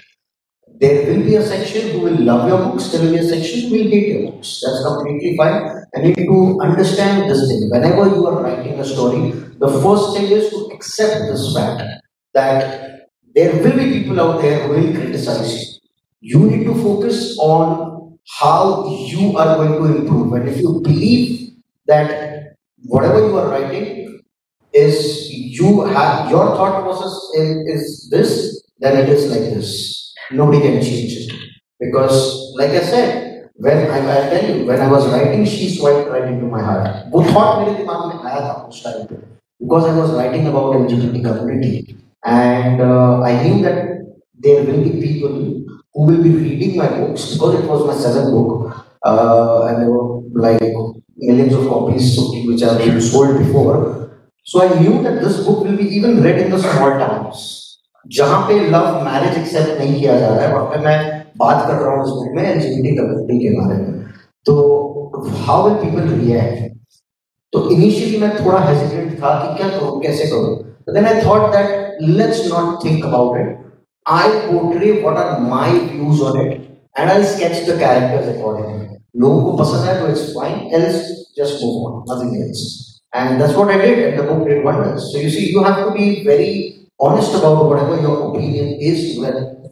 There 0.80 1.06
will 1.06 1.24
be 1.24 1.36
a 1.36 1.42
section 1.42 1.90
who 1.92 2.00
will 2.00 2.20
love 2.20 2.48
your 2.48 2.58
books, 2.58 2.92
there 2.92 3.02
will 3.02 3.12
be 3.12 3.18
a 3.18 3.28
section 3.28 3.70
who 3.70 3.76
will 3.78 3.90
hate 3.90 4.08
your 4.08 4.30
books. 4.30 4.62
That's 4.62 4.84
completely 4.84 5.36
fine. 5.36 5.84
And 5.94 6.06
you 6.06 6.12
need 6.14 6.26
to 6.26 6.60
understand 6.60 7.30
this 7.30 7.48
thing. 7.48 7.70
Whenever 7.70 8.08
you 8.14 8.26
are 8.26 8.42
writing 8.42 8.78
a 8.78 8.84
story, 8.84 9.30
the 9.58 9.68
first 9.82 10.16
thing 10.16 10.30
is 10.30 10.50
to 10.50 10.70
accept 10.74 11.30
this 11.30 11.54
fact 11.54 11.82
that 12.34 13.08
there 13.34 13.54
will 13.54 13.76
be 13.76 14.02
people 14.02 14.20
out 14.20 14.42
there 14.42 14.68
who 14.68 14.74
will 14.74 14.94
criticize 14.94 15.80
you. 16.20 16.38
You 16.38 16.50
need 16.50 16.64
to 16.64 16.74
focus 16.74 17.38
on 17.38 18.18
how 18.38 18.86
you 19.06 19.36
are 19.38 19.56
going 19.56 19.82
to 19.82 20.00
improve. 20.00 20.34
And 20.34 20.48
if 20.48 20.58
you 20.58 20.80
believe 20.82 21.54
that 21.86 22.54
whatever 22.84 23.20
you 23.26 23.36
are 23.38 23.48
writing 23.48 24.20
is 24.72 25.30
you 25.30 25.86
have 25.86 26.30
your 26.30 26.46
thought 26.56 26.82
process 26.82 27.14
is, 27.34 27.56
is 27.66 28.08
this 28.10 28.57
then 28.79 28.97
it 29.03 29.09
is 29.09 29.29
like 29.31 29.47
this 29.55 30.13
nobody 30.31 30.61
can 30.61 30.81
change 30.81 31.13
it. 31.13 31.33
Because, 31.79 32.53
like 32.55 32.71
I 32.71 32.79
said, 32.79 33.49
when 33.55 33.77
I, 33.91 33.99
I 33.99 34.29
tell 34.29 34.57
you, 34.57 34.65
when 34.65 34.79
I 34.79 34.89
was 34.89 35.07
writing, 35.11 35.45
she 35.45 35.75
swiped 35.75 36.09
right 36.09 36.23
into 36.23 36.45
my 36.45 36.61
heart. 36.61 37.11
वो 37.11 37.23
thought 37.31 37.59
मेरे 37.59 37.77
दिमाग 37.77 38.05
में 38.07 38.31
आया 38.31 38.41
था 38.41 38.53
उस 38.69 38.83
time 38.83 39.05
पे 39.09 39.21
because 39.59 39.85
I 39.85 39.95
was 39.97 40.11
writing 40.11 40.47
about 40.47 40.75
LGBT 40.75 41.23
community 41.23 41.97
and 42.25 42.81
uh, 42.81 43.21
I 43.21 43.31
knew 43.43 43.61
that 43.63 43.77
there 44.45 44.63
will 44.63 44.83
be 44.83 44.91
people 45.01 45.35
who 45.93 46.01
will 46.07 46.21
be 46.23 46.31
reading 46.31 46.77
my 46.77 46.87
books 46.87 47.33
because 47.33 47.59
it 47.59 47.65
was 47.69 47.85
my 47.87 47.95
seventh 47.95 48.31
book 48.31 48.85
uh, 49.05 49.67
and 49.67 49.81
there 49.81 49.91
were 49.91 50.21
like 50.47 50.61
millions 51.15 51.53
of 51.53 51.67
copies 51.67 52.17
which 52.45 52.61
have 52.61 52.79
been 52.79 52.99
sold 52.99 53.37
before. 53.37 53.77
So 54.43 54.61
I 54.61 54.79
knew 54.81 55.01
that 55.03 55.21
this 55.21 55.45
book 55.45 55.63
will 55.63 55.77
be 55.77 55.87
even 55.97 56.21
read 56.21 56.39
in 56.39 56.51
the 56.51 56.59
small 56.59 56.97
towns. 56.99 57.56
जहाँ 58.08 58.40
पे 58.48 58.58
love 58.70 58.86
marriage 59.04 59.38
accept 59.38 59.78
नहीं 59.78 59.94
किया 60.00 60.18
जा 60.18 60.28
रहा 60.28 60.40
है, 60.40 60.52
वहाँ 60.54 60.66
पे 60.66 60.78
मैं 60.84 60.98
बात 61.38 61.66
कर 61.66 61.74
रहा 61.74 61.94
हूँ 61.94 62.04
इस 62.04 62.10
बुक 62.10 62.34
में 62.36 62.42
एलजीबीटी 62.44 62.96
कम्युनिटी 62.96 63.38
के 63.38 63.54
बारे 63.56 63.76
में। 63.76 64.06
तो 64.46 64.54
हाउ 65.46 65.68
विल 65.68 65.74
पीपल 65.82 66.08
रिएक्ट 66.10 66.76
तो 67.52 67.68
इनिशियली 67.70 68.18
मैं 68.18 68.30
थोड़ा 68.36 68.58
हेजिटेट 68.60 69.18
था 69.20 69.34
कि 69.38 69.56
क्या 69.58 69.68
करूँ, 69.68 70.00
कैसे 70.02 70.26
करूँ? 70.26 70.56
But 70.56 70.94
then 70.94 71.06
I 71.06 71.22
thought 71.22 71.50
that 71.52 71.98
let's 72.02 72.46
not 72.52 72.84
think 72.84 73.04
about 73.04 73.38
it 73.40 73.56
I 74.06 74.28
portray 74.46 74.92
what 75.02 75.16
are 75.18 75.40
my 75.42 75.70
views 75.70 76.22
on 76.22 76.40
it 76.40 76.52
and 76.98 77.10
I 77.10 77.24
sketch 77.24 77.68
the 77.70 77.78
characters 77.80 78.36
accordingly 78.36 78.96
लोगों 79.20 79.42
को 79.42 79.56
पसंद 79.56 79.88
है 79.88 80.00
तो 80.00 80.08
it's 80.08 80.24
fine 80.34 80.74
else 80.74 80.96
just 81.38 81.62
move 81.64 81.86
on 81.86 82.02
nothing 82.10 82.42
else 82.42 82.64
and 83.14 83.38
that's 83.40 83.54
what 83.56 83.70
I 83.70 83.86
did 83.86 83.98
and 83.98 84.20
the 84.20 84.28
book 84.28 84.46
did 84.48 84.66
wonders 84.66 85.12
so 85.12 85.18
you 85.18 85.30
see 85.30 85.52
you 85.52 85.62
have 85.64 85.84
to 85.84 85.90
be 85.90 86.10
very 86.26 86.52
honest 86.99 87.33
about 87.35 87.65
whatever 87.65 87.99
your 87.99 88.29
opinion 88.29 88.77
is, 88.79 89.17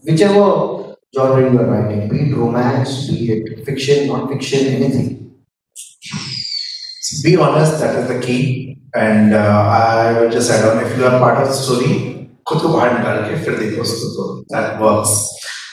whichever 0.04 0.96
genre 1.16 1.52
you 1.52 1.60
are 1.60 1.66
writing, 1.66 2.10
be 2.10 2.30
it 2.30 2.36
romance, 2.36 3.08
be 3.08 3.32
it 3.32 3.66
fiction, 3.66 4.08
non-fiction, 4.08 4.68
anything. 4.68 5.08
Be 7.24 7.36
honest, 7.36 7.80
that 7.80 7.96
is 8.00 8.08
the 8.08 8.20
key. 8.26 8.78
And 8.94 9.34
uh, 9.34 9.38
I 9.38 10.20
will 10.20 10.30
just 10.30 10.52
add 10.52 10.68
on, 10.68 10.84
if 10.86 10.98
you 10.98 11.06
are 11.06 11.20
part 11.20 11.42
of 11.42 11.48
the 11.48 11.54
story, 11.54 12.12
खुद 12.48 12.62
को 12.62 12.68
बाहर 12.68 12.98
निकाल 12.98 13.18
के 13.30 13.44
फिर 13.44 13.58
देखो 13.60 13.82
उसको 13.82 14.08
तो 14.16 14.46
that 14.50 14.82
works. 14.82 15.14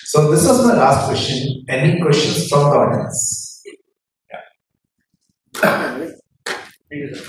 So 0.07 0.30
this 0.30 0.47
was 0.49 0.64
my 0.66 0.74
last 0.74 1.07
question. 1.07 1.64
Any 1.68 2.01
questions 2.01 2.49
from 2.49 2.70
the 2.70 2.76
audience? 2.78 3.62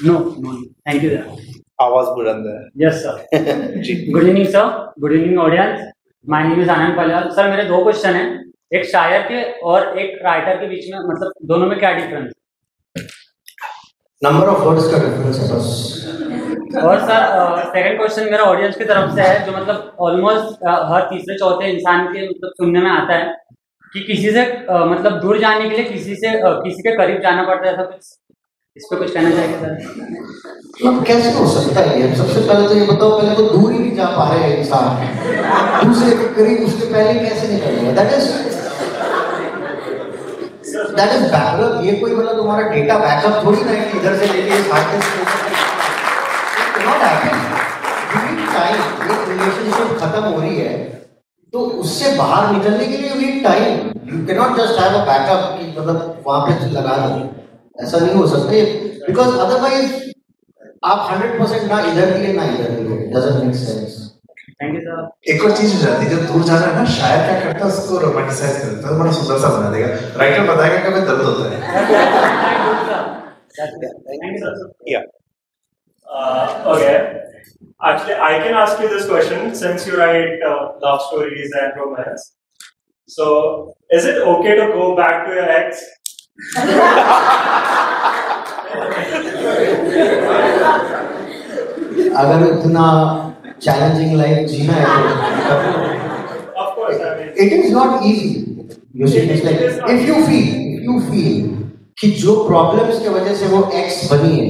No, 0.03 0.35
no. 0.39 0.63
Thank 0.85 1.03
you, 1.03 1.09
sir. 1.09 1.25
आवाज़ 1.78 2.08
बुलंद 2.16 2.46
है 2.46 2.58
Yes, 2.82 3.02
sir. 3.02 3.14
Ji 3.86 3.94
Good 4.12 4.28
evening, 4.28 4.48
sir. 4.48 4.64
Good 5.04 5.14
evening, 5.18 5.38
audience. 5.38 5.80
My 6.24 6.42
name 6.44 6.60
is 6.60 6.72
Anand 6.74 6.96
Palyal. 6.98 7.30
Sir 7.36 7.50
मेरे 7.50 7.64
दो 7.68 7.82
question 7.82 8.14
हैं 8.14 8.28
एक 8.72 8.84
शायर 8.90 9.22
के 9.28 9.42
और 9.70 9.98
एक 9.98 10.18
राइटर 10.24 10.56
के 10.60 10.68
बीच 10.68 10.90
में 10.92 10.98
मतलब 11.00 11.32
दोनों 11.46 11.66
में 11.66 11.78
क्या 11.78 11.92
डिफरेंस 11.98 12.32
Number 14.22 14.48
of 14.50 14.62
words 14.66 14.90
का 14.92 14.98
difference 15.04 15.38
है 15.38 15.48
बस. 15.54 15.72
और 16.82 17.00
सर 17.00 17.24
सेकंड 17.64 17.98
क्वेश्चन 17.98 18.30
मेरा 18.30 18.44
ऑडियंस 18.44 18.76
की 18.76 18.84
तरफ़ 18.84 19.14
से 19.16 19.22
है 19.22 19.44
जो 19.46 19.52
मतलब 19.56 19.96
ऑलमोस्ट 20.06 20.64
हर 20.92 21.02
तीसरे 21.10 21.36
चौथे 21.38 21.68
इंसान 21.70 22.06
के 22.12 22.26
मतलब 22.28 22.52
सुनने 22.60 22.80
में 22.80 22.90
आता 22.90 23.14
है 23.14 23.32
कि 23.92 24.00
किसी 24.06 24.30
से 24.30 24.42
मतलब 24.92 25.20
दूर 25.22 25.38
जाने 25.40 25.68
के 25.68 25.76
लिए 25.76 25.84
किसी 25.88 26.14
से 26.22 26.32
किसी 26.64 26.82
के 26.82 26.96
करीब 26.96 27.20
जाना 27.22 27.42
पड़ता 27.48 27.66
है 27.66 27.72
ऐसा 27.74 27.82
कुछ 27.84 28.12
इस 28.76 28.86
पे 28.90 28.96
कुछ 28.96 29.12
कहना 29.14 29.30
चाहेंगे 29.30 29.56
सर? 29.58 29.74
मतलब 30.84 31.04
कैसे 31.06 31.30
हो 31.32 31.42
सकता 31.48 31.80
है 31.80 32.14
सबसे 32.16 32.40
पहले 32.46 32.68
तो 32.68 32.74
ये 32.74 32.86
बताओ, 32.86 33.10
पहले 33.18 33.34
तो 33.36 33.42
दूर 33.48 33.72
ही 33.72 33.78
नहीं 33.78 33.94
जा 33.96 34.06
पा 34.14 34.24
रहे 34.30 34.48
इंसान। 34.54 35.84
दूसरे 35.84 36.16
के 36.16 36.24
करीब 36.34 36.64
उसके 36.68 36.86
पहले 36.92 37.12
कैसे 37.20 37.48
निकलेगा 37.52 37.92
that 37.98 38.14
is 38.14 38.26
that 40.96 41.12
is 41.16 41.22
backup 41.34 41.84
ये 41.84 41.92
कोई 42.00 42.14
मतलब 42.14 42.36
तुम्हारा 42.36 42.64
डेटा 42.72 42.96
बैकअप 43.04 43.44
थोड़ी 43.44 43.62
ना 43.62 43.70
है 43.70 43.84
इधर 43.98 44.16
से 44.16 44.32
लेके 44.32 44.58
टाइम 48.54 48.74
एक 49.12 49.28
रिलेशनशिप 49.28 49.96
खत्म 50.00 50.24
हो 50.24 50.40
रही 50.40 50.56
है 50.56 50.74
तो 51.52 51.58
उससे 51.84 52.16
बाहर 52.18 52.52
निकलने 52.56 52.86
के 52.86 52.96
लिए 52.96 53.10
you 53.22 53.40
time 53.44 53.70
you 54.10 54.26
can 54.26 54.36
not 54.36 54.58
just 54.58 54.80
have 54.80 55.00
a 55.00 55.04
backup 55.06 55.48
कि 55.58 55.64
मतलब 55.80 56.22
वहाँ 56.26 56.40
पे 56.46 56.70
लगा 56.72 56.96
दो। 57.06 57.22
ऐसा 57.82 57.98
नहीं 58.04 58.14
हो 58.14 58.26
सकता 58.32 58.50
बिकॉज़ 59.06 59.38
अदरवाइज़ 59.44 59.92
आप 60.90 60.98
100% 61.10 61.68
ना 61.70 61.78
इधर 61.92 62.12
के 62.12 62.18
लिए 62.24 62.32
ना 62.32 62.44
इधर 62.54 62.70
के 62.76 62.82
लिए। 62.88 62.98
Doesn't 63.14 63.44
make 63.44 63.54
sense 63.62 63.92
thank 64.62 64.74
you 64.74 64.80
sir 64.80 65.32
एक 65.32 65.44
और 65.44 65.52
चीज़ 65.56 65.74
हो 65.76 65.80
जाती 65.82 66.04
है 66.04 66.10
जब 66.10 66.20
दूर 66.32 66.42
जाना 66.50 66.66
है 66.66 66.74
ना 66.78 66.84
शायर 66.98 67.20
क्या 67.28 67.40
करता 67.44 67.64
है 67.64 67.70
उसको 67.72 67.98
रोमांटिसाइज 68.04 68.54
करता 68.62 68.84
है 68.88 68.98
बड़ा 69.00 69.12
सुंदर 69.18 69.38
सा 69.44 69.48
बना 69.56 69.70
देगा। 69.70 69.88
राइटर 70.22 70.42
बताएगा 70.54 70.78
कि 70.78 70.88
हमें 70.88 71.04
दर्द 71.06 71.22
होता 71.30 71.44
है। 71.50 71.56
थैंक 73.58 74.32
यू 74.32 74.38
सर 74.46 74.54
या 74.94 75.02
Uh, 76.06 76.72
okay. 76.72 76.90
Actually, 77.82 78.16
I 78.24 78.38
can 78.42 78.54
ask 78.54 78.80
you 78.82 78.88
this 78.90 79.06
question 79.06 79.54
since 79.60 79.86
you 79.86 79.94
write 80.00 80.42
uh, 80.48 80.58
love 80.82 81.00
stories 81.06 81.54
and 81.62 81.78
romance. 81.80 82.26
So, 83.08 83.24
is 83.90 84.04
it 84.10 84.18
okay 84.32 84.54
to 84.60 84.66
go 84.74 84.84
back 85.00 85.26
to 85.26 85.32
your 85.38 85.48
ex? 85.54 85.80
अगर 92.14 92.40
इतना 92.46 92.86
challenging 93.60 94.16
life 94.16 94.48
जीना 94.48 94.72
है 94.74 94.86
it 97.36 97.52
is 97.52 97.72
not 97.72 98.02
easy 98.04 98.32
you 98.96 99.06
see 99.06 99.18
it's 99.18 99.44
like 99.44 99.60
if 99.90 100.08
you 100.08 100.14
feel 100.24 100.48
you 100.84 100.98
feel 101.02 101.38
कि 102.00 102.10
जो 102.22 102.34
problems 102.46 103.00
के 103.02 103.08
वजह 103.10 103.34
से 103.34 103.46
वो 103.46 103.62
एक्स 103.74 104.02
बनी 104.12 104.36
है 104.36 104.48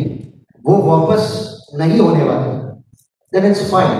वो 0.64 0.78
वापस 0.84 1.22
नहीं 1.74 1.98
होने 1.98 2.24
वाली 2.24 2.58
then 3.32 3.50
it's 3.50 3.70
fine 3.70 3.94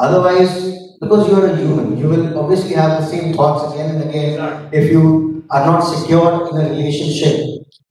otherwise 0.00 0.58
because 1.02 1.30
you 1.30 1.36
are 1.36 1.44
a 1.44 1.56
human 1.56 1.96
you 1.98 2.08
will 2.08 2.32
obviously 2.34 2.74
have 2.74 2.90
the 2.90 3.06
same 3.06 3.32
thoughts 3.34 3.72
again 3.72 3.86
and 3.86 4.02
again 4.02 4.30
if 4.74 4.92
you 4.92 5.02
are 5.50 5.64
not 5.66 5.80
secure 5.80 6.30
in 6.50 6.56
a 6.62 6.68
relationship 6.70 7.36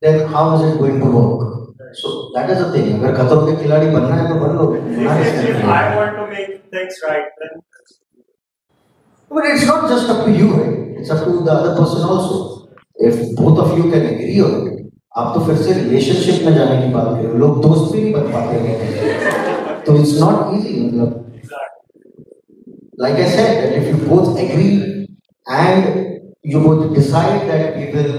then 0.02 0.28
how 0.34 0.44
is 0.56 0.62
it 0.70 0.78
going 0.80 1.00
to 1.00 1.10
work 1.18 1.48
so 2.02 2.32
that 2.34 2.50
is 2.50 2.60
the 2.64 2.72
thing 2.74 2.90
अगर 3.00 3.16
खतरों 3.18 3.46
के 3.48 3.56
खिलाड़ी 3.64 3.88
बनना 3.96 4.16
है 4.16 4.28
तो 4.30 4.36
बन 4.46 4.56
लो 4.58 4.66
if, 4.78 5.64
I 5.78 5.96
want 5.96 6.16
to 6.20 6.28
make 6.34 6.52
things 6.76 7.02
right, 7.08 7.28
then 7.40 7.64
But 9.32 9.46
it's 9.46 9.66
not 9.68 9.90
just 9.90 10.10
up 10.10 10.26
to 10.26 10.32
you, 10.32 10.46
right? 10.56 11.00
It's 11.00 11.10
up 11.10 11.26
to 11.26 11.44
the 11.44 11.52
other 11.52 11.76
person 11.78 12.04
also. 12.04 12.70
If 12.96 13.36
both 13.36 13.60
of 13.60 13.78
you 13.78 13.92
can 13.92 14.06
agree 14.06 14.40
on 14.42 14.54
it, 14.68 14.78
आप 15.18 15.34
तो 15.36 15.46
फिर 15.46 15.56
से 15.58 15.74
relationship 15.74 16.46
में 16.46 16.54
जाने 16.56 16.82
की 16.82 16.94
बात 16.94 17.08
करो 17.22 17.38
लोग 17.38 17.62
दोस्त 17.62 17.94
भी 17.94 18.02
नहीं 18.02 18.14
बन 18.14 18.32
पाते 18.34 18.58
हैं 18.66 19.84
तो 19.86 19.96
इट्स 20.00 20.20
नॉट 20.22 20.54
इजी 20.58 20.80
मतलब 20.82 21.24
like 23.00 23.20
I 23.24 23.26
said 23.32 23.58
that 23.62 23.74
if 23.80 23.88
you 23.90 23.98
both 24.12 24.40
agree 24.44 25.08
and 25.56 26.17
you 26.50 26.60
both 26.66 26.84
decide 26.96 27.40
that 27.50 27.78
we 27.78 27.86
will 27.94 28.18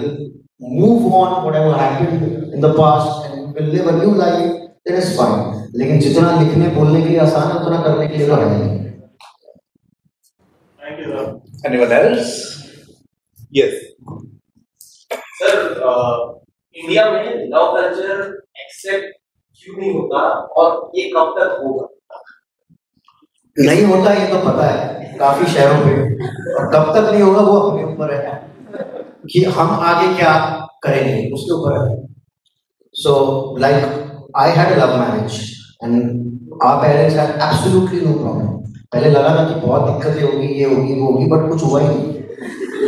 move 0.79 1.13
on 1.21 1.45
whatever 1.45 1.73
happened 1.75 2.55
in 2.55 2.61
the 2.61 2.73
past 2.75 3.27
and 3.27 3.47
we 3.47 3.53
will 3.57 3.71
live 3.77 3.87
a 3.87 3.97
new 3.99 4.15
life 4.15 4.49
then 4.85 5.01
it's 5.01 5.13
fine 5.19 5.45
लेकिन 5.75 6.01
जितना 6.01 6.31
लिखने 6.41 6.69
बोलने 6.75 7.03
के 7.03 7.09
लिए 7.09 7.19
आसान 7.21 7.51
है 7.51 7.57
उतना 7.61 7.83
करने 7.83 8.07
के 8.09 8.17
लिए 8.17 8.27
तो 8.27 8.37
है 8.37 8.47
नहीं 8.53 8.77
thank 10.81 11.01
you, 11.01 11.09
sir. 11.09 11.25
Anyone 11.67 11.93
else? 11.93 12.35
Yes. 13.53 13.75
Sir 15.39 15.59
India 16.77 17.11
में 17.11 17.25
लव 17.51 17.73
कल्चर 17.75 18.21
एक्सेप्ट 18.61 19.13
क्यों 19.63 19.77
नहीं 19.77 19.93
होता 19.93 20.19
और 20.61 20.91
ये 20.97 21.09
कब 21.17 21.35
तक 21.39 21.61
होगा 21.63 21.87
नहीं 23.57 23.85
होता 23.85 24.13
ये 24.15 24.27
तो 24.31 24.39
पता 24.41 24.67
है 24.71 24.98
काफ़ी 25.19 25.47
शहरों 25.47 25.81
पे। 25.81 25.93
और 26.55 26.67
कब 26.75 26.93
तक 26.95 27.13
नहीं 27.13 27.23
होगा, 27.23 27.41
वो 27.41 27.59
अपने 27.61 27.85
ऊपर 27.85 28.15
है। 28.15 28.49
कि 29.33 29.45
हम 29.45 29.71
आगे 29.71 30.15
क्या 30.17 30.33
करेंगे, 30.83 31.31
उसके 31.31 31.55
ऊपर 31.55 31.73
है। 31.79 31.97
So 32.95 33.13
like 33.61 33.85
I 34.37 34.51
had 34.51 34.79
love 34.79 34.97
marriage 34.97 35.41
and 35.85 35.95
our 36.65 36.83
parents 36.83 37.17
had 37.17 37.31
absolutely 37.31 38.01
no 38.01 38.13
problem 38.13 38.47
पहले 38.93 39.11
लगा 39.11 39.29
था 39.29 39.45
कि 39.45 39.67
बहुत 39.67 39.91
दिक्कतें 39.91 40.23
होगी, 40.23 40.47
ये 40.47 40.65
होगी, 40.65 41.01
वो 41.01 41.13
होगी 41.13 41.27
बट 41.27 41.51
कुछ 41.51 41.65
हुआ 41.65 41.81
ही 41.81 41.89
नहीं। 41.89 42.15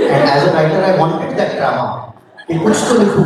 And 0.08 0.28
as 0.28 0.48
a 0.48 0.52
writer 0.54 0.82
I 0.82 0.98
wanted 0.98 1.36
that 1.36 1.56
drama 1.56 2.14
कि 2.48 2.58
कुछ 2.58 2.76
तो 2.88 2.98
लिखूं। 2.98 3.24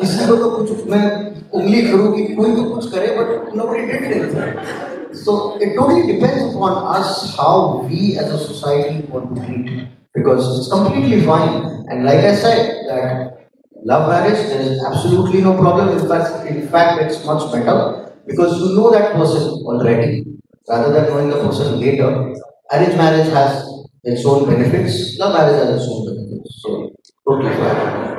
किसी 0.00 0.26
को 0.26 0.36
तो 0.36 0.50
कुछ 0.50 0.86
मैं 0.86 1.04
उंगली 1.50 1.82
करूँ 1.82 2.12
कि 2.12 2.34
कोई 2.34 2.50
भी 2.50 2.64
कुछ 2.64 2.92
करे 2.92 3.06
but 3.06 3.28
nobody 3.54 3.82
did 3.88 4.04
anything 4.08 4.91
So 5.14 5.56
it 5.60 5.74
totally 5.76 6.12
depends 6.12 6.54
upon 6.54 6.96
us 6.96 7.36
how 7.36 7.84
we 7.88 8.16
as 8.18 8.30
a 8.32 8.38
society 8.38 9.06
want 9.06 9.36
to 9.36 9.44
treat 9.46 9.66
it. 9.68 9.88
Because 10.14 10.58
it's 10.58 10.68
completely 10.72 11.22
fine. 11.24 11.64
And 11.88 12.04
like 12.04 12.20
I 12.20 12.34
said, 12.34 12.86
that 12.88 13.48
love 13.84 14.08
marriage, 14.08 14.40
there 14.48 14.60
is 14.60 14.82
absolutely 14.84 15.40
no 15.42 15.56
problem. 15.56 15.98
In 15.98 16.08
fact, 16.08 16.46
in 16.46 16.68
fact, 16.68 17.02
it's 17.02 17.24
much 17.24 17.50
better 17.52 18.12
because 18.26 18.58
you 18.60 18.76
know 18.76 18.90
that 18.92 19.12
person 19.14 19.42
already 19.64 20.24
rather 20.68 20.92
than 20.92 21.04
knowing 21.10 21.28
the 21.30 21.36
person 21.36 21.80
later. 21.80 22.34
Arranged 22.72 22.96
marriage 22.96 23.28
has 23.32 23.68
its 24.04 24.24
own 24.24 24.46
benefits, 24.48 25.18
love 25.18 25.34
marriage 25.34 25.56
has 25.60 25.80
its 25.82 25.88
own 25.92 26.06
benefits. 26.06 26.60
So 26.62 26.90
totally 27.28 27.54
fine. 27.56 28.12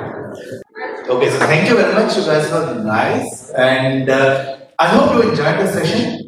Okay, 1.09 1.29
so 1.29 1.39
thank 1.39 1.69
you 1.69 1.75
very 1.75 1.93
much. 1.93 2.15
You 2.17 2.23
guys 2.25 2.49
were 2.51 2.83
nice, 2.83 3.51
and 3.51 4.09
uh, 4.09 4.57
I 4.79 4.87
hope 4.87 5.13
you 5.15 5.29
enjoyed 5.29 5.59
the 5.59 5.67
session. 5.67 6.22